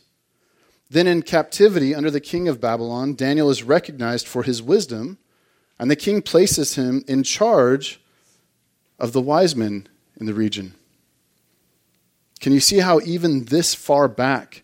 Then, 0.88 1.08
in 1.08 1.22
captivity 1.22 1.92
under 1.92 2.10
the 2.10 2.20
king 2.20 2.46
of 2.46 2.60
Babylon, 2.60 3.14
Daniel 3.14 3.50
is 3.50 3.64
recognized 3.64 4.28
for 4.28 4.44
his 4.44 4.62
wisdom, 4.62 5.18
and 5.76 5.90
the 5.90 5.96
king 5.96 6.22
places 6.22 6.76
him 6.76 7.04
in 7.08 7.24
charge 7.24 8.00
of 8.98 9.12
the 9.12 9.20
wise 9.20 9.56
men 9.56 9.88
in 10.20 10.26
the 10.26 10.34
region. 10.34 10.74
Can 12.38 12.52
you 12.52 12.60
see 12.60 12.78
how, 12.78 13.00
even 13.00 13.46
this 13.46 13.74
far 13.74 14.06
back, 14.06 14.62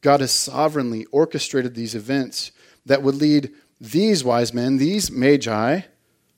God 0.00 0.20
has 0.20 0.32
sovereignly 0.32 1.04
orchestrated 1.12 1.74
these 1.74 1.94
events 1.94 2.52
that 2.86 3.02
would 3.02 3.16
lead 3.16 3.52
these 3.78 4.24
wise 4.24 4.54
men, 4.54 4.78
these 4.78 5.10
magi, 5.10 5.82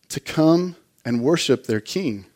to 0.08 0.20
come 0.20 0.74
and 1.04 1.22
worship 1.22 1.66
their 1.66 1.80
king. 1.80 2.26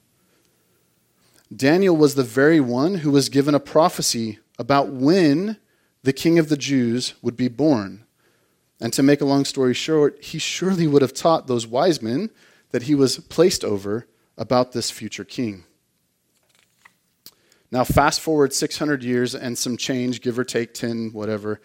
Daniel 1.55 1.96
was 1.96 2.14
the 2.14 2.24
very 2.24 2.61
one 2.61 2.96
who 2.96 3.11
was 3.11 3.29
given 3.29 3.55
a 3.55 3.61
prophecy 3.61 4.38
about 4.59 4.88
when 4.88 5.59
the 6.02 6.12
king 6.12 6.38
of 6.38 6.48
the 6.48 6.57
Jews 6.57 7.14
would 7.22 7.37
be 7.37 7.48
born. 7.48 8.05
And 8.81 8.92
to 8.92 9.02
make 9.02 9.20
a 9.20 9.26
long 9.26 9.44
story 9.44 9.74
short, 9.74 10.22
he 10.22 10.38
surely 10.38 10.87
would 10.87 11.02
have 11.02 11.14
taught 11.14 11.46
those 11.46 11.66
wise 11.66 12.02
men 12.02 12.31
that 12.70 12.85
he 12.85 12.94
was 12.94 13.18
placed 13.18 13.64
over 13.64 14.07
about 14.37 14.72
this 14.72 14.90
future 14.90 15.24
king. 15.24 15.64
Now, 17.70 17.85
fast 17.85 18.20
forward 18.20 18.52
600 18.52 19.02
years 19.02 19.35
and 19.35 19.57
some 19.57 19.76
change, 19.76 20.20
give 20.20 20.38
or 20.38 20.44
take 20.44 20.74
10, 20.74 21.11
whatever. 21.12 21.61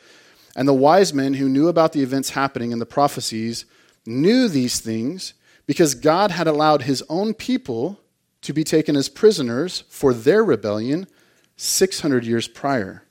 And 0.56 0.68
the 0.68 0.74
wise 0.74 1.14
men 1.14 1.36
who 1.36 1.50
knew 1.50 1.68
about 1.68 1.94
the 1.94 2.02
events 2.02 2.32
happening 2.32 2.72
and 2.72 2.82
the 2.82 2.86
prophecies 2.86 3.66
knew 4.06 4.48
these 4.48 4.80
things 4.80 5.34
because 5.72 5.96
God 5.96 6.32
had 6.32 6.48
allowed 6.48 6.82
his 6.82 7.02
own 7.08 7.34
people 7.34 7.98
to 8.42 8.52
be 8.52 8.62
taken 8.62 8.98
as 8.98 9.08
prisoners 9.08 9.86
for 9.88 10.14
their 10.14 10.44
rebellion 10.44 11.08
600 11.56 12.26
years 12.26 12.50
prior. 12.50 13.06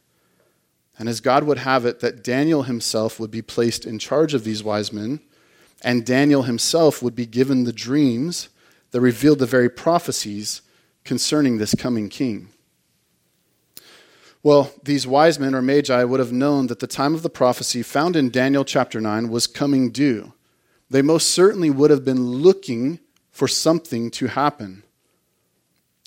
And 0.98 1.08
as 1.08 1.22
God 1.22 1.44
would 1.44 1.56
have 1.56 1.86
it, 1.86 2.00
that 2.00 2.22
Daniel 2.22 2.64
himself 2.64 3.18
would 3.18 3.30
be 3.30 3.40
placed 3.40 3.86
in 3.86 3.98
charge 3.98 4.34
of 4.34 4.44
these 4.44 4.62
wise 4.62 4.92
men, 4.92 5.20
and 5.80 6.04
Daniel 6.04 6.42
himself 6.42 7.02
would 7.02 7.14
be 7.14 7.24
given 7.24 7.64
the 7.64 7.72
dreams 7.72 8.50
that 8.90 9.00
revealed 9.00 9.38
the 9.38 9.46
very 9.46 9.70
prophecies 9.70 10.60
concerning 11.02 11.56
this 11.56 11.74
coming 11.74 12.10
king. 12.10 12.50
Well, 14.42 14.70
these 14.82 15.06
wise 15.06 15.38
men 15.38 15.54
or 15.54 15.62
magi 15.62 16.04
would 16.04 16.20
have 16.20 16.30
known 16.30 16.66
that 16.66 16.80
the 16.80 16.86
time 16.86 17.14
of 17.14 17.22
the 17.22 17.30
prophecy 17.30 17.82
found 17.82 18.16
in 18.16 18.28
Daniel 18.28 18.66
chapter 18.66 19.00
9 19.00 19.30
was 19.30 19.46
coming 19.46 19.90
due 19.90 20.34
they 20.90 21.02
most 21.02 21.30
certainly 21.30 21.70
would 21.70 21.90
have 21.90 22.04
been 22.04 22.22
looking 22.22 22.98
for 23.30 23.46
something 23.46 24.10
to 24.10 24.26
happen. 24.26 24.82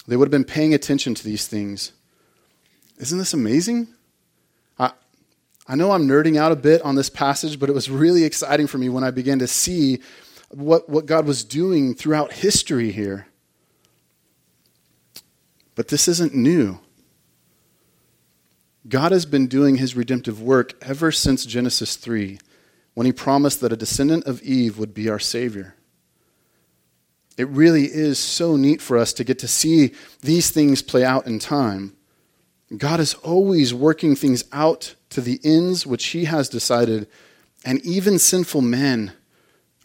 They 0.07 0.17
would 0.17 0.27
have 0.27 0.31
been 0.31 0.43
paying 0.43 0.73
attention 0.73 1.15
to 1.15 1.23
these 1.23 1.47
things. 1.47 1.93
Isn't 2.97 3.17
this 3.17 3.33
amazing? 3.33 3.87
I, 4.77 4.91
I 5.67 5.75
know 5.75 5.91
I'm 5.91 6.07
nerding 6.07 6.37
out 6.37 6.51
a 6.51 6.57
bit 6.57 6.81
on 6.81 6.95
this 6.95 7.09
passage, 7.09 7.59
but 7.59 7.69
it 7.69 7.73
was 7.73 7.89
really 7.89 8.25
exciting 8.25 8.67
for 8.67 8.77
me 8.77 8.89
when 8.89 9.05
I 9.05 9.11
began 9.11 9.39
to 9.39 9.47
see 9.47 9.99
what, 10.49 10.89
what 10.89 11.05
God 11.05 11.25
was 11.25 11.45
doing 11.45 11.95
throughout 11.95 12.33
history 12.33 12.91
here. 12.91 13.27
But 15.75 15.87
this 15.87 16.07
isn't 16.09 16.35
new. 16.35 16.79
God 18.87 19.13
has 19.13 19.25
been 19.25 19.47
doing 19.47 19.77
his 19.77 19.95
redemptive 19.95 20.41
work 20.41 20.73
ever 20.83 21.11
since 21.11 21.45
Genesis 21.45 21.95
3 21.95 22.37
when 22.93 23.05
he 23.05 23.11
promised 23.11 23.61
that 23.61 23.73
a 23.73 23.77
descendant 23.77 24.25
of 24.25 24.41
Eve 24.41 24.77
would 24.77 24.93
be 24.93 25.09
our 25.09 25.19
Savior. 25.19 25.75
It 27.37 27.47
really 27.47 27.85
is 27.85 28.19
so 28.19 28.55
neat 28.55 28.81
for 28.81 28.97
us 28.97 29.13
to 29.13 29.23
get 29.23 29.39
to 29.39 29.47
see 29.47 29.93
these 30.21 30.51
things 30.51 30.81
play 30.81 31.03
out 31.03 31.25
in 31.25 31.39
time. 31.39 31.95
God 32.77 32.99
is 32.99 33.15
always 33.15 33.73
working 33.73 34.15
things 34.15 34.43
out 34.51 34.95
to 35.09 35.21
the 35.21 35.39
ends 35.43 35.85
which 35.85 36.05
He 36.07 36.25
has 36.25 36.49
decided, 36.49 37.07
and 37.65 37.83
even 37.85 38.19
sinful 38.19 38.61
men 38.61 39.13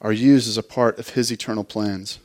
are 0.00 0.12
used 0.12 0.48
as 0.48 0.58
a 0.58 0.62
part 0.62 0.98
of 0.98 1.10
His 1.10 1.30
eternal 1.30 1.64
plans. 1.64 2.18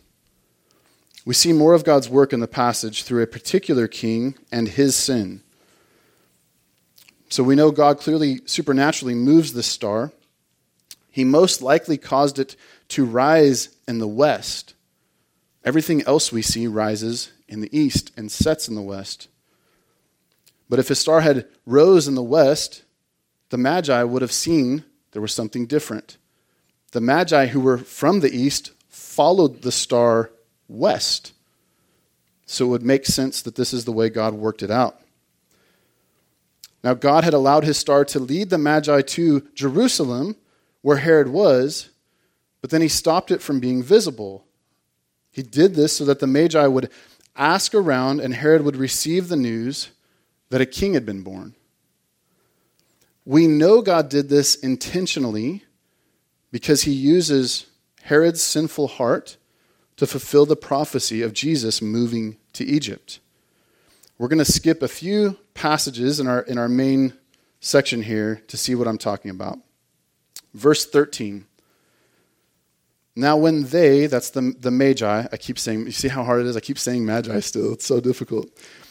We 1.26 1.34
see 1.34 1.54
more 1.54 1.74
of 1.74 1.86
God's 1.86 2.10
work 2.10 2.34
in 2.34 2.42
the 2.42 2.48
passage 2.48 3.04
through 3.04 3.24
a 3.24 3.28
particular 3.28 3.88
king 3.88 4.36
and 4.52 4.68
his 4.68 4.96
sin. 4.96 5.42
So 7.30 7.44
we 7.44 7.56
know 7.56 7.72
God 7.72 7.98
clearly 7.98 8.42
supernaturally 8.46 9.16
moves 9.16 9.54
this 9.54 9.68
star. 9.68 10.12
He 11.14 11.24
most 11.24 11.62
likely 11.62 12.00
caused 12.00 12.40
it 12.40 12.56
to 12.90 13.06
rise 13.06 13.70
in 13.88 14.00
the 14.00 14.08
west. 14.08 14.74
Everything 15.64 16.02
else 16.08 16.32
we 16.32 16.42
see 16.42 16.66
rises 16.66 17.32
in 17.48 17.62
the 17.62 17.70
east 17.72 18.12
and 18.18 18.32
sets 18.32 18.68
in 18.68 18.74
the 18.74 18.82
west. 18.82 19.28
But 20.68 20.80
if 20.80 20.90
a 20.90 20.96
star 20.96 21.22
had 21.22 21.48
rose 21.68 22.08
in 22.08 22.16
the 22.16 22.24
west, 22.24 22.82
the 23.50 23.60
Magi 23.60 24.02
would 24.02 24.24
have 24.24 24.32
seen 24.32 24.86
there 25.12 25.22
was 25.22 25.32
something 25.32 25.68
different. 25.68 26.18
The 26.94 27.02
Magi 27.02 27.46
who 27.46 27.60
were 27.60 27.78
from 27.78 28.22
the 28.22 28.36
east 28.36 28.72
followed 28.90 29.62
the 29.62 29.72
star 29.72 30.32
west. 30.68 31.34
So 32.48 32.66
it 32.66 32.70
would 32.70 32.84
make 32.84 33.06
sense 33.06 33.44
that 33.44 33.54
this 33.54 33.72
is 33.72 33.86
the 33.86 33.92
way 33.92 34.10
God 34.10 34.34
worked 34.34 34.64
it 34.64 34.72
out. 34.72 35.00
Now, 36.84 36.96
God 36.96 37.24
had 37.24 37.36
allowed 37.36 37.66
his 37.66 37.78
star 37.78 38.04
to 38.06 38.20
lead 38.20 38.50
the 38.50 38.58
Magi 38.58 39.04
to 39.04 39.48
Jerusalem, 39.54 40.38
where 40.84 40.98
Herod 40.98 41.30
was, 41.30 41.90
but 42.62 42.70
then 42.70 42.82
he 42.82 42.88
stopped 42.88 43.32
it 43.32 43.42
from 43.42 43.60
being 43.60 43.82
visible. 43.82 44.46
He 45.32 45.42
did 45.42 45.74
this 45.74 45.98
so 45.98 46.06
that 46.06 46.20
the 46.20 46.28
Magi 46.28 46.68
would 46.68 46.92
ask 47.36 47.74
around 47.74 48.20
and 48.20 48.36
Herod 48.36 48.64
would 48.64 48.76
receive 48.76 49.28
the 49.28 49.36
news 49.36 49.90
that 50.50 50.62
a 50.62 50.68
king 50.68 50.94
had 50.94 51.06
been 51.06 51.24
born. 51.24 51.56
We 53.26 53.48
know 53.48 53.82
God 53.82 54.10
did 54.10 54.30
this 54.30 54.56
intentionally 54.56 55.64
because 56.52 56.84
he 56.84 56.92
uses 56.92 57.66
Herod's 58.04 58.44
sinful 58.44 58.88
heart 58.90 59.38
to 59.96 60.06
fulfill 60.06 60.46
the 60.46 60.56
prophecy 60.56 61.22
of 61.22 61.34
Jesus 61.34 61.82
moving 61.82 62.38
to 62.54 62.66
Egypt. 62.66 63.20
We're 64.18 64.28
going 64.28 64.40
to 64.40 64.46
skip 64.46 64.82
a 64.82 64.88
few 64.88 65.38
passages 65.54 66.20
in 66.20 66.28
our, 66.28 66.42
in 66.42 66.58
our 66.58 66.70
main 66.70 67.14
section 67.62 68.02
here 68.02 68.42
to 68.48 68.58
see 68.58 68.76
what 68.76 68.88
I'm 68.88 68.98
talking 68.98 69.32
about. 69.32 69.60
Verse 70.54 70.86
13. 70.86 71.46
Now, 73.16 73.38
when 73.38 73.64
they, 73.64 74.08
that's 74.08 74.32
the, 74.32 74.56
the 74.60 74.72
Magi, 74.72 75.28
I 75.32 75.38
keep 75.38 75.60
saying, 75.60 75.86
you 75.86 75.92
see 75.92 76.08
how 76.08 76.24
hard 76.24 76.42
it 76.42 76.48
is? 76.48 76.58
I 76.58 76.62
keep 76.62 76.80
saying 76.80 77.06
Magi 77.06 77.40
still. 77.42 77.74
It's 77.74 77.86
so 77.86 78.00
difficult. 78.00 78.50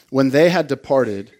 When 0.09 0.29
they 0.29 0.49
had 0.49 0.67
departed, 0.67 1.31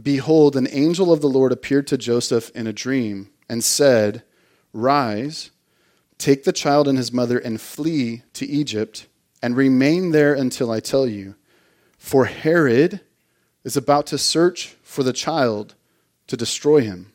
behold, 0.00 0.56
an 0.56 0.68
angel 0.70 1.12
of 1.12 1.22
the 1.22 1.28
Lord 1.28 1.52
appeared 1.52 1.86
to 1.86 1.96
Joseph 1.96 2.50
in 2.54 2.66
a 2.66 2.72
dream 2.72 3.30
and 3.48 3.64
said, 3.64 4.22
Rise 4.74 5.50
Take 6.18 6.42
the 6.42 6.52
child 6.52 6.88
and 6.88 6.98
his 6.98 7.12
mother 7.12 7.38
and 7.38 7.60
flee 7.60 8.22
to 8.34 8.46
Egypt 8.46 9.06
and 9.40 9.56
remain 9.56 10.10
there 10.10 10.34
until 10.34 10.70
I 10.70 10.80
tell 10.80 11.06
you. 11.06 11.36
For 11.96 12.24
Herod 12.26 13.00
is 13.64 13.76
about 13.76 14.06
to 14.08 14.18
search 14.18 14.74
for 14.82 15.04
the 15.04 15.12
child 15.12 15.74
to 16.26 16.36
destroy 16.36 16.80
him. 16.80 17.12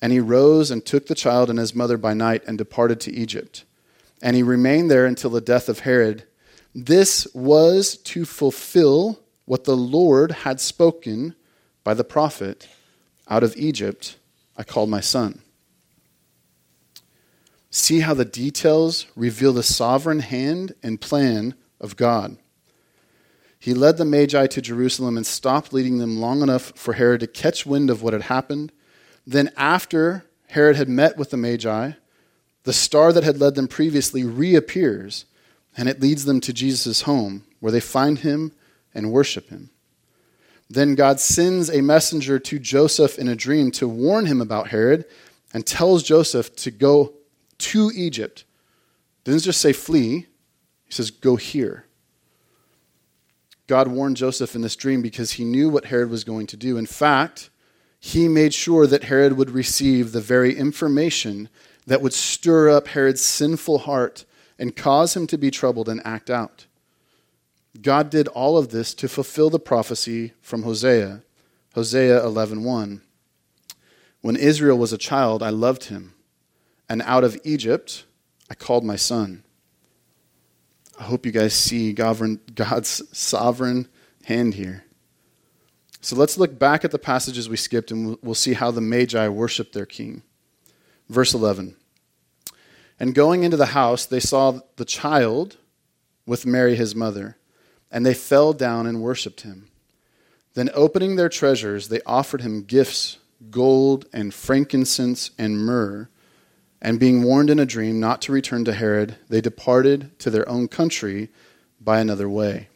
And 0.00 0.12
he 0.12 0.20
rose 0.20 0.70
and 0.70 0.84
took 0.84 1.06
the 1.06 1.14
child 1.14 1.50
and 1.50 1.58
his 1.58 1.74
mother 1.74 1.96
by 1.96 2.14
night 2.14 2.42
and 2.46 2.56
departed 2.56 3.00
to 3.00 3.12
Egypt. 3.12 3.64
And 4.22 4.36
he 4.36 4.42
remained 4.42 4.90
there 4.90 5.06
until 5.06 5.30
the 5.30 5.40
death 5.40 5.68
of 5.68 5.80
Herod. 5.80 6.24
This 6.74 7.26
was 7.34 7.96
to 7.96 8.24
fulfill 8.24 9.20
what 9.44 9.64
the 9.64 9.76
Lord 9.76 10.30
had 10.30 10.60
spoken 10.60 11.34
by 11.82 11.94
the 11.94 12.04
prophet 12.04 12.68
Out 13.28 13.42
of 13.42 13.56
Egypt 13.56 14.16
I 14.56 14.64
called 14.64 14.90
my 14.90 15.00
son. 15.00 15.40
See 17.70 18.00
how 18.00 18.14
the 18.14 18.24
details 18.24 19.06
reveal 19.14 19.52
the 19.52 19.62
sovereign 19.62 20.20
hand 20.20 20.74
and 20.82 21.00
plan 21.00 21.54
of 21.80 21.96
God. 21.96 22.38
He 23.58 23.74
led 23.74 23.96
the 23.96 24.04
Magi 24.04 24.46
to 24.46 24.62
Jerusalem 24.62 25.16
and 25.16 25.26
stopped 25.26 25.72
leading 25.72 25.98
them 25.98 26.20
long 26.20 26.42
enough 26.42 26.72
for 26.76 26.94
Herod 26.94 27.20
to 27.20 27.26
catch 27.26 27.66
wind 27.66 27.90
of 27.90 28.02
what 28.02 28.12
had 28.12 28.22
happened. 28.22 28.72
Then, 29.28 29.50
after 29.58 30.24
Herod 30.46 30.76
had 30.76 30.88
met 30.88 31.18
with 31.18 31.28
the 31.28 31.36
Magi, 31.36 31.90
the 32.62 32.72
star 32.72 33.12
that 33.12 33.24
had 33.24 33.38
led 33.38 33.56
them 33.56 33.68
previously 33.68 34.24
reappears, 34.24 35.26
and 35.76 35.86
it 35.86 36.00
leads 36.00 36.24
them 36.24 36.40
to 36.40 36.52
Jesus' 36.54 37.02
home, 37.02 37.44
where 37.60 37.70
they 37.70 37.78
find 37.78 38.20
him 38.20 38.52
and 38.94 39.12
worship 39.12 39.50
him. 39.50 39.68
Then 40.70 40.94
God 40.94 41.20
sends 41.20 41.68
a 41.68 41.82
messenger 41.82 42.38
to 42.38 42.58
Joseph 42.58 43.18
in 43.18 43.28
a 43.28 43.36
dream 43.36 43.70
to 43.72 43.86
warn 43.86 44.24
him 44.24 44.40
about 44.40 44.68
Herod 44.68 45.04
and 45.52 45.66
tells 45.66 46.02
Joseph 46.02 46.56
to 46.56 46.70
go 46.70 47.12
to 47.58 47.92
Egypt. 47.94 48.44
Doesn't 49.24 49.42
just 49.42 49.60
say 49.60 49.74
flee, 49.74 50.26
he 50.86 50.92
says 50.92 51.10
go 51.10 51.36
here. 51.36 51.84
God 53.66 53.88
warned 53.88 54.16
Joseph 54.16 54.54
in 54.54 54.62
this 54.62 54.76
dream 54.76 55.02
because 55.02 55.32
he 55.32 55.44
knew 55.44 55.68
what 55.68 55.84
Herod 55.84 56.08
was 56.08 56.24
going 56.24 56.46
to 56.46 56.56
do. 56.56 56.78
In 56.78 56.86
fact, 56.86 57.50
he 57.98 58.28
made 58.28 58.54
sure 58.54 58.86
that 58.86 59.04
Herod 59.04 59.34
would 59.34 59.50
receive 59.50 60.12
the 60.12 60.20
very 60.20 60.56
information 60.56 61.48
that 61.86 62.02
would 62.02 62.12
stir 62.12 62.70
up 62.70 62.88
Herod's 62.88 63.22
sinful 63.22 63.78
heart 63.78 64.24
and 64.58 64.76
cause 64.76 65.16
him 65.16 65.26
to 65.28 65.38
be 65.38 65.50
troubled 65.50 65.88
and 65.88 66.00
act 66.04 66.30
out. 66.30 66.66
God 67.80 68.10
did 68.10 68.28
all 68.28 68.58
of 68.58 68.70
this 68.70 68.94
to 68.94 69.08
fulfill 69.08 69.50
the 69.50 69.58
prophecy 69.58 70.32
from 70.40 70.62
Hosea, 70.62 71.22
Hosea 71.74 72.24
11:1. 72.24 73.02
When 74.20 74.36
Israel 74.36 74.78
was 74.78 74.92
a 74.92 74.98
child, 74.98 75.42
I 75.42 75.50
loved 75.50 75.84
him 75.84 76.14
and 76.88 77.02
out 77.02 77.24
of 77.24 77.38
Egypt 77.44 78.04
I 78.50 78.54
called 78.54 78.84
my 78.84 78.96
son. 78.96 79.44
I 80.98 81.04
hope 81.04 81.26
you 81.26 81.32
guys 81.32 81.54
see 81.54 81.92
God's 81.92 83.02
sovereign 83.16 83.88
hand 84.24 84.54
here. 84.54 84.84
So 86.08 86.16
let's 86.16 86.38
look 86.38 86.58
back 86.58 86.86
at 86.86 86.90
the 86.90 86.98
passages 86.98 87.50
we 87.50 87.58
skipped 87.58 87.90
and 87.90 88.16
we'll 88.22 88.34
see 88.34 88.54
how 88.54 88.70
the 88.70 88.80
Magi 88.80 89.28
worshiped 89.28 89.74
their 89.74 89.84
king. 89.84 90.22
Verse 91.10 91.34
11. 91.34 91.76
And 92.98 93.14
going 93.14 93.42
into 93.42 93.58
the 93.58 93.76
house, 93.76 94.06
they 94.06 94.18
saw 94.18 94.60
the 94.76 94.86
child 94.86 95.58
with 96.24 96.46
Mary 96.46 96.76
his 96.76 96.94
mother, 96.94 97.36
and 97.92 98.06
they 98.06 98.14
fell 98.14 98.54
down 98.54 98.86
and 98.86 99.02
worshiped 99.02 99.42
him. 99.42 99.68
Then, 100.54 100.70
opening 100.72 101.16
their 101.16 101.28
treasures, 101.28 101.88
they 101.88 102.00
offered 102.06 102.40
him 102.40 102.62
gifts 102.62 103.18
gold 103.50 104.06
and 104.10 104.32
frankincense 104.32 105.32
and 105.36 105.58
myrrh. 105.58 106.08
And 106.80 106.98
being 106.98 107.22
warned 107.22 107.50
in 107.50 107.58
a 107.58 107.66
dream 107.66 108.00
not 108.00 108.22
to 108.22 108.32
return 108.32 108.64
to 108.64 108.72
Herod, 108.72 109.16
they 109.28 109.42
departed 109.42 110.18
to 110.20 110.30
their 110.30 110.48
own 110.48 110.68
country 110.68 111.28
by 111.78 112.00
another 112.00 112.30
way. 112.30 112.68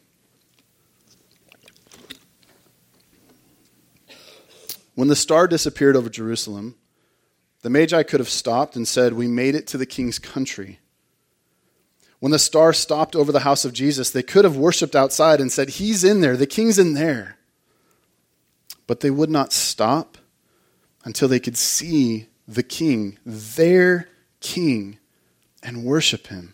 When 4.95 5.07
the 5.07 5.15
star 5.15 5.47
disappeared 5.47 5.95
over 5.95 6.09
Jerusalem, 6.09 6.75
the 7.61 7.69
Magi 7.69 8.03
could 8.03 8.19
have 8.19 8.29
stopped 8.29 8.75
and 8.75 8.87
said, 8.87 9.13
We 9.13 9.27
made 9.27 9.55
it 9.55 9.67
to 9.67 9.77
the 9.77 9.85
king's 9.85 10.19
country. 10.19 10.79
When 12.19 12.31
the 12.31 12.39
star 12.39 12.73
stopped 12.73 13.15
over 13.15 13.31
the 13.31 13.41
house 13.41 13.65
of 13.65 13.73
Jesus, 13.73 14.09
they 14.09 14.23
could 14.23 14.45
have 14.45 14.55
worshiped 14.55 14.95
outside 14.95 15.41
and 15.41 15.51
said, 15.51 15.69
He's 15.69 16.03
in 16.03 16.21
there, 16.21 16.37
the 16.37 16.47
king's 16.47 16.79
in 16.79 16.93
there. 16.93 17.37
But 18.85 18.99
they 18.99 19.11
would 19.11 19.29
not 19.29 19.51
stop 19.51 20.17
until 21.05 21.27
they 21.27 21.39
could 21.39 21.57
see 21.57 22.27
the 22.47 22.63
king, 22.63 23.17
their 23.25 24.09
king, 24.39 24.99
and 25.61 25.83
worship 25.83 26.27
him. 26.27 26.53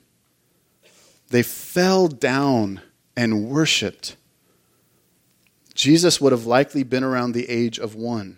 They 1.30 1.44
fell 1.44 2.08
down 2.08 2.82
and 3.16 3.50
worshiped. 3.50 4.16
Jesus 5.80 6.20
would 6.20 6.34
have 6.34 6.46
likely 6.46 6.84
been 6.84 7.06
around 7.06 7.32
the 7.32 7.50
age 7.50 7.80
of 7.80 7.96
one. 7.96 8.38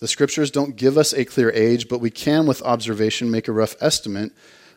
The 0.00 0.06
scriptures 0.06 0.50
don't 0.50 0.76
give 0.76 0.98
us 0.98 1.14
a 1.14 1.24
clear 1.24 1.50
age, 1.50 1.88
but 1.88 1.98
we 1.98 2.10
can, 2.10 2.46
with 2.46 2.60
observation, 2.60 3.30
make 3.30 3.48
a 3.48 3.52
rough 3.52 3.74
estimate 3.80 4.32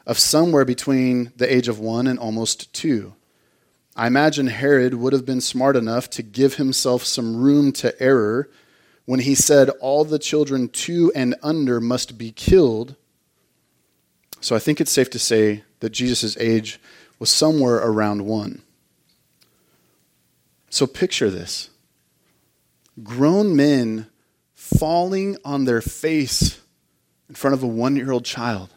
of 0.07 0.17
somewhere 0.17 0.63
between 0.63 1.33
the 1.35 1.53
age 1.53 1.67
of 1.67 1.81
one 1.81 2.07
and 2.07 2.17
almost 2.17 2.73
two. 2.73 3.13
I 3.93 4.07
imagine 4.07 4.47
Herod 4.47 4.93
would 4.93 5.11
have 5.11 5.25
been 5.25 5.41
smart 5.41 5.75
enough 5.75 6.09
to 6.11 6.23
give 6.23 6.55
himself 6.55 7.03
some 7.03 7.35
room 7.35 7.73
to 7.73 8.01
error 8.01 8.49
when 9.03 9.19
he 9.19 9.35
said, 9.35 9.69
All 9.81 10.05
the 10.05 10.17
children 10.17 10.69
two 10.69 11.11
and 11.13 11.35
under 11.43 11.81
must 11.81 12.17
be 12.17 12.31
killed. 12.31 12.95
So 14.39 14.55
I 14.55 14.59
think 14.59 14.79
it's 14.79 14.93
safe 14.93 15.09
to 15.09 15.19
say 15.19 15.65
that 15.81 15.89
Jesus' 15.89 16.37
age 16.37 16.79
was 17.19 17.29
somewhere 17.29 17.75
around 17.75 18.25
one. 18.25 18.61
So 20.69 20.87
picture 20.87 21.29
this 21.29 21.67
grown 23.03 23.55
men 23.55 24.07
falling 24.53 25.37
on 25.43 25.65
their 25.65 25.81
face 25.81 26.61
in 27.29 27.35
front 27.35 27.53
of 27.53 27.63
a 27.63 27.67
one 27.67 27.95
year 27.95 28.11
old 28.11 28.25
child 28.25 28.69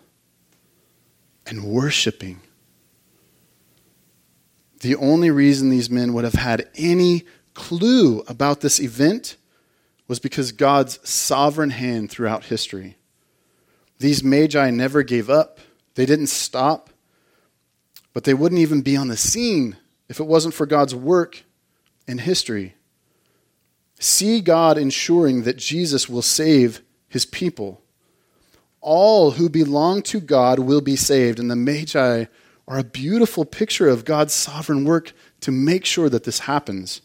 and 1.47 1.65
worshiping. 1.65 2.41
The 4.81 4.97
only 4.97 5.31
reason 5.31 5.71
these 5.71 5.91
men 5.91 6.13
would 6.13 6.25
have 6.25 6.35
had 6.35 6.69
any 6.77 7.25
clue 7.55 8.21
about 8.29 8.61
this 8.61 8.81
event 8.81 9.37
was 10.09 10.19
because 10.19 10.53
God's 10.53 10.99
sovereign 11.09 11.71
hand 11.71 12.11
throughout 12.11 12.45
history. 12.45 12.97
These 13.99 14.23
magi 14.23 14.71
never 14.71 15.03
gave 15.03 15.31
up, 15.31 15.59
they 15.95 16.05
didn't 16.05 16.27
stop, 16.27 16.91
but 18.13 18.25
they 18.25 18.35
wouldn't 18.35 18.61
even 18.61 18.83
be 18.83 18.97
on 18.97 19.09
the 19.09 19.17
scene 19.17 19.77
if 20.09 20.21
it 20.21 20.27
wasn't 20.27 20.55
for 20.55 20.67
God's 20.67 20.95
work 20.95 21.43
in 22.07 22.19
history. 22.19 22.75
See 24.05 24.43
God 24.43 24.77
ensuring 24.77 25.45
that 25.45 25.57
Jesus 25.57 26.11
will 26.11 26.21
save 26.21 26.83
his 27.09 27.25
people. 27.25 27.81
All 28.83 29.31
who 29.31 29.49
belong 29.49 30.03
to 30.03 30.21
God 30.21 30.59
will 30.59 30.83
be 30.83 30.95
saved, 30.95 31.39
and 31.39 31.51
the 31.51 31.57
Magi 31.57 32.27
are 32.69 32.79
a 32.79 32.85
beautiful 32.85 33.47
picture 33.47 33.89
of 33.89 34.05
God's 34.05 34.35
sovereign 34.35 34.85
work 34.85 35.15
to 35.41 35.51
make 35.51 35.87
sure 35.87 36.11
that 36.11 36.25
this 36.25 36.41
happens. 36.41 37.01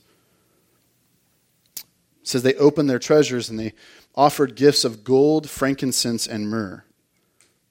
It 1.78 1.86
says 2.28 2.44
they 2.44 2.56
opened 2.56 2.90
their 2.90 3.00
treasures 3.00 3.50
and 3.50 3.58
they 3.58 3.72
offered 4.14 4.58
gifts 4.58 4.84
of 4.84 5.06
gold, 5.06 5.50
frankincense, 5.50 6.28
and 6.28 6.50
myrrh. 6.50 6.84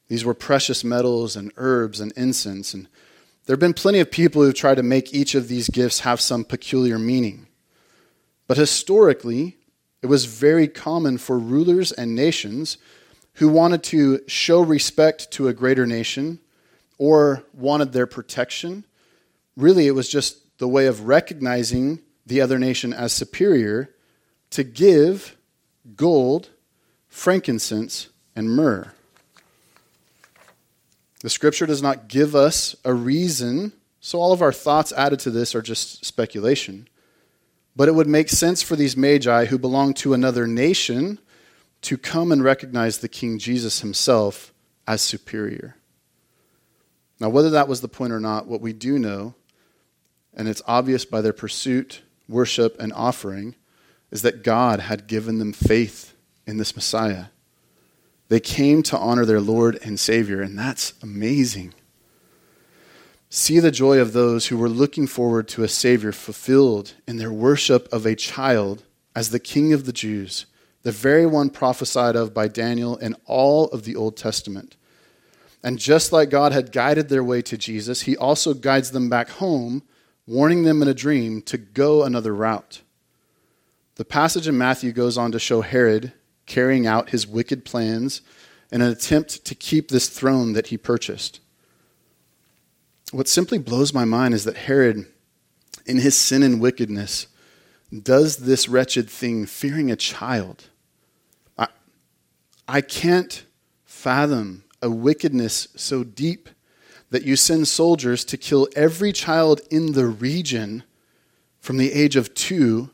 These 0.09 0.24
were 0.24 0.33
precious 0.33 0.83
metals 0.83 1.37
and 1.37 1.53
herbs 1.59 2.01
and 2.01 2.12
incense. 2.12 2.72
And 2.72 2.89
there 3.45 3.53
have 3.53 3.61
been 3.61 3.74
plenty 3.74 4.01
of 4.01 4.11
people 4.11 4.41
who 4.41 4.55
try 4.55 4.74
to 4.74 4.83
make 4.83 5.12
each 5.12 5.35
of 5.35 5.49
these 5.49 5.68
gifts 5.68 6.01
have 6.01 6.18
some 6.18 6.47
peculiar 6.47 6.99
meaning. 6.99 7.47
But 8.49 8.57
historically, 8.57 9.59
it 10.03 10.07
was 10.07 10.24
very 10.24 10.66
common 10.66 11.18
for 11.18 11.38
rulers 11.38 11.92
and 11.92 12.16
nations 12.16 12.78
who 13.34 13.49
wanted 13.49 13.84
to 13.84 14.20
show 14.26 14.61
respect 14.61 15.30
to 15.32 15.46
a 15.46 15.53
greater 15.53 15.86
nation 15.86 16.40
or 16.96 17.44
wanted 17.53 17.92
their 17.92 18.07
protection. 18.07 18.84
Really, 19.57 19.86
it 19.86 19.94
was 19.94 20.09
just 20.09 20.59
the 20.59 20.66
way 20.66 20.86
of 20.86 21.03
recognizing 21.03 22.01
the 22.26 22.40
other 22.40 22.59
nation 22.59 22.92
as 22.92 23.12
superior 23.12 23.94
to 24.51 24.64
give 24.64 25.36
gold, 25.94 26.49
frankincense, 27.09 28.09
and 28.34 28.51
myrrh. 28.51 28.92
The 31.20 31.30
scripture 31.30 31.66
does 31.66 31.82
not 31.82 32.09
give 32.09 32.34
us 32.34 32.76
a 32.84 32.94
reason, 32.94 33.72
so 34.01 34.20
all 34.20 34.32
of 34.32 34.42
our 34.42 34.53
thoughts 34.53 34.92
added 34.92 35.18
to 35.20 35.30
this 35.30 35.55
are 35.55 35.62
just 35.62 36.05
speculation. 36.05 36.88
But 37.77 37.89
it 37.89 37.95
would 37.95 38.09
make 38.09 38.29
sense 38.29 38.62
for 38.62 38.77
these 38.77 38.97
magi 38.97 39.47
who 39.47 39.59
belong 39.59 39.95
to 39.95 40.14
another 40.14 40.47
nation 40.47 41.19
to 41.83 41.97
come 41.97 42.33
and 42.33 42.43
recognize 42.43 42.99
the 42.99 43.09
King 43.09 43.39
Jesus 43.39 43.81
himself 43.81 44.53
as 44.87 45.01
superior. 45.01 45.77
Now, 47.21 47.29
whether 47.29 47.51
that 47.51 47.69
was 47.69 47.81
the 47.81 47.89
point 47.89 48.12
or 48.12 48.21
not, 48.21 48.47
what 48.47 48.61
we 48.61 48.73
do 48.73 48.99
know, 48.99 49.35
and 50.35 50.49
it's 50.49 50.62
obvious 50.66 51.05
by 51.05 51.21
their 51.21 51.33
pursuit, 51.33 52.03
worship, 52.29 52.77
and 52.81 52.93
offering, 52.93 53.55
is 54.11 54.23
that 54.23 54.45
God 54.45 54.81
had 54.81 55.07
given 55.07 55.39
them 55.39 55.53
faith 55.53 56.14
in 56.47 56.57
this 56.57 56.75
Messiah. 56.75 57.27
They 58.29 58.41
came 58.41 58.83
to 58.85 58.99
honor 58.99 59.25
their 59.25 59.41
Lord 59.41 59.79
and 59.83 59.99
Savior, 59.99 60.41
and 60.41 60.59
that's 60.59 60.95
amazing. 61.03 61.75
See 63.31 63.59
the 63.59 63.70
joy 63.70 63.99
of 63.99 64.14
those 64.14 64.47
who 64.47 64.57
were 64.57 64.70
looking 64.70 65.07
forward 65.07 65.49
to 65.49 65.62
a 65.62 65.68
Savior 65.68 66.12
fulfilled 66.12 66.95
in 67.07 67.18
their 67.18 67.33
worship 67.33 67.87
of 67.93 68.07
a 68.07 68.14
child 68.14 68.85
as 69.14 69.29
the 69.29 69.39
King 69.39 69.74
of 69.74 69.85
the 69.85 69.93
Jews, 69.93 70.47
the 70.83 70.93
very 70.93 71.26
one 71.26 71.51
prophesied 71.51 72.16
of 72.16 72.33
by 72.33 72.49
Daniel 72.49 72.97
in 72.97 73.14
all 73.26 73.66
of 73.66 73.85
the 73.85 73.97
Old 73.97 74.16
Testament. 74.16 74.76
And 75.62 75.79
just 75.79 76.11
like 76.11 76.31
God 76.31 76.53
had 76.53 76.72
guided 76.72 77.11
their 77.11 77.24
way 77.24 77.43
to 77.43 77.59
Jesus, 77.59 78.03
He 78.03 78.16
also 78.16 78.55
guides 78.55 78.93
them 78.93 79.11
back 79.11 79.29
home, 79.29 79.83
warning 80.26 80.62
them 80.62 80.81
in 80.81 80.89
a 80.89 80.95
dream 80.95 81.43
to 81.43 81.59
go 81.59 82.05
another 82.05 82.35
route. 82.35 82.81
The 83.97 84.07
passage 84.07 84.49
in 84.49 84.57
Matthew 84.57 84.93
goes 84.93 85.18
on 85.18 85.33
to 85.33 85.39
show 85.39 85.61
Herod 85.61 86.12
carrying 86.47 86.87
out 86.87 87.11
his 87.11 87.26
wicked 87.26 87.64
plans 87.64 88.22
in 88.72 88.81
an 88.81 88.91
attempt 88.91 89.45
to 89.45 89.55
keep 89.55 89.89
this 89.89 90.09
throne 90.09 90.55
that 90.55 90.68
he 90.68 90.79
purchased. 90.79 91.41
What 93.11 93.29
simply 93.29 93.59
blows 93.59 93.95
my 93.95 94.05
mind 94.05 94.35
is 94.35 94.45
that 94.45 94.57
Herod, 94.57 95.07
in 95.87 95.99
his 95.99 96.17
sin 96.17 96.43
and 96.43 96.61
wickedness, 96.61 97.27
does 98.03 98.39
this 98.39 98.69
wretched 98.69 99.09
thing 99.09 99.47
fearing 99.47 99.91
a 99.91 99.97
child. 99.97 100.65
I, 101.57 101.69
I 102.67 102.81
can't 102.83 103.45
fathom 103.85 104.65
a 104.83 104.91
wickedness 104.91 105.69
so 105.75 106.05
deep 106.05 106.51
that 107.11 107.25
you 107.25 107.37
send 107.37 107.67
soldiers 107.67 108.25
to 108.27 108.37
kill 108.37 108.69
every 108.77 109.13
child 109.13 109.63
in 109.71 109.93
the 109.93 110.07
region 110.07 110.83
from 111.61 111.79
the 111.79 111.93
age 111.93 112.15
of 112.15 112.35
two 112.35 112.91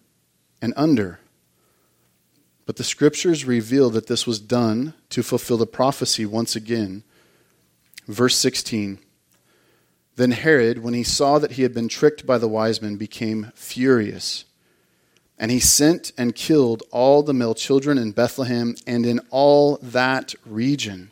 and 0.62 0.73
under. 0.77 1.19
But 2.67 2.77
the 2.77 2.85
scriptures 2.85 3.45
reveal 3.45 3.91
that 3.91 4.07
this 4.07 4.27
was 4.27 4.39
done 4.39 4.95
to 5.11 5.25
fulfill 5.25 5.57
the 5.57 5.67
prophecy 5.67 6.25
once 6.25 6.55
again. 6.55 7.03
Verse 8.07 8.37
16 8.37 9.01
Then 10.17 10.31
Herod, 10.31 10.83
when 10.83 10.95
he 10.95 11.03
saw 11.03 11.39
that 11.39 11.53
he 11.53 11.62
had 11.62 11.75
been 11.75 11.89
tricked 11.89 12.27
by 12.27 12.39
the 12.39 12.49
wise 12.49 12.81
men, 12.81 12.97
became 12.97 13.53
furious. 13.55 14.45
And 15.39 15.51
he 15.51 15.59
sent 15.59 16.12
and 16.17 16.35
killed 16.35 16.85
all 16.93 17.23
the 17.23 17.35
male 17.35 17.55
children 17.55 17.99
in 17.99 18.12
Bethlehem 18.12 18.77
and 18.87 19.05
in 19.05 19.21
all 19.31 19.79
that 19.83 20.35
region 20.47 21.11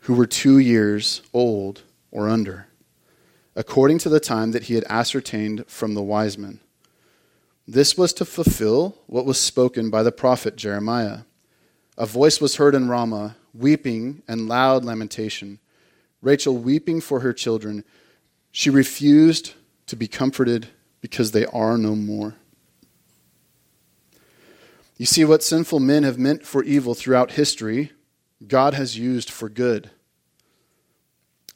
who 0.00 0.14
were 0.14 0.26
two 0.26 0.58
years 0.58 1.20
old 1.34 1.82
or 2.10 2.28
under, 2.28 2.68
according 3.54 3.98
to 3.98 4.08
the 4.08 4.20
time 4.20 4.52
that 4.52 4.64
he 4.64 4.74
had 4.74 4.84
ascertained 4.88 5.66
from 5.66 5.94
the 5.94 6.02
wise 6.02 6.38
men 6.38 6.60
this 7.68 7.98
was 7.98 8.12
to 8.14 8.24
fulfill 8.24 8.96
what 9.06 9.26
was 9.26 9.40
spoken 9.40 9.90
by 9.90 10.02
the 10.02 10.12
prophet 10.12 10.56
Jeremiah. 10.56 11.20
A 11.98 12.06
voice 12.06 12.40
was 12.40 12.56
heard 12.56 12.74
in 12.74 12.88
Ramah, 12.88 13.36
weeping 13.52 14.22
and 14.28 14.48
loud 14.48 14.84
lamentation. 14.84 15.58
Rachel 16.22 16.56
weeping 16.56 17.00
for 17.00 17.20
her 17.20 17.32
children. 17.32 17.84
She 18.58 18.70
refused 18.70 19.52
to 19.86 19.96
be 19.96 20.08
comforted 20.08 20.68
because 21.02 21.32
they 21.32 21.44
are 21.44 21.76
no 21.76 21.94
more. 21.94 22.36
You 24.96 25.04
see, 25.04 25.26
what 25.26 25.42
sinful 25.42 25.80
men 25.80 26.04
have 26.04 26.18
meant 26.18 26.46
for 26.46 26.64
evil 26.64 26.94
throughout 26.94 27.32
history, 27.32 27.92
God 28.46 28.72
has 28.72 28.96
used 28.96 29.30
for 29.30 29.50
good. 29.50 29.90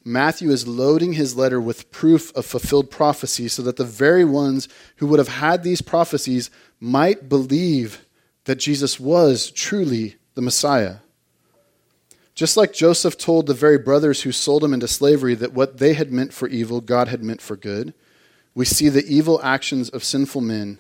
Matthew 0.05 0.51
is 0.51 0.69
loading 0.69 1.15
his 1.15 1.35
letter 1.35 1.59
with 1.59 1.91
proof 1.91 2.37
of 2.37 2.45
fulfilled 2.45 2.91
prophecy 2.91 3.49
so 3.49 3.63
that 3.63 3.77
the 3.77 3.85
very 3.85 4.27
ones 4.27 4.69
who 4.97 5.07
would 5.07 5.19
have 5.19 5.29
had 5.29 5.63
these 5.63 5.81
prophecies 5.81 6.51
might 6.81 7.31
believe 7.31 8.05
that 8.45 8.57
Jesus 8.57 9.01
was 9.01 9.51
truly 9.51 10.17
the 10.35 10.43
Messiah. 10.43 10.97
Just 12.41 12.57
like 12.57 12.73
Joseph 12.73 13.19
told 13.19 13.47
the 13.47 13.53
very 13.53 13.77
brothers 13.77 14.23
who 14.23 14.33
sold 14.33 14.65
him 14.65 14.73
into 14.73 14.89
slavery 14.89 15.35
that 15.35 15.53
what 15.53 15.77
they 15.77 15.93
had 15.93 16.11
meant 16.11 16.33
for 16.33 16.49
evil, 16.49 16.81
God 16.81 17.09
had 17.09 17.23
meant 17.23 17.43
for 17.43 17.55
good, 17.55 17.93
we 18.55 18.65
see 18.65 18.89
the 18.89 19.05
evil 19.05 19.39
actions 19.43 19.91
of 19.91 20.03
sinful 20.03 20.41
men 20.41 20.79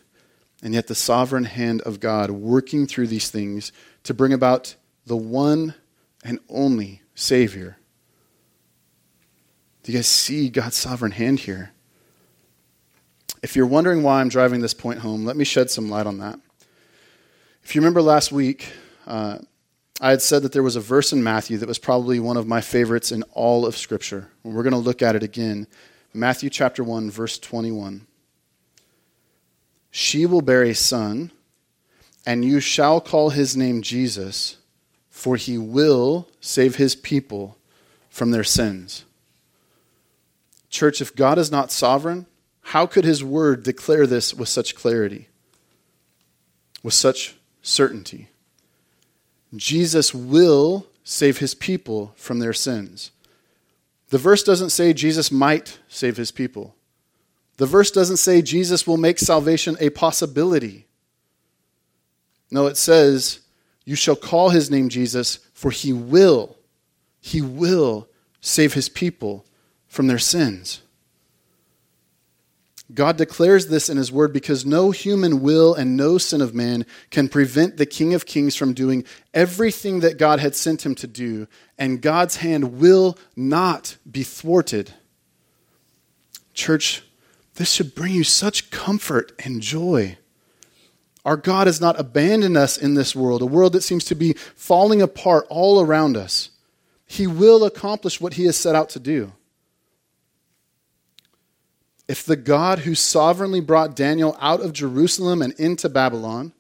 and 0.63 0.73
yet 0.73 0.87
the 0.87 0.95
sovereign 0.95 1.45
hand 1.45 1.83
of 1.83 2.01
God 2.01 2.31
working 2.31 2.87
through 2.87 3.09
these 3.09 3.29
things 3.29 3.73
to 4.05 4.15
bring 4.15 4.33
about 4.33 4.75
the 5.05 5.19
one 5.19 5.75
and 6.25 6.39
only 6.49 7.03
Savior 7.15 7.77
do 9.83 9.93
you 9.93 9.99
guys 9.99 10.07
see 10.07 10.49
God's 10.49 10.77
sovereign 10.77 11.13
hand 11.13 11.41
here? 11.41 11.73
If 13.43 13.55
you're 13.55 13.67
wondering 13.67 14.03
why 14.03 14.23
I'm 14.23 14.31
driving 14.31 14.63
this 14.63 14.73
point 14.73 15.01
home, 15.01 15.27
let 15.27 15.37
me 15.37 15.45
shed 15.45 15.71
some 15.71 15.91
light 15.91 16.07
on 16.07 16.21
that. 16.21 16.41
If 17.63 17.75
you 17.75 17.83
remember 17.83 18.01
last 18.01 18.33
week, 18.33 18.67
uh, 19.07 19.41
I 20.01 20.11
had 20.11 20.23
said 20.23 20.43
that 20.43 20.53
there 20.53 20.63
was 20.63 20.77
a 20.77 20.81
verse 20.81 21.13
in 21.13 21.23
Matthew 21.23 21.59
that 21.59 21.69
was 21.69 21.79
probably 21.79 22.19
one 22.19 22.39
of 22.39 22.47
my 22.47 22.63
favorites 22.63 23.13
in 23.13 23.23
all 23.35 23.67
of 23.67 23.77
Scripture. 23.77 24.31
And 24.43 24.55
we're 24.55 24.63
going 24.63 24.73
to 24.73 24.79
look 24.79 25.03
at 25.03 25.15
it 25.15 25.23
again. 25.23 25.67
Matthew 26.15 26.49
chapter 26.49 26.83
1, 26.83 27.11
verse 27.11 27.39
21. 27.39 28.07
She 29.91 30.25
will 30.25 30.41
bear 30.41 30.63
a 30.63 30.75
son, 30.75 31.33
and 32.25 32.45
you 32.45 32.61
shall 32.61 33.01
call 33.01 33.31
his 33.31 33.57
name 33.57 33.83
Jesus, 33.83 34.57
for 35.11 35.37
he 35.37 35.59
will 35.59 36.29
save 36.41 36.77
his 36.77 36.95
people 36.97 37.59
from 38.09 38.31
their 38.31 38.45
sins. 38.45 39.05
Church, 40.71 41.03
if 41.03 41.15
God 41.15 41.37
is 41.37 41.51
not 41.51 41.71
sovereign, 41.71 42.25
how 42.63 42.87
could 42.87 43.05
his 43.05 43.23
word 43.23 43.65
declare 43.65 44.07
this 44.07 44.33
with 44.33 44.49
such 44.49 44.75
clarity, 44.75 45.29
with 46.83 46.95
such 46.95 47.35
certainty? 47.61 48.30
Jesus 49.57 50.15
will 50.15 50.87
save 51.03 51.39
his 51.39 51.55
people 51.55 52.13
from 52.17 52.39
their 52.39 52.53
sins. 52.53 53.11
The 54.11 54.19
verse 54.19 54.43
doesn't 54.43 54.71
say 54.71 54.93
Jesus 54.93 55.31
might 55.33 55.79
save 55.89 56.17
his 56.17 56.31
people. 56.31 56.75
The 57.57 57.67
verse 57.67 57.91
doesn't 57.91 58.17
say 58.17 58.43
Jesus 58.43 58.87
will 58.87 58.97
make 58.97 59.19
salvation 59.19 59.77
a 59.81 59.91
possibility. 59.91 60.87
No, 62.51 62.67
it 62.67 62.77
says, 62.77 63.41
You 63.85 63.97
shall 63.97 64.17
call 64.17 64.51
his 64.51 64.71
name 64.71 64.89
Jesus, 64.89 65.39
for 65.53 65.71
he 65.71 65.93
will, 65.93 66.57
he 67.21 67.41
will 67.43 68.09
save 68.41 68.75
his 68.75 68.89
people 68.89 69.45
from 69.87 70.07
their 70.07 70.19
sins. 70.19 70.81
God 72.95 73.17
declares 73.17 73.69
this 73.69 73.89
in 73.89 73.97
his 73.97 74.11
word 74.11 74.33
because 74.33 74.67
no 74.67 74.91
human 74.91 75.43
will 75.43 75.75
and 75.75 75.97
no 75.97 76.19
sin 76.19 76.41
of 76.41 76.55
man 76.55 76.87
can 77.11 77.29
prevent 77.29 77.77
the 77.77 77.87
King 77.87 78.15
of 78.15 78.27
Kings 78.27 78.57
from 78.57 78.73
doing 78.73 79.05
everything 79.35 80.01
that 80.01 80.19
God 80.19 80.41
had 80.41 80.55
sent 80.55 80.85
him 80.85 80.95
to 80.97 81.07
do, 81.07 81.47
and 81.79 82.03
God's 82.03 82.37
hand 82.37 82.79
will 82.79 83.19
not 83.37 83.97
be 84.11 84.23
thwarted. 84.23 84.95
Church, 86.55 87.03
this 87.55 87.71
should 87.71 87.95
bring 87.95 88.13
you 88.13 88.25
such 88.25 88.71
comfort 88.71 89.33
and 89.45 89.61
joy. 89.61 90.17
Our 91.25 91.37
God 91.37 91.67
has 91.67 91.81
not 91.81 92.01
abandoned 92.01 92.57
us 92.57 92.79
in 92.79 92.95
this 92.95 93.15
world, 93.15 93.43
a 93.43 93.47
world 93.47 93.75
that 93.75 93.83
seems 93.83 94.05
to 94.07 94.15
be 94.15 94.33
falling 94.57 95.03
apart 95.03 95.47
all 95.51 95.81
around 95.81 96.17
us. 96.17 96.51
He 97.07 97.27
will 97.27 97.65
accomplish 97.65 98.21
what 98.21 98.35
he 98.35 98.47
has 98.47 98.57
set 98.57 98.75
out 98.75 98.89
to 98.91 99.01
do. 99.01 99.33
If 102.11 102.25
the 102.25 102.35
God 102.35 102.81
who 102.81 102.97
sovereignly 102.97 103.61
brought 103.61 103.95
Daniel 103.95 104.37
out 104.41 104.61
of 104.61 104.73
Jerusalem 104.73 105.41
and 105.41 105.53
into 105.61 105.89
Babylon 105.89 106.53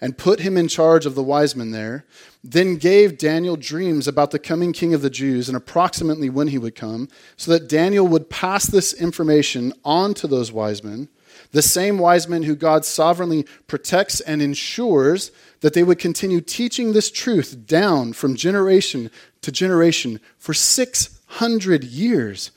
and 0.00 0.16
put 0.16 0.40
him 0.40 0.56
in 0.56 0.66
charge 0.66 1.04
of 1.04 1.14
the 1.14 1.22
wise 1.22 1.54
men 1.54 1.72
there, 1.72 2.06
then 2.42 2.76
gave 2.76 3.18
Daniel 3.18 3.56
dreams 3.56 4.08
about 4.08 4.30
the 4.30 4.38
coming 4.38 4.72
king 4.72 4.94
of 4.94 5.02
the 5.02 5.10
Jews 5.10 5.46
and 5.46 5.58
approximately 5.58 6.30
when 6.30 6.48
he 6.48 6.56
would 6.56 6.74
come, 6.74 7.10
so 7.36 7.50
that 7.50 7.68
Daniel 7.68 8.08
would 8.08 8.30
pass 8.30 8.64
this 8.64 8.94
information 8.94 9.74
on 9.84 10.14
to 10.14 10.26
those 10.26 10.50
wise 10.50 10.82
men, 10.82 11.10
the 11.52 11.60
same 11.60 11.98
wise 11.98 12.26
men 12.26 12.44
who 12.44 12.56
God 12.56 12.86
sovereignly 12.86 13.44
protects 13.66 14.22
and 14.22 14.40
ensures 14.40 15.32
that 15.60 15.74
they 15.74 15.82
would 15.82 15.98
continue 15.98 16.40
teaching 16.40 16.94
this 16.94 17.10
truth 17.10 17.66
down 17.66 18.14
from 18.14 18.36
generation 18.36 19.10
to 19.42 19.52
generation 19.52 20.18
for 20.38 20.54
600 20.54 21.84
years 21.84 22.52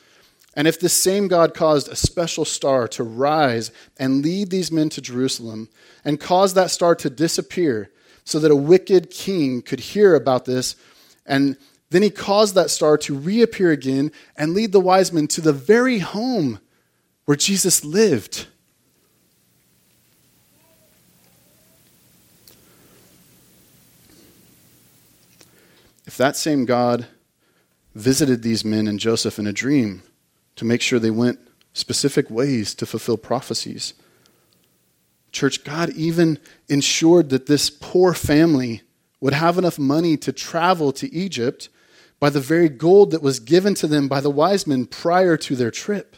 and 0.58 0.68
if 0.68 0.80
this 0.80 0.92
same 0.92 1.28
God 1.28 1.54
caused 1.54 1.88
a 1.88 1.96
special 1.96 2.44
star 2.44 2.88
to 2.88 3.04
rise 3.04 3.72
and 3.98 4.24
lead 4.24 4.50
these 4.50 4.72
men 4.72 4.90
to 4.90 5.02
Jerusalem, 5.02 5.70
and 6.04 6.20
caused 6.20 6.56
that 6.56 6.72
star 6.72 6.96
to 6.96 7.12
disappear, 7.12 7.92
so 8.24 8.40
that 8.40 8.50
a 8.50 8.56
wicked 8.56 9.12
king 9.12 9.62
could 9.62 9.80
hear 9.80 10.16
about 10.16 10.46
this, 10.46 10.76
and 11.28 11.58
then 11.92 12.02
he 12.02 12.10
caused 12.10 12.56
that 12.56 12.72
star 12.72 12.98
to 12.98 13.16
reappear 13.16 13.70
again 13.70 14.12
and 14.36 14.56
lead 14.56 14.72
the 14.72 14.80
wise 14.80 15.14
men 15.14 15.28
to 15.28 15.42
the 15.42 15.54
very 15.54 16.00
home 16.00 16.60
where 17.26 17.38
Jesus 17.38 17.86
lived. 17.86 18.48
If 26.08 26.18
that 26.18 26.36
same 26.36 26.66
God 26.66 27.06
visited 27.94 28.42
these 28.42 28.66
men 28.66 28.88
and 28.88 29.00
Joseph 29.00 29.38
in 29.38 29.46
a 29.46 29.54
dream, 29.54 30.02
to 30.58 30.66
make 30.66 30.82
sure 30.82 31.00
they 31.00 31.12
went 31.12 31.40
specific 31.74 32.30
ways 32.30 32.74
to 32.76 32.86
fulfill 32.86 33.18
prophecies. 33.18 33.94
Church, 35.32 35.64
God 35.64 35.92
even 35.92 36.40
ensured 36.68 37.30
that 37.30 37.46
this 37.46 37.70
poor 37.70 38.14
family 38.14 38.82
would 39.20 39.34
have 39.34 39.58
enough 39.58 39.80
money 39.80 40.18
to 40.18 40.32
travel 40.32 40.92
to 40.94 41.14
Egypt 41.14 41.70
by 42.20 42.30
the 42.30 42.40
very 42.40 42.70
gold 42.70 43.12
that 43.12 43.22
was 43.22 43.40
given 43.40 43.76
to 43.76 43.88
them 43.88 44.08
by 44.08 44.20
the 44.20 44.30
wise 44.30 44.66
men 44.66 44.86
prior 44.86 45.38
to 45.38 45.56
their 45.56 45.72
trip. 45.72 46.16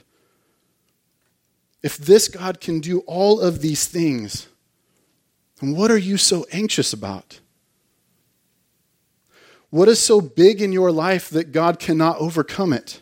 If 1.83 1.97
this 1.97 2.27
God 2.27 2.61
can 2.61 2.79
do 2.79 2.99
all 3.01 3.39
of 3.39 3.61
these 3.61 3.85
things, 3.87 4.47
then 5.59 5.75
what 5.75 5.91
are 5.91 5.97
you 5.97 6.17
so 6.17 6.45
anxious 6.51 6.93
about? 6.93 7.39
What 9.69 9.87
is 9.87 9.99
so 9.99 10.19
big 10.21 10.61
in 10.61 10.71
your 10.71 10.91
life 10.91 11.29
that 11.29 11.51
God 11.51 11.79
cannot 11.79 12.17
overcome 12.17 12.73
it? 12.73 13.01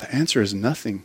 The 0.00 0.14
answer 0.14 0.40
is 0.40 0.54
nothing. 0.54 1.04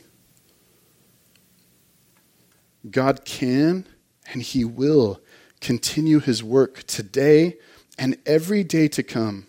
God 2.90 3.26
can 3.26 3.86
and 4.32 4.42
He 4.42 4.64
will 4.64 5.20
continue 5.60 6.20
His 6.20 6.42
work 6.42 6.84
today 6.84 7.58
and 7.98 8.18
every 8.26 8.64
day 8.64 8.88
to 8.88 9.04
come. 9.04 9.48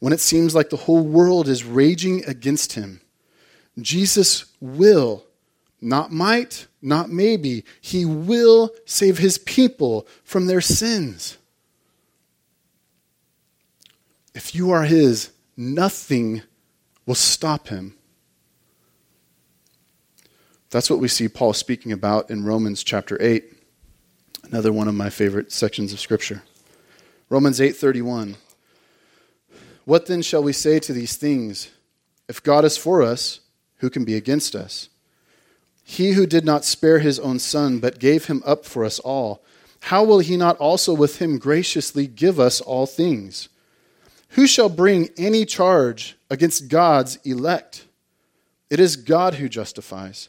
When 0.00 0.12
it 0.12 0.20
seems 0.20 0.52
like 0.52 0.70
the 0.70 0.76
whole 0.76 1.04
world 1.04 1.48
is 1.48 1.64
raging 1.64 2.24
against 2.24 2.72
Him, 2.72 3.00
Jesus 3.80 4.46
will, 4.60 5.24
not 5.80 6.10
might, 6.10 6.66
not 6.82 7.08
maybe, 7.08 7.64
He 7.80 8.04
will 8.04 8.70
save 8.84 9.18
His 9.18 9.38
people 9.38 10.08
from 10.24 10.46
their 10.46 10.60
sins. 10.60 11.38
If 14.34 14.56
you 14.56 14.72
are 14.72 14.84
His, 14.84 15.30
nothing 15.56 16.42
will 17.06 17.14
stop 17.14 17.68
Him. 17.68 17.96
That's 20.70 20.90
what 20.90 20.98
we 20.98 21.08
see 21.08 21.28
Paul 21.28 21.52
speaking 21.52 21.92
about 21.92 22.30
in 22.30 22.44
Romans 22.44 22.82
chapter 22.82 23.16
8, 23.20 23.44
another 24.44 24.72
one 24.72 24.88
of 24.88 24.94
my 24.94 25.10
favorite 25.10 25.52
sections 25.52 25.92
of 25.92 26.00
scripture. 26.00 26.42
Romans 27.28 27.60
8:31 27.60 28.36
What 29.84 30.06
then 30.06 30.22
shall 30.22 30.42
we 30.42 30.52
say 30.52 30.78
to 30.80 30.92
these 30.92 31.16
things? 31.16 31.68
If 32.28 32.42
God 32.42 32.64
is 32.64 32.76
for 32.76 33.02
us, 33.02 33.40
who 33.76 33.90
can 33.90 34.04
be 34.04 34.16
against 34.16 34.56
us? 34.56 34.88
He 35.84 36.12
who 36.12 36.26
did 36.26 36.44
not 36.44 36.64
spare 36.64 36.98
his 36.98 37.20
own 37.20 37.38
son 37.38 37.78
but 37.78 38.00
gave 38.00 38.24
him 38.24 38.42
up 38.44 38.64
for 38.64 38.84
us 38.84 38.98
all, 38.98 39.44
how 39.82 40.02
will 40.02 40.18
he 40.18 40.36
not 40.36 40.56
also 40.56 40.92
with 40.92 41.20
him 41.20 41.38
graciously 41.38 42.08
give 42.08 42.40
us 42.40 42.60
all 42.60 42.86
things? 42.86 43.48
Who 44.30 44.48
shall 44.48 44.68
bring 44.68 45.10
any 45.16 45.44
charge 45.44 46.16
against 46.28 46.66
God's 46.66 47.16
elect? 47.24 47.86
It 48.68 48.80
is 48.80 48.96
God 48.96 49.34
who 49.34 49.48
justifies. 49.48 50.28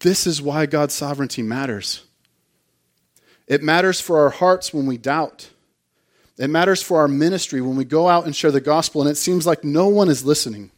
This 0.00 0.26
is 0.26 0.40
why 0.40 0.66
God's 0.66 0.94
sovereignty 0.94 1.42
matters. 1.42 2.02
It 3.46 3.62
matters 3.62 4.00
for 4.00 4.20
our 4.20 4.30
hearts 4.30 4.72
when 4.72 4.86
we 4.86 4.96
doubt. 4.96 5.50
It 6.38 6.48
matters 6.48 6.82
for 6.82 7.00
our 7.00 7.08
ministry 7.08 7.60
when 7.60 7.76
we 7.76 7.84
go 7.84 8.08
out 8.08 8.24
and 8.24 8.34
share 8.34 8.50
the 8.50 8.60
gospel 8.60 9.02
and 9.02 9.10
it 9.10 9.16
seems 9.16 9.46
like 9.46 9.62
no 9.62 9.88
one 9.88 10.08
is 10.08 10.24
listening. 10.24 10.70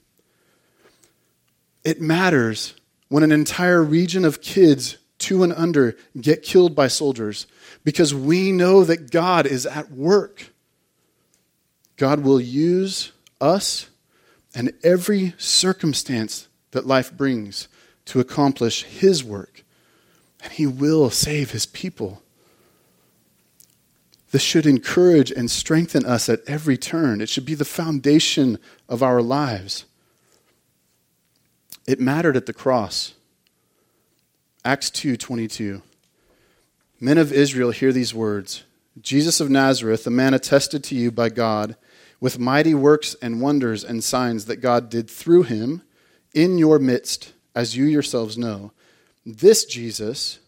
It 1.84 2.00
matters 2.00 2.74
when 3.08 3.22
an 3.22 3.30
entire 3.30 3.82
region 3.82 4.24
of 4.24 4.40
kids, 4.40 4.98
two 5.18 5.42
and 5.44 5.52
under, 5.52 5.96
get 6.20 6.42
killed 6.42 6.74
by 6.74 6.88
soldiers 6.88 7.46
because 7.84 8.14
we 8.14 8.50
know 8.50 8.82
that 8.84 9.10
God 9.10 9.46
is 9.46 9.66
at 9.66 9.90
work. 9.90 10.46
God 11.96 12.20
will 12.20 12.40
use 12.40 13.12
us 13.40 13.88
and 14.54 14.72
every 14.82 15.34
circumstance 15.38 16.48
that 16.72 16.86
life 16.86 17.12
brings 17.12 17.68
to 18.06 18.20
accomplish 18.20 18.84
his 18.84 19.22
work, 19.22 19.64
and 20.42 20.52
he 20.52 20.66
will 20.66 21.10
save 21.10 21.50
his 21.50 21.66
people. 21.66 22.22
This 24.32 24.42
should 24.42 24.66
encourage 24.66 25.30
and 25.30 25.50
strengthen 25.50 26.06
us 26.06 26.28
at 26.28 26.40
every 26.46 26.78
turn. 26.78 27.20
It 27.20 27.28
should 27.28 27.44
be 27.44 27.54
the 27.54 27.66
foundation 27.66 28.58
of 28.88 29.02
our 29.02 29.20
lives. 29.20 29.84
It 31.86 32.00
mattered 32.00 32.36
at 32.36 32.46
the 32.46 32.52
cross. 32.52 33.12
Acts 34.64 34.90
2:22. 34.90 35.82
Men 36.98 37.18
of 37.18 37.32
Israel 37.32 37.72
hear 37.72 37.92
these 37.92 38.14
words. 38.14 38.62
Jesus 39.00 39.40
of 39.40 39.50
Nazareth, 39.50 40.06
a 40.06 40.10
man 40.10 40.34
attested 40.34 40.84
to 40.84 40.94
you 40.94 41.10
by 41.10 41.28
God 41.28 41.76
with 42.20 42.38
mighty 42.38 42.74
works 42.74 43.16
and 43.20 43.40
wonders 43.40 43.82
and 43.82 44.04
signs 44.04 44.44
that 44.44 44.56
God 44.56 44.88
did 44.88 45.10
through 45.10 45.42
him 45.42 45.82
in 46.32 46.56
your 46.56 46.78
midst 46.78 47.32
as 47.54 47.76
you 47.76 47.84
yourselves 47.84 48.38
know, 48.38 48.72
this 49.24 49.64
Jesus, 49.64 50.38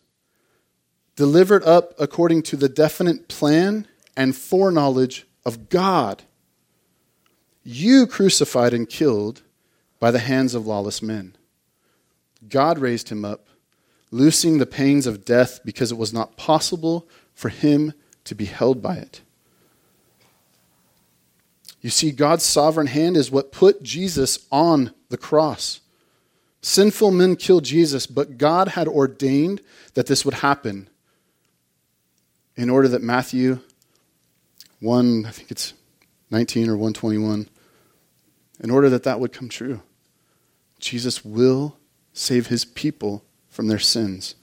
delivered 1.16 1.62
up 1.64 1.94
according 1.98 2.42
to 2.42 2.57
the 2.57 2.68
definite 2.68 3.28
plan 3.28 3.86
and 4.16 4.34
foreknowledge 4.34 5.26
of 5.44 5.68
God, 5.68 6.22
you 7.62 8.07
crucified 8.07 8.74
and 8.74 8.88
killed 8.88 9.42
by 9.98 10.11
the 10.11 10.18
hands 10.18 10.55
of 10.55 10.66
lawless 10.66 11.02
men. 11.02 11.36
God 12.48 12.78
raised 12.78 13.09
him 13.09 13.24
up, 13.24 13.46
loosing 14.11 14.59
the 14.59 14.66
pains 14.66 15.07
of 15.07 15.24
death 15.24 15.61
because 15.64 15.90
it 15.90 15.98
was 15.98 16.12
not 16.12 16.36
possible 16.36 17.09
for 17.34 17.48
him 17.48 17.94
to 18.24 18.34
be 18.34 18.44
held 18.44 18.82
by 18.82 18.96
it. 18.96 19.22
You 21.80 21.90
see, 21.90 22.12
God's 22.12 22.44
sovereign 22.44 22.86
hand 22.86 23.16
is 23.16 23.30
what 23.30 23.52
put 23.52 23.82
Jesus 23.82 24.46
on 24.50 24.94
the 25.11 25.18
cross. 25.18 25.80
Sinful 26.64 27.10
men 27.10 27.36
killed 27.36 27.64
Jesus, 27.64 28.06
but 28.06 28.38
God 28.38 28.68
had 28.68 28.88
ordained 28.88 29.60
that 29.92 30.06
this 30.06 30.24
would 30.24 30.32
happen 30.32 30.88
in 32.56 32.70
order 32.70 32.88
that 32.88 33.02
Matthew 33.02 33.58
1, 34.80 35.26
I 35.26 35.30
think 35.30 35.50
it's 35.50 35.74
19 36.30 36.70
or 36.70 36.76
121, 36.78 37.50
in 38.60 38.70
order 38.70 38.88
that 38.88 39.02
that 39.02 39.20
would 39.20 39.30
come 39.30 39.50
true. 39.50 39.82
Jesus 40.80 41.22
will 41.22 41.76
save 42.14 42.46
his 42.46 42.64
people 42.64 43.26
from 43.50 43.68
their 43.68 43.78
sins. 43.78 44.34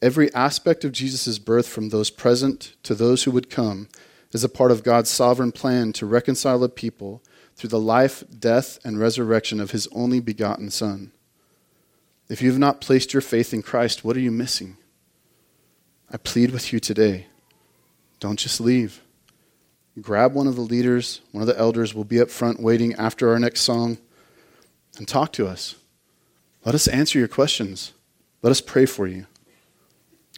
Every 0.00 0.32
aspect 0.32 0.84
of 0.84 0.92
Jesus' 0.92 1.40
birth, 1.40 1.66
from 1.66 1.88
those 1.88 2.10
present 2.10 2.76
to 2.84 2.94
those 2.94 3.24
who 3.24 3.32
would 3.32 3.50
come, 3.50 3.88
is 4.30 4.44
a 4.44 4.48
part 4.48 4.70
of 4.70 4.84
God's 4.84 5.10
sovereign 5.10 5.50
plan 5.50 5.92
to 5.94 6.06
reconcile 6.06 6.62
a 6.62 6.68
people 6.68 7.20
through 7.56 7.70
the 7.70 7.80
life, 7.80 8.24
death, 8.38 8.78
and 8.84 8.98
resurrection 8.98 9.60
of 9.60 9.70
his 9.70 9.88
only 9.92 10.20
begotten 10.20 10.70
Son. 10.70 11.12
If 12.28 12.42
you 12.42 12.50
have 12.50 12.58
not 12.58 12.80
placed 12.80 13.12
your 13.12 13.20
faith 13.20 13.52
in 13.52 13.62
Christ, 13.62 14.04
what 14.04 14.16
are 14.16 14.20
you 14.20 14.30
missing? 14.30 14.76
I 16.10 16.16
plead 16.16 16.50
with 16.50 16.72
you 16.72 16.80
today 16.80 17.26
don't 18.20 18.38
just 18.38 18.58
leave. 18.58 19.02
Grab 20.00 20.32
one 20.32 20.46
of 20.46 20.56
the 20.56 20.62
leaders, 20.62 21.20
one 21.32 21.42
of 21.42 21.46
the 21.46 21.58
elders 21.58 21.94
will 21.94 22.04
be 22.04 22.20
up 22.20 22.30
front 22.30 22.58
waiting 22.58 22.94
after 22.94 23.30
our 23.30 23.38
next 23.38 23.60
song, 23.60 23.98
and 24.96 25.06
talk 25.06 25.30
to 25.34 25.46
us. 25.46 25.74
Let 26.64 26.74
us 26.74 26.88
answer 26.88 27.18
your 27.18 27.28
questions. 27.28 27.92
Let 28.40 28.50
us 28.50 28.62
pray 28.62 28.86
for 28.86 29.06
you. 29.06 29.26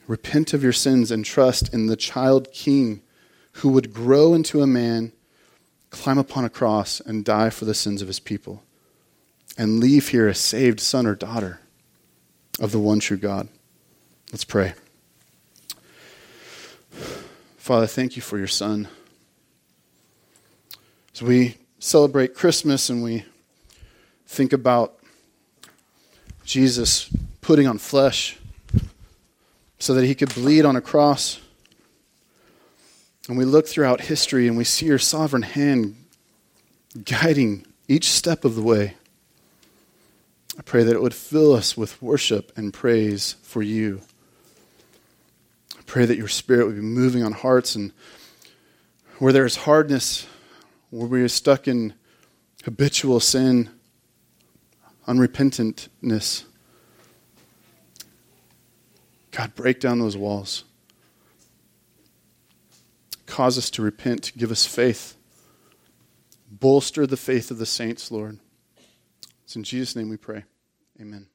Repent 0.08 0.52
of 0.52 0.64
your 0.64 0.72
sins 0.72 1.12
and 1.12 1.24
trust 1.24 1.72
in 1.72 1.86
the 1.86 1.94
child 1.94 2.52
king 2.52 3.02
who 3.52 3.68
would 3.68 3.94
grow 3.94 4.34
into 4.34 4.62
a 4.62 4.66
man 4.66 5.12
climb 5.97 6.18
upon 6.18 6.44
a 6.44 6.51
cross 6.51 7.01
and 7.01 7.24
die 7.24 7.51
for 7.51 7.64
the 7.64 7.74
sins 7.74 8.03
of 8.03 8.09
his 8.09 8.20
people, 8.20 8.62
and 9.59 9.80
leave 9.80 10.09
here 10.09 10.28
a 10.28 10.34
saved 10.34 10.78
son 10.80 11.07
or 11.07 11.14
daughter 11.14 11.61
of 12.61 12.72
the 12.72 12.78
one 12.78 13.01
true 13.01 13.16
God. 13.16 13.49
Let's 14.30 14.44
pray. 14.44 14.74
Father, 17.57 17.86
thank 17.86 18.14
you 18.14 18.22
for 18.22 18.38
your 18.38 18.47
son. 18.47 18.88
As 21.14 21.22
we 21.22 21.57
celebrate 21.78 22.34
Christmas 22.34 22.88
and 22.90 23.03
we 23.03 23.24
think 24.26 24.53
about 24.53 24.99
Jesus 26.44 27.11
putting 27.40 27.66
on 27.66 27.78
flesh 27.78 28.38
so 29.78 29.94
that 29.94 30.05
he 30.05 30.14
could 30.14 30.32
bleed 30.34 30.64
on 30.64 30.76
a 30.76 30.80
cross 30.80 31.40
and 33.29 33.37
we 33.37 33.45
look 33.45 33.66
throughout 33.66 34.03
history 34.03 34.47
and 34.47 34.57
we 34.57 34.64
see 34.64 34.87
your 34.87 34.99
sovereign 34.99 35.43
hand 35.43 35.97
guiding 37.05 37.66
each 37.89 38.09
step 38.11 38.45
of 38.45 38.55
the 38.55 38.62
way. 38.62 38.95
I 40.59 40.62
pray 40.62 40.85
that 40.85 40.95
it 40.95 41.03
would 41.03 41.14
fill 41.14 41.53
us 41.53 41.77
with 41.77 42.01
worship 42.01 42.53
and 42.57 42.72
praise 42.72 43.37
for 43.43 43.62
you. 43.62 44.01
I 45.77 45.83
pray 45.87 46.07
that 46.07 46.16
your 46.16 46.29
spirit 46.29 46.66
would 46.66 46.77
be 46.77 46.83
moving 46.83 47.22
on 47.22 47.33
hearts 47.33 47.74
and 47.74 47.93
where 49.18 49.33
there 49.33 49.45
is 49.45 49.57
hardness, 49.57 50.27
where 50.91 51.07
we 51.07 51.22
are 51.22 51.29
stuck 51.29 51.68
in 51.68 51.95
habitual 52.64 53.20
sin, 53.20 53.70
unrepentantness. 55.07 56.45
God, 59.31 59.55
break 59.55 59.81
down 59.81 59.99
those 59.99 60.16
walls. 60.16 60.64
Cause 63.27 63.59
us 63.59 63.70
to 63.70 63.83
repent, 63.83 64.33
give 64.37 64.51
us 64.51 64.66
faith. 64.66 65.16
Bolster 66.51 67.07
the 67.07 67.16
faith 67.16 67.51
of 67.51 67.59
the 67.59 67.66
saints, 67.66 68.11
Lord. 68.11 68.39
It's 69.45 69.57
in 69.57 69.64
Jesus' 69.64 69.97
name 69.97 70.09
we 70.09 70.16
pray. 70.16 70.45
Amen. 71.01 71.27